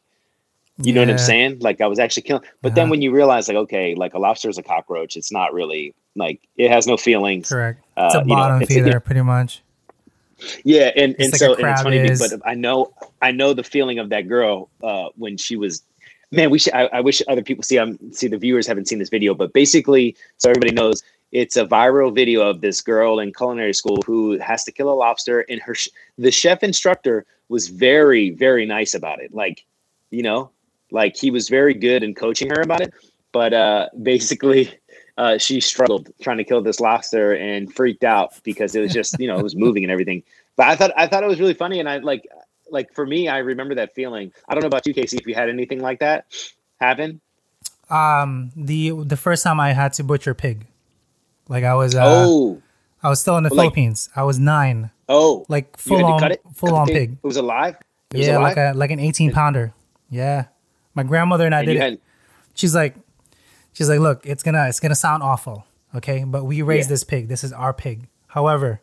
you 0.82 0.92
know 0.92 1.00
what 1.02 1.10
I'm 1.10 1.18
saying? 1.18 1.58
Like 1.60 1.80
I 1.80 1.86
was 1.86 1.98
actually 1.98 2.22
killing. 2.24 2.42
But 2.62 2.74
then 2.74 2.84
Uh-huh. 2.84 2.90
when 2.92 3.02
you 3.02 3.12
realize, 3.12 3.48
like, 3.48 3.56
okay, 3.56 3.94
like 3.94 4.14
a 4.14 4.18
lobster 4.18 4.48
is 4.48 4.58
a 4.58 4.62
cockroach. 4.62 5.16
It's 5.16 5.30
not 5.32 5.52
really 5.54 5.94
like 6.16 6.40
it 6.56 6.70
has 6.70 6.86
no 6.86 6.96
feelings. 6.96 7.48
Correct. 7.48 7.80
Uh, 7.96 8.06
It's 8.06 8.14
a 8.16 8.18
you 8.18 8.24
know, 8.26 8.34
bottom 8.34 8.62
it's- 8.62 8.76
feeder, 8.76 9.00
pretty 9.00 9.22
much. 9.22 9.62
Yeah, 10.64 10.90
and, 10.96 11.14
and 11.18 11.32
like 11.32 11.36
so 11.36 11.54
and 11.54 11.66
it's 11.68 11.82
funny, 11.82 11.96
is. 11.98 12.18
but 12.18 12.40
I 12.44 12.54
know 12.54 12.92
I 13.22 13.30
know 13.30 13.54
the 13.54 13.62
feeling 13.62 13.98
of 13.98 14.08
that 14.10 14.28
girl 14.28 14.68
uh, 14.82 15.08
when 15.16 15.36
she 15.36 15.56
was. 15.56 15.82
Man, 16.32 16.50
we 16.50 16.58
should. 16.58 16.74
I, 16.74 16.86
I 16.92 17.00
wish 17.00 17.22
other 17.28 17.42
people 17.42 17.62
see. 17.62 17.78
Um, 17.78 17.98
see 18.12 18.26
the 18.26 18.36
viewers 18.36 18.66
haven't 18.66 18.88
seen 18.88 18.98
this 18.98 19.08
video, 19.10 19.32
but 19.34 19.52
basically, 19.52 20.16
so 20.38 20.50
everybody 20.50 20.72
knows, 20.74 21.02
it's 21.30 21.56
a 21.56 21.64
viral 21.64 22.12
video 22.12 22.42
of 22.42 22.60
this 22.60 22.80
girl 22.82 23.20
in 23.20 23.32
culinary 23.32 23.72
school 23.72 23.98
who 24.04 24.36
has 24.40 24.64
to 24.64 24.72
kill 24.72 24.90
a 24.90 24.96
lobster, 24.96 25.40
and 25.48 25.62
her 25.62 25.74
sh- 25.76 25.88
the 26.18 26.32
chef 26.32 26.64
instructor 26.64 27.24
was 27.48 27.68
very 27.68 28.30
very 28.30 28.66
nice 28.66 28.92
about 28.94 29.20
it. 29.20 29.32
Like, 29.32 29.64
you 30.10 30.22
know, 30.24 30.50
like 30.94 31.16
he 31.16 31.30
was 31.30 31.48
very 31.48 31.74
good 31.74 32.02
in 32.02 32.14
coaching 32.14 32.48
her 32.50 32.62
about 32.62 32.80
it. 32.80 32.94
But 33.32 33.52
uh, 33.52 33.88
basically, 34.02 34.72
uh, 35.18 35.38
she 35.38 35.60
struggled 35.60 36.08
trying 36.22 36.38
to 36.38 36.44
kill 36.44 36.62
this 36.62 36.78
lobster 36.80 37.34
and 37.34 37.72
freaked 37.74 38.04
out 38.04 38.32
because 38.44 38.74
it 38.74 38.80
was 38.80 38.92
just 38.92 39.18
you 39.18 39.26
know 39.26 39.36
it 39.36 39.42
was 39.42 39.56
moving 39.56 39.82
and 39.84 39.90
everything. 39.90 40.22
But 40.56 40.68
I 40.68 40.76
thought 40.76 40.92
I 40.96 41.06
thought 41.08 41.22
it 41.24 41.26
was 41.28 41.40
really 41.40 41.54
funny, 41.54 41.80
and 41.80 41.88
I 41.88 41.98
like 41.98 42.26
like 42.70 42.94
for 42.94 43.04
me, 43.04 43.28
I 43.28 43.38
remember 43.38 43.74
that 43.74 43.94
feeling. 43.94 44.32
I 44.48 44.54
don't 44.54 44.62
know 44.62 44.68
about 44.68 44.86
you, 44.86 44.94
Casey, 44.94 45.16
if 45.18 45.26
you 45.26 45.34
had 45.34 45.48
anything 45.48 45.80
like 45.80 45.98
that 45.98 46.26
happen. 46.80 47.20
Um, 47.90 48.50
the 48.56 48.92
the 49.04 49.16
first 49.16 49.42
time 49.44 49.60
I 49.60 49.72
had 49.72 49.92
to 49.94 50.04
butcher 50.04 50.32
pig, 50.34 50.66
like 51.48 51.64
I 51.64 51.74
was, 51.74 51.94
uh, 51.94 52.00
oh, 52.04 52.62
I 53.02 53.08
was 53.10 53.20
still 53.20 53.36
in 53.36 53.44
the 53.44 53.50
Like- 53.50 53.64
Philippines. 53.64 54.08
I 54.16 54.22
was 54.22 54.38
nine, 54.38 54.90
oh, 55.08 55.44
like 55.48 55.76
full 55.76 56.04
on, 56.04 56.32
full 56.54 56.70
Cut 56.70 56.78
on 56.78 56.86
pig. 56.86 57.12
It 57.22 57.26
was 57.26 57.36
alive. 57.36 57.76
It 58.12 58.18
was 58.18 58.26
Yeah, 58.26 58.38
alive? 58.38 58.56
like 58.56 58.74
a 58.74 58.78
like 58.78 58.90
an 58.90 59.00
eighteen 59.00 59.32
pounder. 59.32 59.74
Yeah, 60.08 60.44
my 60.94 61.02
grandmother 61.02 61.46
and 61.46 61.54
I 61.54 61.58
And 61.60 61.66
did 61.66 61.76
it. 61.76 61.80
had 61.80 61.98
She's 62.54 62.74
like, 62.74 62.94
she's 63.72 63.88
like, 63.88 64.00
look, 64.00 64.24
it's 64.26 64.42
gonna 64.42 64.68
it's 64.68 64.80
gonna 64.80 64.94
sound 64.94 65.22
awful, 65.22 65.66
okay, 65.94 66.24
but 66.24 66.44
we 66.44 66.62
raised 66.62 66.88
Yeah. 66.88 66.94
this 66.94 67.04
pig. 67.04 67.28
This 67.28 67.42
is 67.44 67.52
our 67.52 67.72
pig. 67.72 68.06
However, 68.28 68.80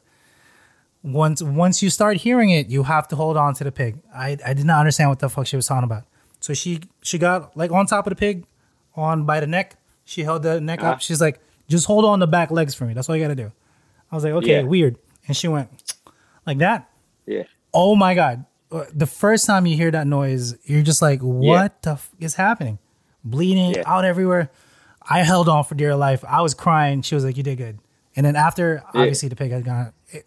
once 1.04 1.42
once 1.42 1.82
you 1.82 1.90
start 1.90 2.18
hearing 2.18 2.50
it, 2.50 2.68
you 2.68 2.84
have 2.84 3.08
to 3.10 3.16
hold 3.16 3.38
on 3.38 3.54
to 3.56 3.64
the 3.64 3.72
pig. 3.72 3.98
I 4.14 4.38
I 4.46 4.54
did 4.54 4.66
not 4.66 4.80
understand 4.80 5.10
what 5.10 5.20
the 5.20 5.30
fuck 5.30 5.48
she 5.48 5.56
was 5.56 5.66
talking 5.66 5.84
about. 5.84 6.04
So 6.40 6.54
she 6.54 6.82
she 7.02 7.18
got 7.18 7.56
like 7.58 7.72
on 7.72 7.86
top 7.86 8.06
of 8.08 8.12
the 8.12 8.16
pig, 8.16 8.46
on 8.96 9.26
by 9.26 9.40
the 9.40 9.48
neck. 9.48 9.76
She 10.06 10.24
held 10.24 10.44
the 10.44 10.60
neck 10.60 10.82
Uh-huh. 10.82 10.92
up. 10.94 11.02
She's 11.02 11.22
like, 11.22 11.40
just 11.70 11.86
hold 11.88 12.04
on 12.06 12.20
the 12.20 12.28
back 12.28 12.52
legs 12.52 12.74
for 12.76 12.86
me. 12.86 12.94
That's 12.94 13.08
all 13.10 13.16
you 13.16 13.24
gotta 13.24 13.36
do. 13.36 13.52
I 14.12 14.16
was 14.16 14.24
like, 14.24 14.34
okay, 14.34 14.58
Yeah. 14.60 14.64
weird. 14.64 14.98
And 15.28 15.36
she 15.38 15.48
went 15.48 15.70
like 16.46 16.58
that. 16.60 16.90
yeah. 17.26 17.44
Oh 17.74 17.96
my 17.96 18.14
god! 18.16 18.46
The 18.94 19.06
first 19.06 19.46
time 19.46 19.66
you 19.66 19.76
hear 19.76 19.92
that 19.92 20.08
noise, 20.08 20.56
you're 20.66 20.82
just 20.82 21.02
like, 21.02 21.20
"What 21.22 21.82
the 21.82 21.92
f- 21.92 22.10
is 22.20 22.36
happening?" 22.36 22.80
Bleeding 23.24 23.72
Yeah. 23.76 23.84
out 23.86 24.06
everywhere. 24.06 24.50
I 25.02 25.24
held 25.24 25.50
on 25.50 25.64
for 25.66 25.76
dear 25.76 25.96
life. 25.96 26.24
I 26.28 26.42
was 26.42 26.54
crying. 26.54 27.02
She 27.02 27.14
was 27.16 27.26
like, 27.26 27.36
"You 27.38 27.44
did 27.44 27.58
good." 27.58 27.80
And 28.16 28.26
then 28.26 28.36
after, 28.36 28.84
obviously, 28.94 29.30
the 29.30 29.36
pig 29.36 29.52
had 29.52 29.66
gone. 29.66 29.92
It 30.10 30.26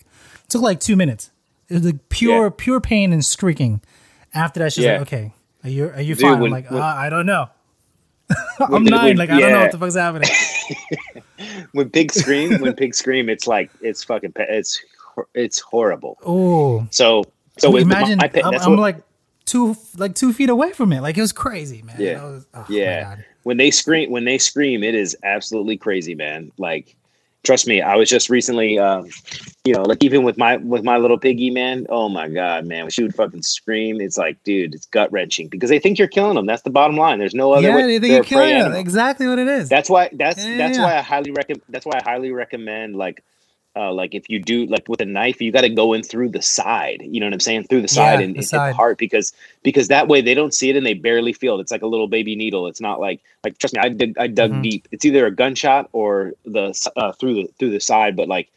took 0.49 0.63
like 0.63 0.81
two 0.81 0.95
minutes. 0.97 1.31
It 1.69 1.75
was 1.75 1.85
like 1.85 2.09
pure, 2.11 2.45
Yeah. 2.45 2.51
pure 2.57 2.81
pain 2.81 3.13
and 3.13 3.25
streaking. 3.25 3.81
After 4.35 4.61
that, 4.61 4.73
she's 4.75 4.85
Yeah. 4.85 4.93
like, 4.99 5.03
"Okay, 5.03 5.33
are 5.65 5.71
you 5.71 5.87
are 5.89 6.01
you 6.03 6.15
Dude, 6.15 6.23
fine?" 6.23 6.41
when- 6.41 6.47
I'm 6.49 6.53
like, 6.53 6.71
when- 6.71 6.83
uh, 6.83 6.85
"I 6.85 7.09
don't 7.09 7.27
know." 7.27 7.49
I'm 8.61 8.85
nine. 8.85 9.17
like 9.17 9.31
I 9.31 9.41
don't 9.41 9.53
know 9.53 9.61
what 9.61 9.73
the 9.73 9.79
fuck's 9.79 9.95
happening. 9.97 10.29
When 11.73 11.91
pigs 11.91 12.15
scream, 12.15 12.61
when 12.61 12.75
pigs 12.75 12.99
scream, 12.99 13.29
it's 13.29 13.47
like 13.47 13.71
it's 13.81 14.05
fucking 14.05 14.33
it's 14.37 14.81
it's 15.35 15.61
horrible. 15.61 16.19
Oh, 16.25 16.87
So 16.91 17.25
so 17.59 17.75
imagine 17.77 18.19
my 18.19 18.31
I'm, 18.43 18.55
I'm 18.61 18.71
what- 18.73 18.79
like 18.81 18.97
two 19.45 19.77
like 19.97 20.15
two 20.15 20.33
feet 20.33 20.51
away 20.51 20.73
from 20.73 20.93
it. 20.93 21.01
Like 21.03 21.17
it 21.19 21.21
was 21.21 21.33
crazy, 21.33 21.83
man. 21.83 21.97
Yeah. 21.99 22.23
Was- 22.25 22.47
oh 22.55 22.67
Yeah. 22.69 23.17
When 23.43 23.57
they 23.59 23.71
scream 23.71 24.11
when 24.11 24.25
they 24.25 24.39
scream 24.39 24.83
it 24.83 24.95
is 24.95 25.17
absolutely 25.23 25.77
crazy 25.77 26.15
man 26.15 26.51
like 26.57 26.97
trust 27.43 27.67
me 27.67 27.83
i 27.83 27.95
was 27.95 28.09
just 28.09 28.31
recently 28.31 28.79
um 28.79 29.07
you 29.67 29.75
know 29.75 29.83
like 29.83 30.03
even 30.03 30.23
with 30.23 30.39
my 30.39 30.57
with 30.57 30.83
my 30.83 30.97
little 30.97 31.19
piggy 31.19 31.51
man 31.51 31.87
oh 31.91 32.09
my 32.09 32.27
god 32.27 32.65
man 32.65 32.85
when 32.85 32.91
she 32.91 33.03
would 33.03 33.15
fucking 33.15 33.43
scream 33.43 34.01
it's 34.01 34.17
like 34.17 34.43
dude 34.45 34.75
it's 34.75 34.87
gut 34.87 35.13
wrenching 35.13 35.47
because 35.49 35.69
they 35.69 35.79
think 35.79 35.99
you're 35.99 36.09
killing 36.09 36.37
them 36.37 36.47
that's 36.47 36.63
the 36.63 36.71
bottom 36.71 36.97
line 36.97 37.19
there's 37.19 37.35
no 37.35 37.53
other 37.53 37.69
yeah, 37.69 37.77
way 37.77 37.83
they 37.83 37.99
think 37.99 38.15
you're 38.15 38.25
killing 38.25 38.59
them. 38.61 38.73
Exactly 38.73 39.29
what 39.29 39.39
it 39.39 39.47
is. 39.47 39.69
that's 39.69 39.91
why 39.91 40.09
that's 40.15 40.43
Yeah, 40.43 40.57
that's 40.57 40.79
yeah. 40.79 40.85
why 40.85 40.97
i 40.97 41.03
highly 41.03 41.33
recommend 41.33 41.61
that's 41.69 41.85
why 41.85 42.01
i 42.03 42.11
highly 42.11 42.33
recommend 42.33 42.97
like 42.97 43.23
uh, 43.77 43.93
like 43.93 44.15
if 44.15 44.29
you 44.31 44.39
do 44.39 44.67
like 44.67 44.89
with 44.89 45.01
a 45.01 45.05
knife, 45.05 45.41
you 45.41 45.51
got 45.51 45.63
to 45.63 45.69
go 45.69 45.93
in 45.95 46.03
through 46.03 46.29
the 46.29 46.41
side. 46.43 47.03
You 47.05 47.19
know 47.21 47.27
what 47.27 47.33
I'm 47.35 47.41
saying? 47.41 47.65
Through 47.65 47.83
the 47.83 47.89
side 47.89 48.21
Yeah, 48.21 48.27
and, 48.27 48.37
the 48.37 48.43
side. 48.43 48.71
the 48.71 48.77
heart 48.77 48.99
because 48.99 49.33
because 49.63 49.89
that 49.89 50.07
way 50.09 50.21
they 50.21 50.35
don't 50.35 50.55
see 50.55 50.71
it 50.71 50.77
and 50.77 50.87
they 50.87 50.95
barely 50.95 51.33
feel 51.33 51.59
it. 51.59 51.63
It's 51.63 51.73
like 51.73 51.83
a 51.83 51.87
little 51.89 52.07
baby 52.07 52.37
needle. 52.37 52.67
It's 52.69 52.81
not 52.81 53.01
like 53.01 53.21
like 53.43 53.59
trust 53.59 53.75
me, 53.75 53.81
I 53.83 53.89
did 53.89 54.17
I 54.19 54.29
dug 54.29 54.53
Mhm. 54.53 54.63
deep. 54.63 54.89
It's 54.93 55.05
either 55.05 55.27
a 55.27 55.31
gunshot 55.33 55.89
or 55.93 56.35
the 56.45 56.73
uh, 56.97 57.13
through 57.13 57.35
the 57.35 57.45
through 57.59 57.71
the 57.71 57.81
side. 57.81 58.15
But 58.17 58.29
like 58.29 58.49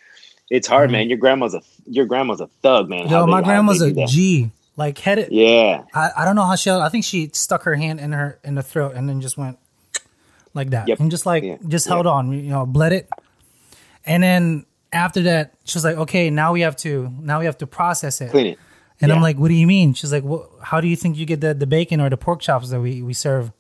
it's 0.51 0.67
hard, 0.67 0.89
Mhm. 0.89 0.93
man. 0.93 1.09
Your 1.09 1.17
grandma's 1.17 1.55
a 1.55 1.61
your 1.87 2.05
grandma's 2.05 2.39
a 2.41 2.47
thug, 2.61 2.87
man. 2.89 3.07
They- 3.07 3.25
my 3.25 3.41
grandma's 3.41 3.81
a. 3.81 4.05
G. 4.05 4.51
Like 4.75 4.99
headed. 4.99 5.29
Yeah, 5.31 5.85
I, 5.95 6.11
I 6.17 6.25
don't 6.25 6.35
know 6.35 6.43
how 6.43 6.55
she. 6.55 6.69
I 6.69 6.87
think 6.89 7.03
she 7.03 7.31
stuck 7.33 7.63
her 7.63 7.73
hand 7.73 7.99
in 7.99 8.11
her 8.11 8.37
in 8.43 8.53
the 8.53 8.61
throat 8.61 8.93
and 8.95 9.09
then 9.09 9.19
just 9.21 9.35
went 9.35 9.57
like 10.53 10.69
that 10.69 10.87
Yep. 10.87 10.99
and 10.99 11.09
just 11.09 11.25
like 11.25 11.43
Yeah. 11.43 11.57
just 11.67 11.87
Yeah. 11.87 11.93
held 11.93 12.05
on. 12.05 12.31
You 12.31 12.51
know, 12.51 12.67
bled 12.67 12.93
it. 12.93 13.09
And 14.05 14.21
then 14.21 14.66
after 14.93 15.21
that, 15.23 15.53
she 15.65 15.77
was 15.77 15.83
like, 15.83 15.97
"Okay, 15.97 16.29
now 16.29 16.53
we 16.53 16.61
have 16.61 16.75
to 16.77 17.11
now 17.19 17.39
we 17.39 17.45
have 17.45 17.57
to 17.59 17.67
process 17.67 18.21
it." 18.21 18.31
clean 18.31 18.47
it. 18.47 18.59
And 18.99 19.11
I'm 19.11 19.21
like, 19.21 19.37
"What 19.37 19.49
do 19.49 19.53
you 19.53 19.67
mean?" 19.67 19.93
She's 19.93 20.11
like, 20.11 20.23
well, 20.23 20.49
"How 20.61 20.81
do 20.81 20.87
you 20.87 20.95
think 20.95 21.17
you 21.17 21.25
get 21.25 21.41
the 21.41 21.53
the 21.53 21.67
bacon 21.67 22.01
or 22.01 22.09
the 22.09 22.17
pork 22.17 22.39
chops 22.41 22.69
that 22.69 22.79
we 22.81 23.01
we 23.01 23.13
serve 23.13 23.51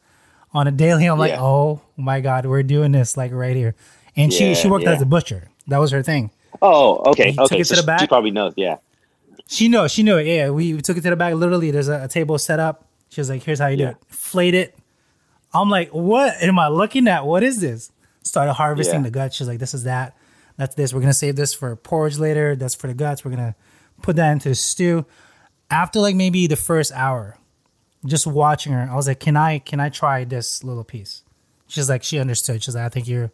on 0.53 0.67
a 0.67 0.71
daily?" 0.71 1.05
I'm 1.05 1.19
like, 1.19 1.31
Yeah. 1.31 1.41
"Oh 1.43 1.81
my 1.95 2.21
god, 2.21 2.45
we're 2.45 2.63
doing 2.63 2.91
this 2.93 3.15
like 3.17 3.31
right 3.31 3.55
here." 3.55 3.75
And 4.15 4.33
she 4.33 4.55
she 4.55 4.67
worked 4.67 4.85
yeah. 4.85 4.93
as 4.93 5.01
a 5.01 5.05
butcher. 5.05 5.49
That 5.67 5.77
was 5.79 5.91
her 5.91 6.01
thing. 6.01 6.31
Oh, 6.61 6.97
okay, 7.11 7.27
You 7.29 7.33
took 7.33 7.51
okay. 7.51 7.59
it 7.59 7.65
to 7.67 7.75
the 7.75 7.81
she- 7.81 7.85
back? 7.85 7.99
She 7.99 8.07
probably 8.07 8.31
knows. 8.31 8.53
Yeah, 8.57 8.77
She 9.47 9.67
knows. 9.67 9.91
she 9.91 10.01
knew 10.01 10.17
it. 10.17 10.25
Yeah, 10.25 10.49
we, 10.49 10.73
we 10.73 10.81
took 10.81 10.97
it 10.97 11.01
to 11.01 11.09
the 11.11 11.15
back. 11.15 11.35
Literally, 11.35 11.69
there's 11.69 11.87
a, 11.89 12.05
a 12.05 12.07
table 12.07 12.37
set 12.39 12.59
up. 12.59 12.85
She 13.09 13.21
was 13.21 13.29
like, 13.29 13.43
"Here's 13.43 13.59
how 13.59 13.67
you 13.67 13.77
do 13.77 13.87
it. 13.87 13.97
Flayed 14.07 14.55
it." 14.55 14.75
I'm 15.53 15.69
like, 15.69 15.89
"What 15.91 16.33
am 16.41 16.57
I 16.57 16.67
looking 16.69 17.07
at? 17.07 17.25
What 17.27 17.43
is 17.43 17.61
this?" 17.61 17.91
Started 18.23 18.53
harvesting 18.53 19.01
Yeah. 19.01 19.03
the 19.03 19.11
guts. 19.11 19.35
She's 19.35 19.47
like, 19.47 19.59
"This 19.59 19.73
is 19.75 19.83
that. 19.83 20.15
That's 20.57 20.75
this. 20.75 20.93
We're 20.93 21.01
gonna 21.01 21.13
save 21.13 21.35
this 21.35 21.53
for 21.53 21.75
porridge 21.75 22.17
later. 22.17 22.55
That's 22.55 22.75
for 22.75 22.87
the 22.87 22.93
guts. 22.93 23.23
We're 23.23 23.31
gonna 23.31 23.55
put 24.01 24.15
that 24.15 24.31
into 24.31 24.49
the 24.49 24.55
stew." 24.55 25.05
After 25.69 25.99
like 25.99 26.15
maybe 26.15 26.47
the 26.47 26.55
first 26.55 26.91
hour, 26.93 27.37
just 28.05 28.25
watching 28.25 28.71
her, 28.73 28.87
I 28.91 28.95
was 28.95 29.07
like, 29.07 29.19
"Can 29.19 29.35
I 29.37 29.59
can 29.59 29.79
I 29.79 29.89
try 29.89 30.23
this 30.23 30.63
little 30.63 30.83
piece?" 30.83 31.23
She's 31.67 31.89
like, 31.89 32.01
she 32.03 32.17
understood. 32.19 32.63
She's 32.63 32.75
like, 32.75 32.85
"I 32.85 32.89
think 32.89 33.07
you're 33.07 33.31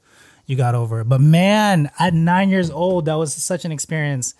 you 0.47 0.55
got 0.55 0.73
over 0.75 1.01
it." 1.01 1.09
But 1.09 1.21
man, 1.21 1.89
at 1.99 2.13
nine 2.13 2.49
years 2.49 2.69
old, 2.71 3.05
that 3.05 3.13
was 3.15 3.33
such 3.33 3.63
an 3.65 3.71
experience. 3.71 4.33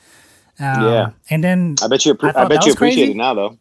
Um, 0.60 0.84
Yeah. 0.84 1.10
and 1.30 1.43
then 1.43 1.76
I 1.82 1.88
bet 1.88 2.06
you. 2.06 2.13
appre- 2.15 2.36
I 2.36 2.43
I, 2.43 2.48
bet 2.48 2.63
you 2.65 2.69
was 2.69 2.76
crazy. 2.76 3.02
appreciate 3.02 3.10
it 3.12 3.17
now, 3.17 3.34
though. 3.34 3.58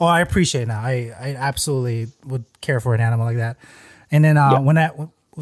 Oh, 0.00 0.06
I 0.06 0.20
appreciate 0.20 0.62
it 0.62 0.68
now. 0.68 0.80
I, 0.80 1.12
I 1.20 1.34
absolutely 1.34 2.06
would 2.24 2.44
care 2.60 2.78
for 2.80 2.94
an 2.94 3.00
animal 3.00 3.26
like 3.26 3.36
that. 3.38 3.56
And 4.12 4.24
then 4.24 4.36
uh, 4.36 4.52
Yeah. 4.52 4.58
when 4.60 4.78
I 4.78 4.90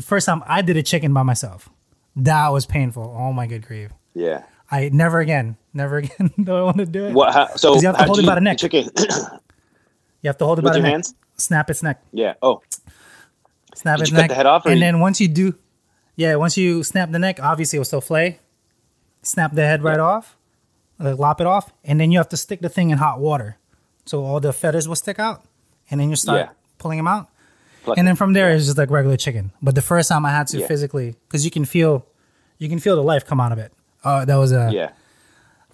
first 0.01 0.25
time 0.27 0.43
I 0.47 0.63
did 0.63 0.77
a 0.79 0.83
chicken 0.83 1.13
by 1.13 1.23
myself, 1.23 1.69
that 2.17 2.49
was 2.49 2.67
painful. 2.67 3.15
Oh 3.19 3.33
my 3.33 3.47
good 3.47 3.67
grief! 3.67 3.91
Yeah. 4.15 4.45
I 4.71 4.89
never 4.93 5.21
again, 5.21 5.57
never 5.73 5.99
again 5.99 6.33
do 6.43 6.53
I 6.53 6.63
want 6.63 6.79
to 6.79 6.87
do 6.87 7.05
it. 7.07 7.13
What? 7.15 7.33
How, 7.33 7.55
so 7.55 7.77
you 7.81 7.87
have 7.87 7.97
to 7.99 8.05
hold 8.05 8.19
it 8.19 8.27
by 8.27 8.35
the 8.35 8.41
neck. 8.41 8.63
it 8.65 8.73
You 10.23 10.29
have 10.29 10.39
to 10.39 10.45
hold 10.45 10.59
it 10.59 10.65
with 10.65 10.73
by 10.73 10.79
the 10.79 10.79
your 10.79 10.83
neck, 10.83 10.93
hands. 10.93 11.15
snap 11.37 11.71
its 11.71 11.83
neck, 11.85 12.03
Yeah. 12.13 12.35
Oh, 12.43 12.63
snap 13.75 13.99
Did 13.99 14.03
its 14.09 14.13
neck, 14.13 14.29
the 14.31 14.35
head 14.35 14.47
off, 14.47 14.67
and 14.67 14.75
you- 14.75 14.81
then 14.81 14.99
once 14.99 15.21
you 15.21 15.29
do, 15.29 15.55
yeah, 16.17 16.35
once 16.37 16.57
you 16.57 16.83
snap 16.83 17.13
the 17.13 17.19
neck, 17.21 17.39
obviously 17.41 17.77
it 17.77 17.81
will 17.81 17.85
still 17.85 18.01
flay. 18.01 18.41
Snap 19.23 19.53
the 19.55 19.63
head 19.65 19.83
right 19.85 20.01
off, 20.01 20.37
like 20.99 21.19
lop 21.19 21.41
it 21.41 21.47
off, 21.47 21.73
and 21.85 22.01
then 22.01 22.11
you 22.11 22.19
have 22.19 22.29
to 22.31 22.37
stick 22.37 22.61
the 22.61 22.69
thing 22.69 22.91
in 22.91 22.99
hot 22.99 23.21
water, 23.21 23.59
so 24.05 24.25
all 24.25 24.41
the 24.41 24.53
feathers 24.53 24.89
will 24.89 24.97
stick 24.97 25.19
out, 25.21 25.45
and 25.91 26.01
then 26.01 26.11
you 26.11 26.17
start 26.17 26.39
Yeah. 26.41 26.49
pulling 26.79 26.97
them 26.99 27.07
out. 27.09 27.29
Pluck 27.87 27.97
and 27.99 28.07
then 28.07 28.17
from 28.17 28.35
there 28.35 28.51
it's 28.51 28.67
just 28.67 28.77
like 28.77 28.91
regular 28.91 29.17
chicken. 29.17 29.53
But 29.63 29.75
the 29.75 29.83
first 29.83 30.09
time 30.11 30.27
I 30.27 30.31
had 30.31 30.47
to 30.49 30.59
Yeah. 30.59 30.67
physically, 30.67 31.15
because 31.27 31.45
you 31.45 31.51
can 31.51 31.65
feel, 31.65 32.05
you 32.59 32.69
can 32.69 32.79
feel 32.79 32.97
the 32.97 33.03
life 33.03 33.25
come 33.25 33.41
out 33.41 33.53
of 33.53 33.59
it. 33.59 33.73
Uh, 34.05 34.25
that 34.27 34.37
was 34.37 34.53
a 34.53 34.71
Yeah. 34.73 34.91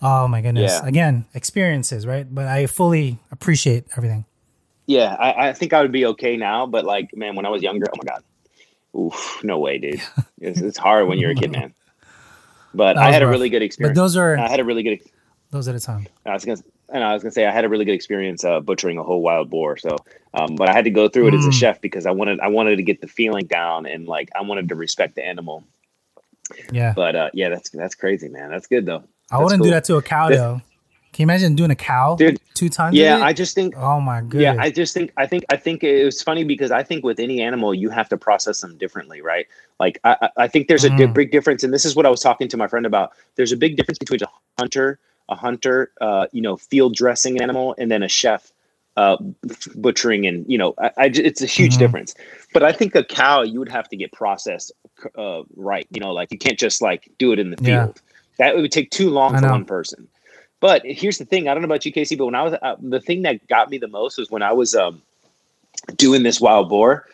oh 0.01 0.29
my 0.29 0.40
goodness. 0.40 0.79
Yeah. 0.81 0.88
Again, 0.88 1.25
experiences, 1.35 2.07
right? 2.07 2.27
But 2.33 2.46
I 2.46 2.66
fully 2.66 3.18
appreciate 3.33 3.87
everything. 3.96 4.25
Yeah, 4.87 5.14
I, 5.18 5.48
I 5.48 5.53
think 5.53 5.72
I 5.72 5.81
would 5.83 5.92
be 5.92 6.07
okay 6.07 6.37
now, 6.37 6.66
but 6.66 6.85
like, 6.85 7.16
man, 7.16 7.35
when 7.37 7.46
I 7.46 7.48
was 7.51 7.62
younger, 7.62 7.87
oh 7.92 7.96
my 8.03 8.12
god, 8.12 8.22
oof, 8.98 9.40
no 9.42 9.59
way, 9.59 9.79
dude. 9.79 10.01
It's, 10.40 10.61
it's 10.61 10.77
hard 10.79 11.07
when 11.09 11.18
you're 11.18 11.31
a 11.31 11.35
kid, 11.37 11.53
man. 11.53 11.72
But 12.75 12.96
I 12.98 13.12
had 13.12 13.22
a 13.22 13.29
really 13.29 13.48
good 13.48 13.62
experience. 13.62 13.96
But 13.96 14.03
those 14.03 14.16
are 14.16 14.37
I 14.37 14.48
had 14.48 14.59
a 14.61 14.64
really 14.64 14.83
good. 14.83 15.01
those 15.51 15.68
at 15.68 15.75
the 15.75 15.81
time. 15.81 16.07
I 16.27 16.33
was 16.35 16.44
gonna, 16.44 16.61
and 16.92 17.02
I 17.02 17.14
was 17.14 17.22
gonna 17.22 17.33
say 17.33 17.46
I 17.46 17.50
had 17.52 17.64
a 17.64 17.68
really 17.68 17.85
good 17.85 17.94
experience 17.94 18.44
uh, 18.44 18.61
butchering 18.61 18.98
a 18.98 19.02
whole 19.02 19.22
wild 19.22 19.50
boar. 19.50 19.76
So, 19.76 19.96
um, 20.35 20.57
but 20.57 20.68
I 20.68 20.72
had 20.72 20.85
to 20.85 20.90
go 20.90 21.09
through 21.09 21.28
it 21.28 21.35
as 21.35 21.46
a 21.46 21.50
Mm. 21.50 21.52
chef 21.61 21.81
because 21.81 22.07
I 22.07 22.11
wanted, 22.11 22.40
I 22.40 22.48
wanted 22.48 22.76
to 22.76 22.83
get 22.83 23.00
the 23.00 23.09
feeling 23.09 23.46
down 23.46 23.87
and 23.87 24.07
like 24.07 24.31
I 24.38 24.42
wanted 24.42 24.68
to 24.68 24.74
respect 24.74 25.14
the 25.16 25.24
animal. 25.24 25.64
Yeah, 26.70 26.92
But 26.94 27.16
uh, 27.16 27.31
yeah, 27.33 27.48
that's 27.48 27.70
that's 27.70 27.94
crazy, 27.94 28.28
man. 28.28 28.50
That's 28.50 28.66
good 28.66 28.85
though. 28.87 29.05
I 29.31 29.37
That's 29.38 29.44
wouldn't 29.44 29.62
do 29.62 29.70
that 29.70 29.85
to 29.85 29.96
a 29.96 30.02
cow 30.02 30.28
though. 30.28 30.61
Can 31.12 31.22
you 31.22 31.26
imagine 31.26 31.55
doing 31.55 31.70
a 31.70 31.74
cow, 31.76 32.16
Dude, 32.16 32.40
two 32.55 32.70
times? 32.70 32.96
Yeah. 32.96 33.18
I 33.22 33.35
just 33.35 33.55
think 33.55 33.74
Oh 33.76 34.00
my 34.00 34.22
god. 34.22 34.40
Yeah, 34.40 34.57
I 34.59 34.70
just 34.70 34.94
think 34.94 35.12
I 35.16 35.26
think 35.26 35.44
I 35.50 35.57
think 35.57 35.85
it 35.85 36.05
was 36.05 36.22
funny 36.22 36.42
because 36.44 36.70
I 36.70 36.83
think 36.83 37.05
with 37.05 37.20
any 37.20 37.40
animal 37.42 37.74
you 37.74 37.90
have 37.90 38.09
to 38.11 38.16
process 38.16 38.61
them 38.61 38.76
differently, 38.78 39.20
right? 39.20 39.46
Like 39.78 39.98
I, 40.05 40.31
I- 40.37 40.48
think 40.48 40.68
there's 40.68 40.85
a 40.85 40.90
di- 40.90 41.07
Mhm. 41.07 41.14
big 41.14 41.31
difference, 41.31 41.64
and 41.64 41.72
this 41.72 41.85
is 41.85 41.94
what 41.94 42.07
I 42.07 42.09
was 42.11 42.20
talking 42.20 42.48
to 42.48 42.57
my 42.57 42.66
friend 42.66 42.87
about. 42.87 43.12
There's 43.37 43.52
a 43.52 43.57
big 43.59 43.76
difference 43.76 43.98
between 43.98 44.20
a 44.22 44.28
hunter, 44.59 44.98
a 45.33 45.35
hunter, 45.35 45.90
uh, 46.01 46.27
you 46.33 46.42
know, 46.42 46.57
field 46.57 46.95
dressing 46.95 47.37
an 47.37 47.42
animal, 47.42 47.75
and 47.79 47.90
then 47.90 48.03
a 48.03 48.09
chef, 48.09 48.53
uh, 48.97 49.16
butchering, 49.75 50.27
and 50.27 50.45
you 50.49 50.59
know, 50.59 50.75
I, 50.79 50.90
I 50.99 51.05
it's 51.07 51.42
a 51.42 51.47
huge 51.47 51.75
Mhm. 51.75 51.79
difference. 51.79 52.14
But 52.53 52.62
I 52.62 52.73
think 52.73 52.95
a 52.95 53.05
cow 53.05 53.42
you 53.42 53.59
would 53.59 53.71
have 53.73 53.88
to 53.88 53.97
get 53.97 54.12
processed 54.12 54.73
uh, 55.16 55.42
right. 55.57 55.87
You 55.90 56.01
know, 56.01 56.12
like 56.12 56.31
you 56.33 56.38
can't 56.38 56.59
just 56.59 56.83
like 56.83 57.11
do 57.18 57.33
it 57.33 57.38
in 57.38 57.51
the 57.51 57.57
Yeah. 57.62 57.87
field. 57.87 58.03
That 58.38 58.57
would 58.57 58.73
take 58.73 58.90
too 58.90 59.11
long 59.11 59.35
I 59.35 59.40
for 59.40 59.47
know. 59.47 59.53
one 59.53 59.64
person. 59.64 60.09
But 60.61 60.83
here's 60.85 61.18
the 61.18 61.25
thing: 61.25 61.49
I 61.49 61.55
don't 61.55 61.62
know 61.62 61.66
about 61.66 61.85
you, 61.87 61.92
Casey, 61.92 62.16
but 62.16 62.27
when 62.27 62.35
I 62.35 62.42
was 62.42 62.55
uh, 62.62 62.77
the 62.81 63.01
thing 63.01 63.23
that 63.23 63.47
got 63.49 63.71
me 63.71 63.79
the 63.79 63.88
most 63.88 64.18
was 64.18 64.31
when 64.31 64.42
I 64.42 64.53
was 64.53 64.75
um, 64.75 65.03
doing 65.97 66.23
this 66.23 66.40
wild 66.40 66.68
boar. 66.68 67.07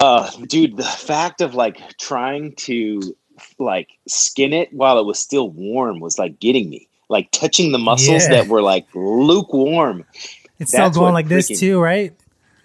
Uh, 0.00 0.30
dude, 0.46 0.76
the 0.76 0.84
fact 0.84 1.40
of 1.40 1.54
like 1.56 1.96
trying 1.98 2.54
to 2.54 3.16
like 3.58 3.88
skin 4.06 4.52
it 4.52 4.72
while 4.72 4.98
it 4.98 5.06
was 5.06 5.18
still 5.18 5.50
warm 5.50 6.00
was 6.00 6.18
like 6.18 6.38
getting 6.38 6.68
me. 6.70 6.88
Like 7.08 7.30
touching 7.30 7.72
the 7.72 7.78
muscles 7.78 8.24
Yeah. 8.24 8.30
that 8.42 8.48
were 8.48 8.62
like 8.62 8.86
lukewarm. 8.94 10.04
it's 10.58 10.70
still 10.72 10.84
that's 10.84 10.96
going 10.96 11.06
what 11.06 11.14
like 11.14 11.28
this 11.28 11.48
too, 11.58 11.80
right? 11.80 12.12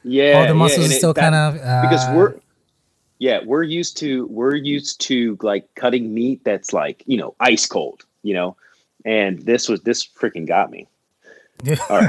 Yeah, 0.03 0.39
All 0.41 0.47
the 0.47 0.53
muscles 0.53 0.85
and 0.85 0.93
are 0.93 0.97
still 0.97 1.13
kind 1.13 1.33
of 1.35 1.55
uh, 1.55 1.81
because 1.83 2.05
we're 2.15 2.35
yeah 3.19 3.39
we're 3.45 3.63
used 3.63 3.95
to 3.97 4.25
we're 4.27 4.55
used 4.55 4.99
to 5.01 5.37
like 5.41 5.65
cutting 5.75 6.13
meat 6.13 6.43
that's 6.43 6.73
like 6.73 7.03
you 7.05 7.15
know 7.15 7.35
ice 7.39 7.65
cold 7.65 8.03
you 8.21 8.33
know 8.33 8.57
and 9.05 9.39
this 9.43 9.69
was 9.69 9.79
this 9.81 10.05
freaking 10.05 10.45
got 10.45 10.69
me 10.71 10.87
All 11.89 12.01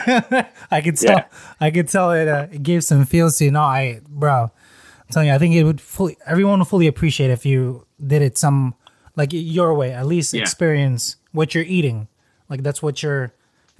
I 0.73 0.81
could 0.83 0.97
tell. 0.97 1.19
Yeah. 1.19 1.25
I 1.61 1.71
could 1.71 1.87
tell 1.89 2.11
it. 2.11 2.27
Uh, 2.27 2.49
it 2.51 2.65
gave 2.65 2.83
some 2.83 3.05
feels 3.05 3.39
to 3.39 3.45
you. 3.45 3.51
No, 3.53 3.61
I, 3.61 4.01
bro, 4.09 4.45
I'm 4.51 5.13
telling 5.13 5.29
you, 5.29 5.35
I 5.35 5.39
think 5.39 5.55
it 5.55 5.63
would 5.63 5.81
fully. 5.81 6.17
Everyone 6.27 6.59
would 6.59 6.67
fully 6.67 6.89
appreciate 6.89 7.31
if 7.31 7.47
you 7.47 7.87
did 8.05 8.21
it 8.23 8.37
some 8.37 8.75
like 9.15 9.29
your 9.33 9.73
way. 9.75 9.93
At 9.93 10.07
least 10.07 10.35
Yeah. 10.35 10.41
experience 10.43 11.17
what 11.31 11.55
you're 11.55 11.63
eating. 11.63 12.09
Like 12.55 12.63
that's 12.63 12.81
what 12.81 13.03
you're 13.03 13.33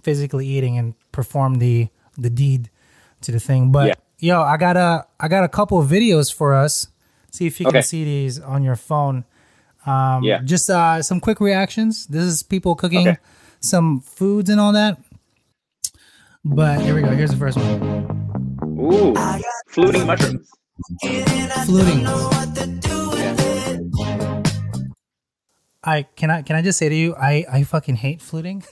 physically 0.03 0.49
eating 0.49 0.77
and 0.79 0.95
perform 1.13 1.61
the 1.61 1.87
the 2.19 2.29
deed 2.29 2.71
to 3.21 3.31
the 3.31 3.39
thing. 3.39 3.71
But 3.71 3.97
yo, 4.19 4.43
I 4.43 4.57
got 4.57 4.77
a 4.77 5.07
I 5.21 5.29
got 5.29 5.45
a 5.45 5.49
couple 5.49 5.79
of 5.79 5.87
videos 5.89 6.35
for 6.35 6.55
us. 6.55 6.89
See 7.31 7.47
if 7.47 7.61
you 7.61 7.67
Okay. 7.69 7.79
can 7.79 7.83
see 7.85 8.03
these 8.03 8.41
on 8.41 8.65
your 8.65 8.75
phone. 8.75 9.25
Um, 9.87 10.25
Yeah. 10.25 10.41
Just 10.43 10.69
uh, 10.71 11.03
some 11.03 11.21
quick 11.21 11.39
reactions. 11.41 12.07
This 12.09 12.25
is 12.25 12.43
people 12.43 12.75
cooking 12.75 13.07
Okay. 13.07 13.19
some 13.61 14.01
foods 14.01 14.51
and 14.51 14.59
all 14.61 14.73
that. 14.73 14.99
But 16.45 16.81
here 16.83 16.97
we 16.97 17.03
go. 17.03 17.11
Here's 17.15 17.31
the 17.31 17.37
first 17.37 17.57
one. 17.59 18.03
ooh 18.77 19.15
fluting 19.71 20.05
mushrooms 20.07 20.51
Fluting. 21.67 22.05
I 25.85 26.03
can 26.17 26.31
I 26.31 26.43
can 26.43 26.57
I 26.57 26.63
just 26.63 26.79
say 26.79 26.89
to 26.89 26.95
you, 26.95 27.15
I 27.17 27.45
I 27.51 27.63
fucking 27.65 27.97
hate 27.97 28.21
fluting. 28.23 28.65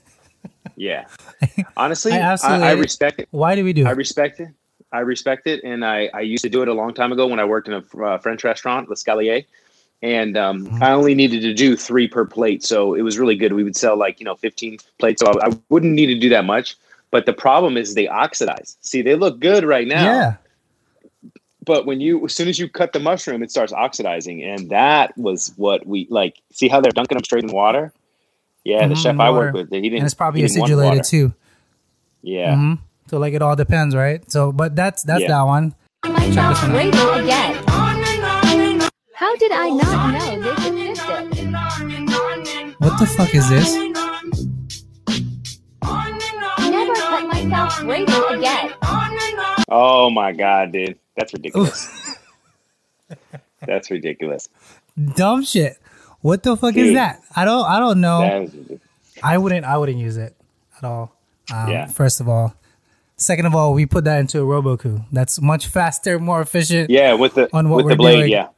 yeah 0.76 1.04
honestly 1.76 2.12
I 2.12 2.18
I, 2.18 2.20
absolutely 2.32 2.68
I, 2.68 2.72
it. 2.72 2.78
respect 2.78 3.20
it 3.20 3.28
Why 3.30 3.54
do 3.54 3.62
we 3.64 3.72
do 3.72 3.86
i 3.86 3.90
it? 3.90 3.96
respect 3.96 4.40
it 4.40 4.48
i 4.92 5.00
respect 5.00 5.46
it 5.46 5.62
and 5.64 5.84
i 5.84 6.08
i 6.14 6.20
used 6.20 6.42
to 6.42 6.48
do 6.48 6.62
it 6.62 6.68
a 6.68 6.72
long 6.72 6.94
time 6.94 7.12
ago 7.12 7.26
when 7.26 7.38
i 7.38 7.44
worked 7.44 7.68
in 7.68 7.74
a 7.74 8.02
uh, 8.02 8.18
french 8.18 8.42
restaurant 8.42 8.88
l'escalier 8.88 9.44
and 10.02 10.36
um, 10.36 10.66
Mhm. 10.66 10.82
I 10.82 10.90
only 10.92 11.14
needed 11.14 11.42
to 11.42 11.54
do 11.54 11.76
three 11.76 12.08
per 12.08 12.24
plate, 12.24 12.64
so 12.64 12.94
it 12.94 13.02
was 13.02 13.18
really 13.20 13.36
good. 13.36 13.52
We 13.52 13.62
would 13.62 13.76
sell 13.76 13.96
like 13.96 14.18
you 14.18 14.24
know 14.24 14.34
fifteen 14.34 14.78
plates, 14.98 15.20
so 15.20 15.28
I, 15.28 15.46
I 15.46 15.50
wouldn't 15.68 15.92
need 15.92 16.06
to 16.06 16.18
do 16.18 16.28
that 16.30 16.44
much. 16.44 16.76
But 17.12 17.24
the 17.26 17.32
problem 17.32 17.76
is 17.76 17.94
they 17.94 18.08
oxidize. 18.08 18.76
See, 18.80 19.00
they 19.02 19.14
look 19.14 19.38
good 19.38 19.62
right 19.62 19.86
now, 19.86 20.04
Yeah. 20.04 20.34
But 21.64 21.86
when 21.86 22.00
you 22.00 22.24
as 22.24 22.34
soon 22.34 22.48
as 22.48 22.58
you 22.58 22.68
cut 22.68 22.92
the 22.92 23.00
mushroom, 23.00 23.42
it 23.42 23.50
starts 23.50 23.72
oxidizing, 23.72 24.42
and 24.42 24.70
that 24.70 25.16
was 25.16 25.52
what 25.56 25.86
we 25.86 26.06
like. 26.10 26.36
See 26.52 26.68
how 26.68 26.80
they're 26.80 26.92
dunking 26.92 27.16
them 27.16 27.24
straight 27.24 27.44
in 27.44 27.50
water? 27.52 27.92
Yeah, 28.64 28.86
the 28.86 28.94
Mhm, 28.94 29.02
chef 29.02 29.18
I 29.18 29.30
water. 29.30 29.46
work 29.46 29.54
with, 29.54 29.70
he 29.70 29.80
didn't. 29.80 29.98
And 29.98 30.04
it's 30.06 30.14
probably 30.14 30.40
he 30.42 30.46
didn't 30.46 30.60
want 30.60 30.72
acidulated 30.72 31.08
too. 31.08 31.32
Yeah, 32.22 32.54
hmm 32.56 32.74
So 33.08 33.18
like 33.18 33.34
it 33.34 33.42
all 33.42 33.56
depends, 33.56 33.94
right? 33.96 34.22
So 34.30 34.52
but 34.52 34.76
that's 34.76 35.02
that's 35.02 35.22
Yeah. 35.22 35.28
that 35.28 35.42
one. 35.42 35.74
myself 36.04 36.62
again. 36.64 37.54
How 39.14 39.36
did 39.36 39.52
I 39.52 39.68
not 39.70 40.12
know 40.14 40.40
this 40.42 40.66
existed? 40.66 41.48
What 42.78 42.98
the 42.98 43.06
fuck 43.06 43.34
is 43.34 43.48
this? 43.48 43.74
Never 45.82 46.94
cut 46.94 47.26
myself 47.28 47.82
radio 47.84 48.26
again. 48.28 48.72
Oh 49.68 50.10
my 50.10 50.32
god, 50.32 50.72
dude, 50.72 50.98
that's 51.16 51.32
ridiculous. 51.32 52.16
that's 53.66 53.90
ridiculous. 53.90 54.48
Dumb 55.14 55.44
shit. 55.44 55.78
What 56.20 56.42
the 56.42 56.56
fuck 56.56 56.76
is 56.76 56.94
that? 56.94 57.20
I 57.34 57.44
don't 57.44 57.64
I 57.66 57.78
don't 57.78 58.00
know. 58.00 58.20
That 58.20 58.42
is 58.42 58.54
ridiculous. 58.54 58.82
I 59.22 59.38
wouldn't 59.38 59.64
I 59.64 59.78
wouldn't 59.78 59.98
use 59.98 60.16
it 60.16 60.36
at 60.78 60.84
all. 60.84 61.14
Um, 61.52 61.70
Yeah. 61.70 61.86
First 61.86 62.20
of 62.20 62.28
all. 62.28 62.54
Second 63.16 63.46
of 63.46 63.54
all, 63.54 63.72
we 63.72 63.86
put 63.86 64.04
that 64.04 64.18
into 64.18 64.40
a 64.40 64.44
Robot 64.44 64.80
Coupe. 64.80 65.00
That's 65.12 65.40
much 65.40 65.68
faster, 65.68 66.18
more 66.18 66.40
efficient. 66.40 66.90
Yeah, 66.90 67.12
with 67.12 67.34
the 67.34 67.48
On 67.54 67.68
what 67.68 67.76
with 67.76 67.84
we're 67.84 67.90
the 67.90 67.96
blade. 67.96 68.16
doing. 68.16 68.32
Yeah, 68.32 68.48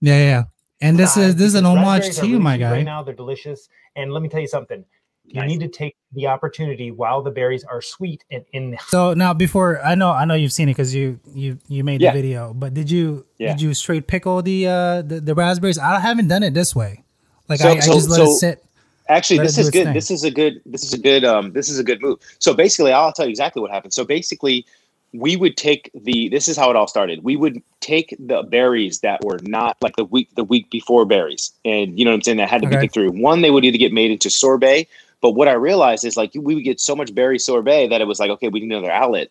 Yeah, 0.00 0.16
yeah. 0.16 0.24
yeah. 0.24 0.42
And 0.80 0.96
this 0.96 1.16
is 1.16 1.34
this 1.34 1.46
is 1.48 1.54
an 1.56 1.66
homage 1.66 2.14
to 2.18 2.26
you, 2.28 2.38
my 2.38 2.56
guy. 2.56 2.70
Right 2.70 2.84
now, 2.84 3.02
they're 3.02 3.14
delicious. 3.14 3.68
And 3.96 4.12
let 4.12 4.22
me 4.22 4.28
tell 4.28 4.38
you 4.40 4.46
something. 4.46 4.84
You 5.30 5.40
Nice. 5.42 5.50
need 5.50 5.60
to 5.60 5.68
take 5.68 5.94
the 6.14 6.26
opportunity 6.26 6.90
while 6.90 7.20
the 7.22 7.30
berries 7.30 7.62
are 7.64 7.82
sweet 7.82 8.24
and 8.30 8.44
in 8.52 8.78
So 8.88 9.12
now, 9.14 9.34
before 9.34 9.78
I 9.84 9.94
know, 9.94 10.10
I 10.10 10.24
know 10.24 10.34
you've 10.34 10.52
seen 10.54 10.68
it 10.68 10.72
because 10.72 10.94
you 10.94 11.20
you 11.34 11.58
you 11.68 11.84
made 11.84 12.00
Yeah. 12.00 12.12
the 12.12 12.22
video. 12.22 12.54
But 12.54 12.72
did 12.74 12.90
you 12.90 13.26
Yeah. 13.38 13.52
did 13.52 13.60
you 13.60 13.74
straight 13.74 14.06
pickle 14.06 14.40
the 14.42 14.66
uh 14.66 15.02
the, 15.02 15.20
the 15.20 15.34
raspberries? 15.34 15.78
I 15.78 16.00
haven't 16.00 16.28
done 16.28 16.42
it 16.42 16.54
this 16.54 16.74
way. 16.74 17.04
Like 17.48 17.60
So- 17.60 17.68
I, 17.68 17.72
I 17.72 17.80
just 17.80 18.08
let 18.08 18.20
it 18.20 18.30
sit. 18.36 18.64
actually, 19.08 19.38
Let 19.38 19.44
this 19.48 19.58
is 19.58 19.70
good. 19.70 19.84
thing. 19.84 19.94
This 19.94 20.10
is 20.10 20.24
a 20.24 20.30
good. 20.30 20.60
This 20.64 20.82
is 20.84 20.92
a 20.94 20.98
good. 20.98 21.24
Um, 21.24 21.52
this 21.52 21.68
is 21.68 21.78
a 21.78 21.84
good 21.84 22.00
move. 22.00 22.18
So 22.38 22.54
basically, 22.54 22.92
I'll 22.92 23.12
tell 23.12 23.26
you 23.26 23.30
exactly 23.30 23.60
what 23.60 23.70
happened. 23.70 23.92
So 23.92 24.04
basically, 24.04 24.64
we 25.12 25.36
would 25.36 25.56
take 25.58 25.90
the. 25.94 26.28
This 26.30 26.48
is 26.48 26.56
how 26.56 26.70
it 26.70 26.76
all 26.76 26.86
started. 26.88 27.22
We 27.22 27.36
would 27.36 27.62
take 27.80 28.14
the 28.18 28.42
berries 28.44 29.00
that 29.00 29.22
were 29.24 29.40
not 29.42 29.76
like 29.82 29.96
the 29.96 30.04
week 30.04 30.28
the 30.36 30.44
week 30.44 30.70
before 30.70 31.04
berries, 31.04 31.52
and 31.66 31.98
you 31.98 32.04
know 32.06 32.12
what 32.12 32.16
I'm 32.16 32.22
saying. 32.22 32.38
That 32.38 32.48
had 32.48 32.62
to 32.62 32.68
be 32.68 32.74
Okay. 32.76 32.82
picked 32.84 32.94
through. 32.94 33.10
One, 33.12 33.42
they 33.42 33.50
would 33.50 33.64
either 33.66 33.78
get 33.78 33.92
made 33.92 34.10
into 34.10 34.30
sorbet. 34.30 34.88
But 35.20 35.32
what 35.32 35.48
I 35.48 35.52
realized 35.52 36.04
is 36.04 36.16
like 36.16 36.32
we 36.34 36.54
would 36.54 36.64
get 36.64 36.80
so 36.80 36.94
much 36.94 37.14
berry 37.14 37.38
sorbet 37.38 37.88
that 37.88 38.00
it 38.00 38.06
was 38.06 38.20
like 38.20 38.30
okay, 38.30 38.48
we 38.48 38.60
need 38.60 38.72
another 38.72 38.90
outlet. 38.92 39.30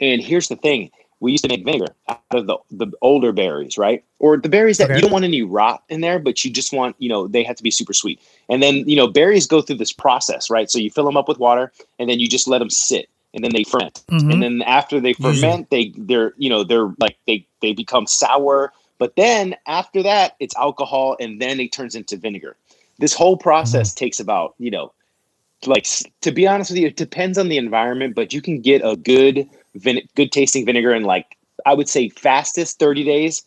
And 0.00 0.22
here's 0.22 0.48
the 0.48 0.56
thing: 0.56 0.90
we 1.20 1.32
used 1.32 1.44
to 1.44 1.48
make 1.48 1.64
vinegar 1.64 1.94
out 2.08 2.20
of 2.32 2.46
the, 2.46 2.58
the 2.70 2.92
older 3.00 3.32
berries, 3.32 3.78
right? 3.78 4.04
Or 4.18 4.36
the 4.36 4.48
berries 4.48 4.78
that 4.78 4.90
Okay. 4.90 4.94
you 4.94 5.02
don't 5.02 5.12
want 5.12 5.24
any 5.24 5.42
rot 5.42 5.82
in 5.88 6.00
there, 6.00 6.18
but 6.18 6.44
you 6.44 6.50
just 6.50 6.72
want, 6.72 6.96
you 6.98 7.08
know, 7.08 7.26
they 7.26 7.42
have 7.44 7.56
to 7.56 7.62
be 7.62 7.70
super 7.70 7.94
sweet. 7.94 8.20
And 8.48 8.62
then, 8.62 8.88
you 8.88 8.96
know, 8.96 9.08
berries 9.08 9.46
go 9.46 9.62
through 9.62 9.76
this 9.76 9.92
process, 9.92 10.50
right? 10.50 10.70
So 10.70 10.78
you 10.78 10.90
fill 10.90 11.04
them 11.06 11.16
up 11.16 11.28
with 11.28 11.38
water 11.38 11.72
and 11.98 12.08
then 12.10 12.20
you 12.20 12.28
just 12.28 12.48
let 12.48 12.58
them 12.58 12.70
sit 12.70 13.08
and 13.32 13.42
then 13.44 13.52
they 13.54 13.64
ferment. 13.64 14.04
Mhm. 14.10 14.30
And 14.30 14.42
then 14.42 14.62
after 14.62 15.00
they 15.00 15.14
Usually. 15.18 15.40
ferment, 15.40 15.70
they 15.70 15.92
they're, 15.96 16.34
you 16.36 16.50
know, 16.50 16.64
they're 16.64 16.92
like 16.98 17.16
they 17.26 17.46
they 17.62 17.72
become 17.72 18.06
sour. 18.06 18.72
But 18.98 19.16
then 19.16 19.56
after 19.66 20.02
that, 20.02 20.36
it's 20.40 20.56
alcohol 20.56 21.16
and 21.20 21.40
then 21.40 21.60
it 21.60 21.72
turns 21.72 21.94
into 21.94 22.16
vinegar. 22.16 22.56
This 22.98 23.14
whole 23.14 23.36
process 23.36 23.92
Mm-hmm. 23.92 23.94
takes 23.94 24.20
about, 24.20 24.54
you 24.58 24.70
know, 24.70 24.92
like 25.66 25.86
to 26.22 26.32
be 26.32 26.46
honest 26.46 26.70
with 26.70 26.78
you, 26.78 26.86
it 26.88 26.96
depends 26.96 27.38
on 27.38 27.48
the 27.48 27.56
environment, 27.56 28.14
but 28.14 28.32
you 28.32 28.40
can 28.42 28.60
get 28.60 28.82
a 28.84 28.96
good 28.96 29.48
vin- 29.74 30.06
good 30.14 30.32
tasting 30.32 30.64
vinegar 30.66 30.94
in 30.94 31.02
like 31.04 31.36
I 31.66 31.74
would 31.74 31.88
say 31.88 32.08
fastest 32.10 32.78
30 32.78 33.04
days, 33.04 33.42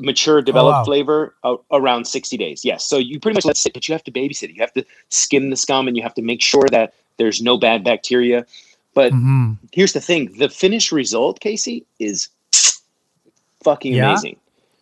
mature 0.00 0.42
developed 0.42 0.74
Oh, 0.74 0.78
wow. 0.80 0.84
flavor 0.84 1.34
uh, 1.44 1.56
around 1.72 2.06
60 2.06 2.36
days. 2.36 2.64
Yes. 2.64 2.84
So 2.84 2.98
you 2.98 3.18
pretty 3.18 3.34
much 3.36 3.44
let 3.46 3.56
it 3.56 3.60
sit, 3.60 3.72
but 3.72 3.88
you 3.88 3.92
have 3.94 4.04
to 4.04 4.10
babysit. 4.12 4.54
You 4.54 4.60
have 4.60 4.72
to 4.74 4.84
skim 5.08 5.48
the 5.50 5.56
scum 5.56 5.88
and 5.88 5.96
you 5.96 6.02
have 6.02 6.14
to 6.14 6.22
make 6.22 6.42
sure 6.42 6.66
that 6.70 6.92
there's 7.16 7.40
no 7.40 7.56
bad 7.56 7.82
bacteria. 7.84 8.44
But 8.92 9.12
Mhm. 9.12 9.56
here's 9.72 9.92
the 9.92 10.00
thing 10.00 10.36
the 10.38 10.48
finished 10.48 10.92
result, 10.92 11.40
Casey, 11.40 11.84
is 11.98 12.28
fucking 13.62 13.94
Yeah? 13.94 14.10
amazing. 14.10 14.36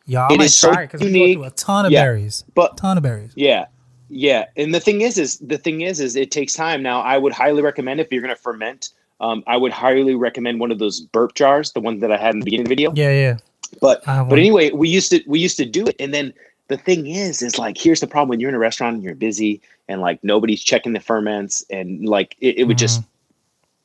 Yeah, 0.06 0.26
I 0.26 0.32
It 0.34 0.38
might 0.38 0.44
is 0.46 0.56
so 0.56 0.72
try 0.72 0.86
because 0.86 1.00
we 1.02 1.08
unique. 1.08 1.38
a 1.44 1.50
ton 1.50 1.84
of 1.84 1.92
Yeah. 1.92 2.04
berries. 2.04 2.44
But 2.54 2.76
ton 2.78 2.96
of 2.96 3.02
berries. 3.02 3.32
Yeah. 3.36 3.66
Yeah. 4.08 4.46
And 4.56 4.74
the 4.74 4.80
thing 4.80 5.00
is, 5.02 5.18
is 5.18 5.38
the 5.38 5.58
thing 5.58 5.82
is, 5.82 6.00
is 6.00 6.16
it 6.16 6.30
takes 6.30 6.54
time. 6.54 6.82
Now 6.82 7.00
I 7.00 7.18
would 7.18 7.32
highly 7.32 7.62
recommend 7.62 8.00
if 8.00 8.10
you're 8.10 8.22
going 8.22 8.34
to 8.34 8.40
ferment, 8.40 8.90
um, 9.20 9.42
I 9.46 9.56
would 9.56 9.72
highly 9.72 10.14
recommend 10.14 10.60
one 10.60 10.70
of 10.70 10.78
those 10.78 11.00
burp 11.00 11.34
jars, 11.34 11.72
the 11.72 11.80
one 11.80 11.98
that 12.00 12.12
I 12.12 12.16
had 12.16 12.34
in 12.34 12.40
the 12.40 12.44
beginning 12.44 12.66
of 12.66 12.68
the 12.68 12.74
video. 12.74 12.92
Yeah, 12.94 13.10
yeah. 13.10 13.36
But, 13.80 14.02
but 14.06 14.38
anyway, 14.38 14.70
we 14.70 14.88
used 14.88 15.10
to, 15.10 15.20
we 15.26 15.40
used 15.40 15.56
to 15.58 15.66
do 15.66 15.86
it. 15.86 15.96
And 15.98 16.14
then 16.14 16.32
the 16.68 16.76
thing 16.78 17.06
is, 17.06 17.42
is 17.42 17.58
like, 17.58 17.76
here's 17.76 18.00
the 18.00 18.06
problem 18.06 18.28
when 18.28 18.40
you're 18.40 18.48
in 18.48 18.54
a 18.54 18.58
restaurant 18.58 18.94
and 18.94 19.02
you're 19.02 19.14
busy 19.14 19.60
and 19.88 20.00
like 20.00 20.22
nobody's 20.22 20.62
checking 20.62 20.92
the 20.92 21.00
ferments 21.00 21.64
and 21.68 22.08
like, 22.08 22.36
it, 22.40 22.58
it 22.58 22.64
would 22.64 22.78
just, 22.78 23.02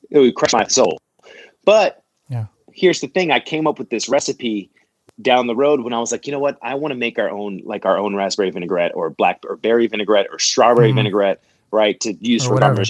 it 0.09 0.19
would 0.19 0.35
crush 0.35 0.53
my 0.53 0.67
soul. 0.67 0.99
But 1.65 2.03
Mm-hmm. 2.29 2.33
Yeah. 2.33 2.45
here's 2.71 3.01
the 3.01 3.07
thing. 3.07 3.31
I 3.31 3.39
came 3.39 3.67
up 3.67 3.79
with 3.79 3.89
this 3.89 4.07
recipe 4.07 4.69
down 5.21 5.47
the 5.47 5.55
road 5.55 5.81
when 5.81 5.93
I 5.93 5.99
was 5.99 6.11
like, 6.11 6.25
you 6.25 6.33
know 6.33 6.39
what? 6.39 6.57
I 6.61 6.75
want 6.75 6.91
to 6.91 6.97
make 6.97 7.19
our 7.19 7.29
own, 7.29 7.61
like 7.63 7.85
our 7.85 7.97
own 7.97 8.15
raspberry 8.15 8.49
vinaigrette 8.49 8.93
or 8.95 9.09
black 9.09 9.43
or 9.47 9.55
berry 9.55 9.87
vinaigrette 9.87 10.27
or 10.31 10.39
strawberry 10.39 10.91
Mhm. 10.91 10.95
vinaigrette, 10.95 11.39
right? 11.71 11.99
To 12.01 12.13
use 12.19 12.45
Or 12.45 12.49
for 12.49 12.53
whatever. 12.55 12.83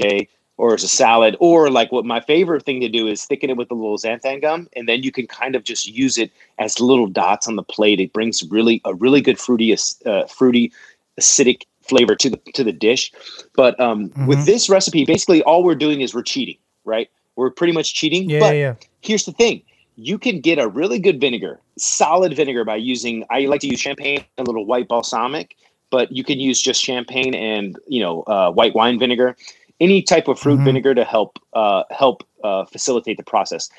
or 0.57 0.73
as 0.73 0.83
a 0.83 0.87
salad. 0.87 1.35
Or 1.39 1.69
like 1.69 1.91
what 1.91 2.05
my 2.05 2.21
favorite 2.21 2.63
thing 2.63 2.79
to 2.81 2.87
do 2.89 3.07
is 3.07 3.25
thicken 3.25 3.49
it 3.49 3.57
with 3.57 3.71
a 3.71 3.73
little 3.73 3.97
xanthan 3.97 4.41
gum, 4.41 4.69
and 4.75 4.87
then 4.87 5.03
you 5.03 5.11
can 5.11 5.27
kind 5.27 5.55
of 5.55 5.63
just 5.63 5.87
use 5.87 6.17
it 6.17 6.31
as 6.59 6.79
little 6.79 7.07
dots 7.07 7.47
on 7.47 7.55
the 7.55 7.63
plate. 7.63 7.99
It 7.99 8.13
brings 8.13 8.43
really 8.49 8.79
a 8.85 8.93
really 8.93 9.19
good 9.19 9.39
fruity, 9.39 9.75
uh, 10.05 10.25
fruity, 10.27 10.71
acidic 11.19 11.63
flavor 11.81 12.15
to 12.15 12.29
the 12.29 12.37
to 12.53 12.63
the 12.63 12.71
dish. 12.71 13.11
But 13.55 13.77
um, 13.79 14.09
Mhm. 14.11 14.27
with 14.27 14.45
this 14.45 14.69
recipe, 14.69 15.03
basically 15.03 15.43
all 15.43 15.63
we're 15.63 15.75
doing 15.75 15.99
is 16.01 16.13
we're 16.15 16.21
cheating, 16.23 16.57
right? 16.85 17.09
We're 17.35 17.49
pretty 17.49 17.73
much 17.73 17.93
cheating. 17.93 18.29
Yeah, 18.29 18.39
but 18.39 18.55
yeah. 18.55 18.75
here's 19.01 19.25
the 19.25 19.33
thing 19.33 19.63
you 19.95 20.17
can 20.17 20.39
get 20.41 20.59
a 20.59 20.67
really 20.67 20.99
good 20.99 21.19
vinegar 21.19 21.59
solid 21.77 22.35
vinegar 22.35 22.63
by 22.63 22.75
using 22.75 23.23
i 23.29 23.41
like 23.41 23.61
to 23.61 23.67
use 23.67 23.79
champagne 23.79 24.23
and 24.37 24.47
a 24.47 24.51
little 24.51 24.65
white 24.65 24.87
balsamic 24.87 25.55
but 25.89 26.11
you 26.11 26.23
can 26.23 26.39
use 26.39 26.61
just 26.61 26.81
champagne 26.81 27.35
and 27.35 27.77
you 27.87 28.01
know 28.01 28.21
uh, 28.23 28.51
white 28.51 28.73
wine 28.75 28.97
vinegar 28.99 29.35
any 29.79 30.01
type 30.01 30.27
of 30.27 30.39
fruit 30.39 30.59
Mhm. 30.59 30.65
vinegar 30.65 30.95
to 30.95 31.03
help 31.03 31.39
uh, 31.53 31.83
help 31.91 32.23
uh, 32.43 32.65
facilitate 32.65 33.17
the 33.17 33.23
process 33.23 33.69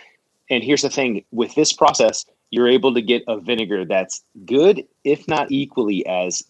and 0.50 0.62
here's 0.62 0.82
the 0.82 0.90
thing 0.90 1.24
with 1.32 1.54
this 1.54 1.72
process 1.72 2.24
you're 2.50 2.68
able 2.68 2.94
to 2.94 3.02
get 3.02 3.22
a 3.26 3.38
vinegar 3.38 3.84
that's 3.84 4.22
good 4.44 4.84
if 5.04 5.26
not 5.26 5.50
equally 5.50 6.06
as 6.06 6.44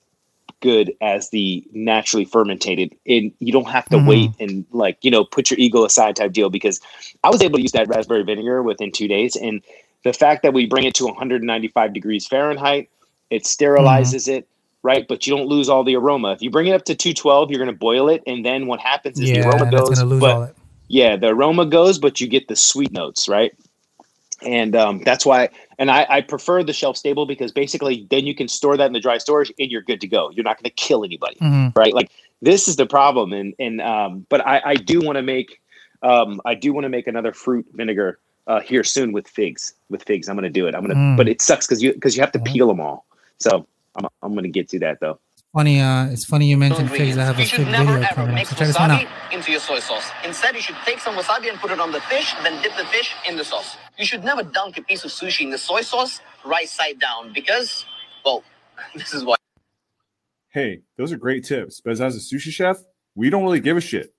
good 0.64 0.94
as 1.02 1.28
the 1.28 1.62
naturally 1.74 2.24
fermented. 2.24 2.96
And 3.06 3.32
you 3.38 3.52
don't 3.52 3.68
have 3.68 3.84
to 3.90 3.98
Mhm. 3.98 4.06
wait 4.06 4.30
and 4.40 4.64
like 4.72 4.96
you 5.02 5.10
know 5.10 5.22
put 5.22 5.50
your 5.50 5.60
ego 5.60 5.84
aside 5.84 6.16
type 6.16 6.32
deal 6.32 6.48
because 6.48 6.80
i 7.22 7.28
was 7.28 7.42
able 7.42 7.58
to 7.58 7.62
use 7.62 7.72
that 7.72 7.86
raspberry 7.86 8.24
vinegar 8.24 8.62
within 8.62 8.90
two 8.90 9.06
days. 9.06 9.36
And 9.36 9.60
the 10.04 10.14
fact 10.14 10.42
that 10.42 10.54
we 10.54 10.64
bring 10.66 10.84
it 10.84 10.94
to 10.94 11.04
195 11.04 11.92
degrees 11.92 12.26
fahrenheit 12.26 12.88
it 13.30 13.44
sterilizes 13.44 14.26
it 14.26 14.48
right? 14.82 15.06
But 15.08 15.26
you 15.26 15.34
don't 15.34 15.48
lose 15.48 15.70
all 15.70 15.82
the 15.82 15.96
aroma. 15.96 16.32
If 16.32 16.42
you 16.42 16.50
bring 16.50 16.66
it 16.66 16.72
up 16.72 16.84
to 16.86 16.94
212 16.94 17.50
you're 17.50 17.62
going 17.64 17.74
to 17.74 17.78
boil 17.88 18.08
it 18.08 18.22
and 18.26 18.44
then 18.44 18.66
what 18.66 18.80
happens 18.80 19.20
is 19.20 19.30
Yeah, 19.30 19.42
the 19.42 19.48
aroma 19.48 19.70
goes 19.70 20.02
but 20.26 20.56
yeah 20.88 21.16
the 21.16 21.28
aroma 21.28 21.66
goes 21.66 21.98
but 21.98 22.20
you 22.20 22.26
get 22.26 22.48
the 22.48 22.56
sweet 22.56 22.92
notes 22.92 23.28
right 23.28 23.52
and 24.44 24.76
um, 24.76 25.00
that's 25.04 25.24
why 25.26 25.48
and 25.78 25.90
I, 25.90 26.06
I 26.08 26.20
prefer 26.20 26.62
the 26.62 26.72
shelf 26.72 26.96
stable 26.96 27.26
because 27.26 27.52
basically 27.52 28.06
then 28.10 28.26
you 28.26 28.34
can 28.34 28.48
store 28.48 28.76
that 28.76 28.86
in 28.86 28.92
the 28.92 29.00
dry 29.00 29.18
storage 29.18 29.52
and 29.58 29.70
you're 29.70 29.82
good 29.82 30.00
to 30.00 30.06
go 30.06 30.30
you're 30.30 30.44
not 30.44 30.56
going 30.56 30.64
to 30.64 30.70
kill 30.70 31.04
anybody 31.04 31.36
Mhm. 31.40 31.76
right 31.76 31.94
like 31.94 32.10
this 32.42 32.68
is 32.68 32.76
the 32.76 32.86
problem 32.86 33.32
and 33.32 33.54
and 33.58 33.80
um 33.80 34.26
but 34.28 34.46
i 34.46 34.60
i 34.64 34.74
do 34.74 35.00
want 35.00 35.16
to 35.16 35.22
make 35.22 35.60
um 36.02 36.40
i 36.44 36.54
do 36.54 36.72
want 36.72 36.84
to 36.84 36.88
make 36.88 37.06
another 37.06 37.32
fruit 37.32 37.66
vinegar 37.72 38.18
uh 38.46 38.60
here 38.60 38.84
soon 38.84 39.12
with 39.12 39.26
figs 39.28 39.72
with 39.90 40.02
figs 40.02 40.28
i'm 40.28 40.36
gonna 40.36 40.50
do 40.50 40.66
it 40.66 40.74
i'm 40.74 40.82
gonna 40.82 40.94
Mm. 40.94 41.16
but 41.16 41.28
it 41.28 41.40
sucks 41.40 41.66
because 41.66 41.82
you 41.82 41.92
because 41.92 42.16
you 42.16 42.20
have 42.20 42.32
to 42.32 42.38
Mhm. 42.38 42.52
peel 42.52 42.68
them 42.68 42.80
all 42.80 43.06
so 43.38 43.66
i'm, 43.96 44.06
I'm 44.22 44.34
gonna 44.34 44.48
get 44.48 44.68
to 44.70 44.78
that 44.80 45.00
though 45.00 45.18
Funny, 45.54 45.80
uh, 45.80 46.06
it's 46.06 46.24
funny 46.24 46.48
you 46.48 46.56
mentioned 46.56 46.90
figs. 46.90 47.16
I 47.16 47.24
have 47.24 47.38
a 47.38 47.42
you 47.42 47.46
should 47.46 47.60
fig 47.60 47.68
never 47.68 47.92
video 47.92 48.08
ever 48.08 48.14
coming 48.14 48.38
up. 48.38 48.46
So 48.46 48.56
check 48.56 48.66
this 48.66 48.76
one 48.76 48.90
out. 48.90 49.06
into 49.32 49.52
your 49.52 49.60
soy 49.60 49.78
sauce. 49.78 50.10
Instead, 50.24 50.56
you 50.56 50.60
should 50.60 50.74
take 50.84 50.98
some 50.98 51.14
wasabi 51.14 51.48
and 51.48 51.60
put 51.60 51.70
it 51.70 51.78
on 51.78 51.92
the 51.92 52.00
fish, 52.00 52.34
then 52.42 52.60
dip 52.60 52.76
the 52.76 52.84
fish 52.86 53.14
in 53.28 53.36
the 53.36 53.44
sauce. 53.44 53.76
You 53.96 54.04
should 54.04 54.24
never 54.24 54.42
dunk 54.42 54.78
a 54.78 54.82
piece 54.82 55.04
of 55.04 55.12
sushi 55.12 55.42
in 55.42 55.50
the 55.50 55.58
soy 55.58 55.82
sauce 55.82 56.20
right 56.44 56.68
side 56.68 56.98
down 56.98 57.32
because, 57.32 57.86
well, 58.24 58.42
this 58.96 59.14
is 59.14 59.24
why. 59.24 59.36
Hey, 60.48 60.82
those 60.98 61.12
are 61.12 61.16
great 61.16 61.44
tips. 61.44 61.80
But 61.80 62.00
as 62.00 62.16
a 62.16 62.18
sushi 62.18 62.50
chef, 62.50 62.78
we 63.14 63.30
don't 63.30 63.44
really 63.44 63.60
give 63.60 63.76
a 63.76 63.80
shit. 63.80 64.12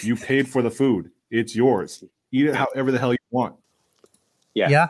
You 0.00 0.16
paid 0.16 0.50
for 0.50 0.60
the 0.60 0.70
food. 0.70 1.12
It's 1.30 1.56
yours. 1.56 2.04
Eat 2.30 2.44
it 2.44 2.54
however 2.54 2.92
the 2.92 2.98
hell 2.98 3.12
you 3.12 3.18
want. 3.30 3.56
yeah 4.52 4.68
Yeah. 4.68 4.88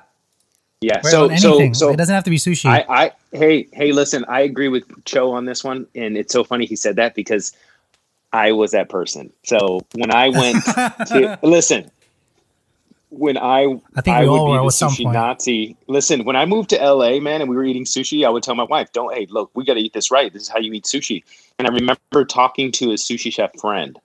Yeah 0.81 1.01
so 1.01 1.35
so 1.37 1.73
so 1.73 1.91
it 1.91 1.97
doesn't 1.97 2.15
have 2.15 2.25
to 2.25 2.31
be 2.31 2.37
sushi. 2.37 2.67
I, 2.67 2.85
I 2.89 3.13
hey 3.33 3.67
hey 3.73 3.93
listen 3.93 4.25
i 4.29 4.41
agree 4.41 4.69
with 4.69 4.85
cho 5.05 5.33
on 5.33 5.47
this 5.47 5.65
one 5.65 5.87
and 5.95 6.17
it's 6.17 6.33
so 6.33 6.45
funny 6.45 6.67
he 6.67 6.77
said 6.77 6.97
that 6.97 7.15
because 7.15 7.53
i 8.33 8.53
was 8.53 8.73
that 8.73 8.89
person. 8.89 9.33
So 9.43 9.81
when 9.95 10.11
i 10.11 10.29
went 10.29 10.65
to, 11.09 11.39
listen 11.43 11.91
when 13.09 13.39
i 13.39 13.65
I 13.95 14.01
think 14.03 14.19
we 14.19 14.29
would 14.29 14.47
be 14.47 14.53
the 14.53 14.65
sushi 14.65 15.11
nazi. 15.11 15.77
Listen 15.87 16.25
when 16.25 16.37
i 16.37 16.45
moved 16.45 16.71
to 16.71 16.93
la 16.93 17.19
man 17.21 17.41
and 17.41 17.49
we 17.49 17.57
were 17.57 17.65
eating 17.65 17.85
sushi 17.85 18.27
i 18.27 18.29
would 18.29 18.43
tell 18.43 18.55
my 18.55 18.65
wife 18.65 18.93
don't 18.93 19.15
hey 19.15 19.27
look 19.31 19.51
we 19.55 19.65
got 19.65 19.75
to 19.75 19.81
eat 19.81 19.95
this 19.95 20.11
right. 20.11 20.31
This 20.33 20.43
is 20.43 20.49
how 20.49 20.59
you 20.59 20.73
eat 20.75 20.85
sushi. 20.85 21.25
And 21.59 21.67
i 21.67 21.71
remember 21.71 22.25
talking 22.27 22.71
to 22.73 22.91
a 22.91 22.97
sushi 22.97 23.33
chef 23.33 23.59
friend 23.59 23.99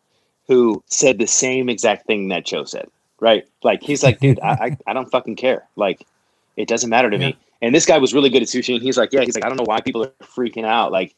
who 0.48 0.82
said 0.88 1.18
the 1.18 1.28
same 1.28 1.68
exact 1.68 2.08
thing 2.08 2.30
that 2.30 2.46
cho 2.46 2.64
said 2.64 2.88
right? 3.22 3.48
Like 3.64 3.82
he's 3.84 4.04
like 4.04 4.20
dude 4.20 4.40
I, 4.42 4.52
I 4.52 4.78
i 4.88 4.94
don't 4.94 5.10
fucking 5.10 5.38
care. 5.38 5.68
Like 5.78 6.06
it 6.58 6.68
doesn't 6.68 6.90
matter 6.90 7.10
to 7.10 7.18
Yeah. 7.18 7.28
me 7.28 7.38
and 7.62 7.76
this 7.76 7.86
guy 7.86 7.98
was 7.98 8.14
really 8.14 8.30
good 8.30 8.42
at 8.42 8.48
sushi, 8.48 8.74
and 8.74 8.82
he's 8.84 8.98
like, 8.98 9.14
yeah, 9.14 9.22
he's 9.22 9.36
like, 9.36 9.46
I 9.46 9.48
don't 9.48 9.58
know 9.58 9.66
why 9.66 9.82
people 9.82 10.04
are 10.04 10.12
freaking 10.24 10.66
out. 10.66 10.92
Like, 10.92 11.16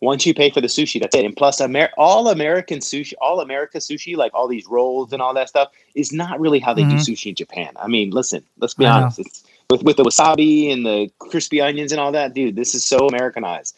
once 0.00 0.24
you 0.26 0.34
pay 0.34 0.50
for 0.50 0.60
the 0.60 0.66
sushi, 0.66 1.00
that's 1.00 1.14
it. 1.14 1.24
And 1.24 1.36
plus, 1.36 1.60
Amer- 1.60 1.90
all 1.98 2.28
American 2.28 2.78
sushi, 2.78 3.12
all 3.20 3.40
America 3.40 3.78
sushi, 3.78 4.16
like 4.16 4.32
all 4.34 4.48
these 4.48 4.66
rolls 4.66 5.12
and 5.12 5.20
all 5.20 5.34
that 5.34 5.48
stuff, 5.48 5.70
is 5.94 6.12
not 6.12 6.40
really 6.40 6.58
how 6.58 6.72
they 6.72 6.82
do 6.84 6.96
Mhm. 6.96 7.12
sushi 7.12 7.26
in 7.26 7.34
Japan. 7.34 7.72
I 7.76 7.88
mean, 7.88 8.10
listen, 8.10 8.42
let's 8.58 8.74
be 8.74 8.86
I 8.86 9.02
honest. 9.02 9.18
It's 9.20 9.44
with 9.70 9.82
with 9.84 9.96
the 9.98 10.04
wasabi 10.04 10.72
and 10.72 10.84
the 10.84 11.10
crispy 11.18 11.60
onions 11.60 11.92
and 11.92 12.00
all 12.00 12.12
that, 12.12 12.34
dude. 12.34 12.56
This 12.56 12.74
is 12.74 12.84
so 12.84 13.06
Americanized. 13.06 13.76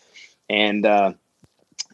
And 0.49 0.87
uh, 0.87 1.13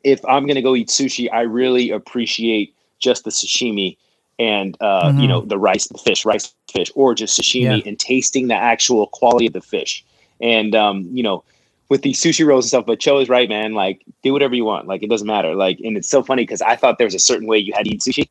if 0.05 0.25
I'm 0.27 0.47
gonna 0.47 0.63
go 0.63 0.77
eat 0.77 0.89
sushi, 0.89 1.29
I 1.33 1.41
really 1.41 1.91
appreciate 1.91 2.75
just 2.99 3.25
the 3.25 3.31
sashimi 3.31 3.97
and 4.41 4.77
uh, 4.81 5.11
Mhm. 5.13 5.21
you 5.23 5.29
know 5.29 5.43
the 5.43 5.59
rice, 5.59 5.87
the 5.87 5.99
fish, 5.99 6.25
rice 6.25 6.53
fish, 6.73 6.91
or 6.97 7.15
just 7.15 7.39
sashimi 7.39 7.63
Yeah. 7.83 7.89
and 7.89 7.99
tasting 7.99 8.49
the 8.49 8.55
actual 8.57 9.07
quality 9.09 9.47
of 9.47 9.53
the 9.53 9.61
fish. 9.61 10.05
And 10.41 10.75
um, 10.75 11.09
you 11.13 11.23
know, 11.23 11.45
with 11.91 12.03
these 12.03 12.19
sushi 12.21 12.45
rolls 12.47 12.65
and 12.65 12.71
stuff, 12.71 12.87
but 12.87 12.99
Cho 12.99 13.19
is 13.19 13.29
right, 13.29 13.49
man. 13.49 13.75
Like, 13.75 14.03
do 14.25 14.33
whatever 14.33 14.55
you 14.55 14.65
want. 14.65 14.89
Like, 14.89 15.03
it 15.03 15.11
doesn't 15.11 15.27
matter. 15.27 15.55
Like, 15.55 15.79
and 15.85 15.97
it's 15.97 16.09
so 16.09 16.23
funny 16.23 16.43
because 16.43 16.63
I 16.63 16.75
thought 16.77 16.99
there 16.99 17.07
was 17.07 17.15
a 17.15 17.19
certain 17.31 17.47
way 17.47 17.59
you 17.59 17.73
had 17.75 17.85
to 17.85 17.91
eat 17.95 18.01
sushi, 18.01 18.29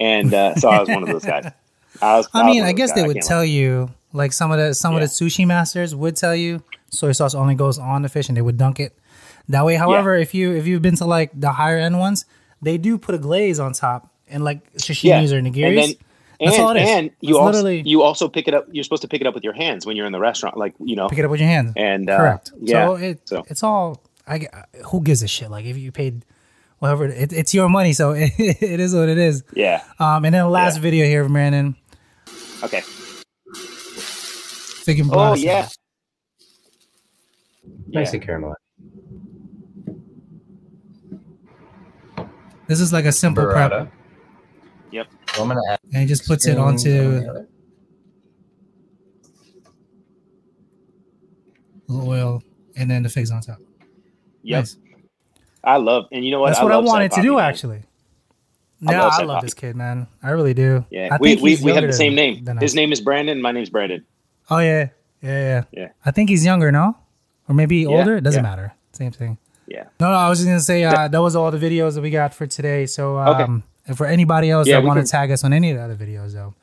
and 0.00 0.32
uh, 0.32 0.54
so 0.56 0.68
I 0.70 0.80
was 0.80 0.88
one 0.88 1.02
of 1.02 1.08
those 1.10 1.24
guys. 1.24 1.44
I, 2.02 2.16
was, 2.16 2.28
I 2.32 2.42
was 2.42 2.54
mean, 2.54 2.64
I 2.64 2.72
guess 2.72 2.92
they 2.92 3.06
would 3.06 3.20
tell 3.20 3.38
lie. 3.40 3.44
you, 3.44 3.90
like 4.14 4.32
some 4.32 4.50
of 4.50 4.58
the 4.58 4.72
some 4.74 4.94
Yeah. 4.94 5.02
of 5.02 5.08
the 5.10 5.14
sushi 5.14 5.46
masters 5.46 5.94
would 5.94 6.16
tell 6.16 6.34
you 6.34 6.62
soy 6.90 7.12
sauce 7.12 7.34
only 7.34 7.54
goes 7.54 7.78
on 7.78 8.02
the 8.02 8.08
fish 8.08 8.28
and 8.28 8.36
they 8.36 8.42
would 8.42 8.56
dunk 8.58 8.80
it 8.80 8.96
that 9.48 9.64
way. 9.66 9.76
However, 9.76 10.14
if 10.16 10.34
you 10.34 10.52
if 10.52 10.66
you've 10.66 10.82
been 10.82 10.96
to 10.96 11.04
like 11.04 11.30
the 11.38 11.52
higher 11.52 11.76
end 11.78 11.98
ones, 11.98 12.24
they 12.62 12.78
do 12.78 12.96
put 12.98 13.14
a 13.14 13.18
glaze 13.18 13.58
on 13.60 13.72
top 13.72 14.11
and 14.32 14.42
like 14.44 14.72
sashimis 14.74 15.30
or 15.32 15.40
nigiris. 15.40 15.68
And 15.68 15.78
then, 15.78 15.94
That's 16.40 16.56
and, 16.56 16.62
all 16.64 16.70
it 16.76 16.80
is. 16.82 16.88
and 16.88 17.10
you 17.20 17.30
It's 17.30 17.38
also 17.38 17.58
literally- 17.58 17.82
you 17.86 18.02
also 18.02 18.28
pick 18.28 18.48
it 18.48 18.54
up. 18.54 18.66
You're 18.72 18.82
supposed 18.84 19.02
to 19.02 19.08
pick 19.08 19.20
it 19.20 19.26
up 19.28 19.34
with 19.34 19.44
your 19.44 19.52
hands 19.52 19.86
when 19.86 19.96
you're 19.96 20.06
in 20.06 20.12
the 20.12 20.18
restaurant, 20.20 20.56
like 20.56 20.74
you 20.80 20.96
know. 20.96 21.08
pick 21.08 21.18
it 21.18 21.24
up 21.24 21.30
with 21.30 21.40
your 21.40 21.48
hands. 21.48 21.72
And 21.76 22.10
uh, 22.10 22.16
Correct. 22.18 22.52
Yeah. 22.60 22.86
So 22.86 22.94
it 22.96 23.20
so. 23.28 23.44
it's 23.48 23.62
all. 23.62 24.02
I 24.26 24.38
g- 24.40 24.48
who 24.86 25.00
gives 25.02 25.22
a 25.22 25.28
shit? 25.28 25.50
Like 25.50 25.64
if 25.66 25.76
you 25.76 25.92
paid, 25.92 26.24
whatever, 26.78 27.06
it, 27.06 27.32
it's 27.32 27.52
your 27.54 27.68
money, 27.68 27.92
so 27.92 28.10
it, 28.12 28.32
it 28.38 28.80
is 28.80 28.94
what 28.94 29.08
it 29.08 29.18
is. 29.18 29.44
yeah. 29.54 29.82
Um, 29.98 30.24
and 30.24 30.34
then 30.34 30.44
the 30.44 30.50
last 30.50 30.76
Yeah. 30.76 30.82
video 30.82 31.06
here 31.06 31.22
from 31.24 31.32
Brandon. 31.34 31.76
Okay. 32.62 32.80
Fig 33.54 34.98
and 35.00 35.10
Oh 35.10 35.14
blossom. 35.14 35.44
yeah. 35.44 35.68
Nicely 37.88 38.18
caramelized. 38.20 38.54
This 42.68 42.80
is 42.80 42.92
like 42.92 43.04
a 43.04 43.12
simple 43.12 43.44
prep, 43.44 43.70
Burrata. 43.70 43.84
Yep. 43.84 43.92
So 45.34 45.42
I'm 45.42 45.48
gonna 45.48 45.60
add 45.68 45.78
and 45.92 46.02
he 46.02 46.06
just 46.06 46.26
puts 46.26 46.46
it 46.46 46.52
spoon 46.52 46.60
on 46.62 46.74
onto 46.74 47.46
the 51.88 51.94
oil, 51.94 52.42
and 52.76 52.90
then 52.90 53.02
the 53.02 53.08
figs 53.08 53.30
on 53.30 53.40
top. 53.40 53.58
Yes. 54.42 54.76
Nice. 54.76 55.00
I 55.64 55.76
love, 55.76 56.06
and 56.10 56.24
you 56.24 56.30
know 56.30 56.40
what? 56.40 56.48
That's 56.50 56.62
what 56.62 56.72
I 56.72 56.78
wanted 56.78 57.12
to 57.12 57.22
do 57.22 57.36
man. 57.36 57.44
actually. 57.44 57.82
I 58.86 58.92
Yeah, 58.92 59.02
love 59.04 59.12
I 59.12 59.22
love 59.22 59.42
this 59.42 59.54
kid, 59.54 59.76
man. 59.76 60.08
I 60.22 60.30
really 60.30 60.54
do. 60.54 60.84
Yeah, 60.90 61.08
I 61.12 61.18
we 61.20 61.30
think 61.30 61.42
we, 61.42 61.50
he's 61.50 61.62
we 61.62 61.72
have 61.72 61.84
the 61.86 61.92
same 61.92 62.14
name. 62.14 62.44
His 62.60 62.74
name 62.74 62.92
is 62.92 63.00
Brandon. 63.00 63.40
My 63.40 63.52
name's 63.52 63.70
Brandon. 63.70 64.04
Oh 64.50 64.58
yeah, 64.58 64.88
yeah, 65.22 65.30
yeah. 65.40 65.64
Yeah. 65.72 65.88
I 66.04 66.10
think 66.10 66.30
he's 66.30 66.44
younger, 66.44 66.72
no? 66.72 66.96
Or 67.48 67.54
maybe 67.54 67.78
Yeah, 67.78 67.88
older. 67.88 68.16
It 68.16 68.22
doesn't 68.24 68.42
yeah. 68.42 68.50
matter. 68.50 68.74
Same 68.92 69.12
thing. 69.12 69.38
Yeah. 69.68 69.84
No, 70.00 70.08
no. 70.10 70.14
I 70.14 70.28
was 70.28 70.40
just 70.40 70.48
gonna 70.48 70.60
say 70.60 70.82
uh, 70.82 71.06
that 71.12 71.18
was 71.18 71.36
all 71.36 71.50
the 71.52 71.58
videos 71.58 71.94
that 71.94 72.00
we 72.02 72.10
got 72.10 72.34
for 72.34 72.46
today. 72.46 72.86
So, 72.86 73.18
Okay. 73.18 73.62
And 73.86 73.96
for 73.96 74.06
anybody 74.06 74.50
else 74.50 74.66
Yeah, 74.68 74.80
that 74.80 74.86
want 74.86 75.04
to 75.04 75.10
tag 75.10 75.30
us 75.30 75.44
on 75.44 75.52
any 75.52 75.70
of 75.70 75.76
the 75.78 75.82
other 75.84 75.96
videos, 75.96 76.32
though, 76.32 76.54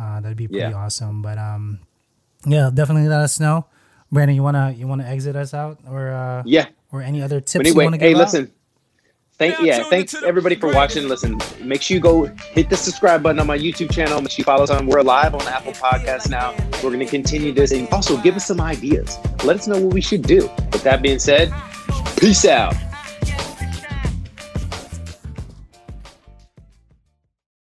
uh, 0.00 0.20
that'd 0.20 0.36
be 0.36 0.46
pretty 0.48 0.60
Yeah. 0.70 0.74
awesome. 0.74 1.22
But 1.22 1.38
um, 1.38 1.80
yeah, 2.44 2.70
definitely 2.72 3.08
let 3.08 3.20
us 3.20 3.40
know. 3.40 3.66
Brandon, 4.12 4.36
you 4.36 4.42
wanna 4.42 4.72
you 4.76 4.86
wanna 4.86 5.04
exit 5.04 5.34
us 5.36 5.52
out 5.54 5.78
or 5.90 6.10
uh, 6.12 6.42
Yeah. 6.46 6.66
or 6.92 7.02
any 7.02 7.22
other 7.22 7.40
tips 7.40 7.54
But 7.58 7.66
you 7.66 7.72
anyway, 7.72 7.84
want 7.86 7.94
to 7.96 8.00
hey, 8.00 8.08
give 8.10 8.18
out? 8.18 8.20
listen. 8.20 8.50
Thank 9.38 9.58
Now 9.58 9.64
yeah, 9.66 9.82
thanks 9.90 10.14
everybody 10.14 10.54
for 10.54 10.72
watching. 10.72 11.08
Listen, 11.08 11.38
make 11.62 11.82
sure 11.82 11.94
you 11.94 12.00
go 12.00 12.24
hit 12.52 12.70
the 12.70 12.76
subscribe 12.76 13.22
button 13.22 13.38
on 13.38 13.46
my 13.46 13.58
YouTube 13.58 13.90
channel. 13.92 14.18
Make 14.22 14.30
sure 14.30 14.38
you 14.38 14.44
follow 14.44 14.62
us 14.64 14.70
on. 14.70 14.86
We're 14.86 15.02
live 15.02 15.34
on 15.34 15.42
Apple 15.46 15.72
Podcasts 15.72 16.30
now. 16.30 16.54
We're 16.82 16.88
going 16.88 17.00
to 17.00 17.04
continue 17.04 17.52
this, 17.52 17.70
and 17.70 17.86
also 17.90 18.16
give 18.16 18.34
us 18.36 18.46
some 18.46 18.62
ideas. 18.62 19.18
Let 19.44 19.56
us 19.56 19.66
know 19.66 19.78
what 19.78 19.92
we 19.92 20.00
should 20.00 20.22
do. 20.22 20.48
With 20.72 20.82
that 20.84 21.02
being 21.02 21.18
said, 21.18 21.52
peace 22.16 22.46
out. 22.46 22.74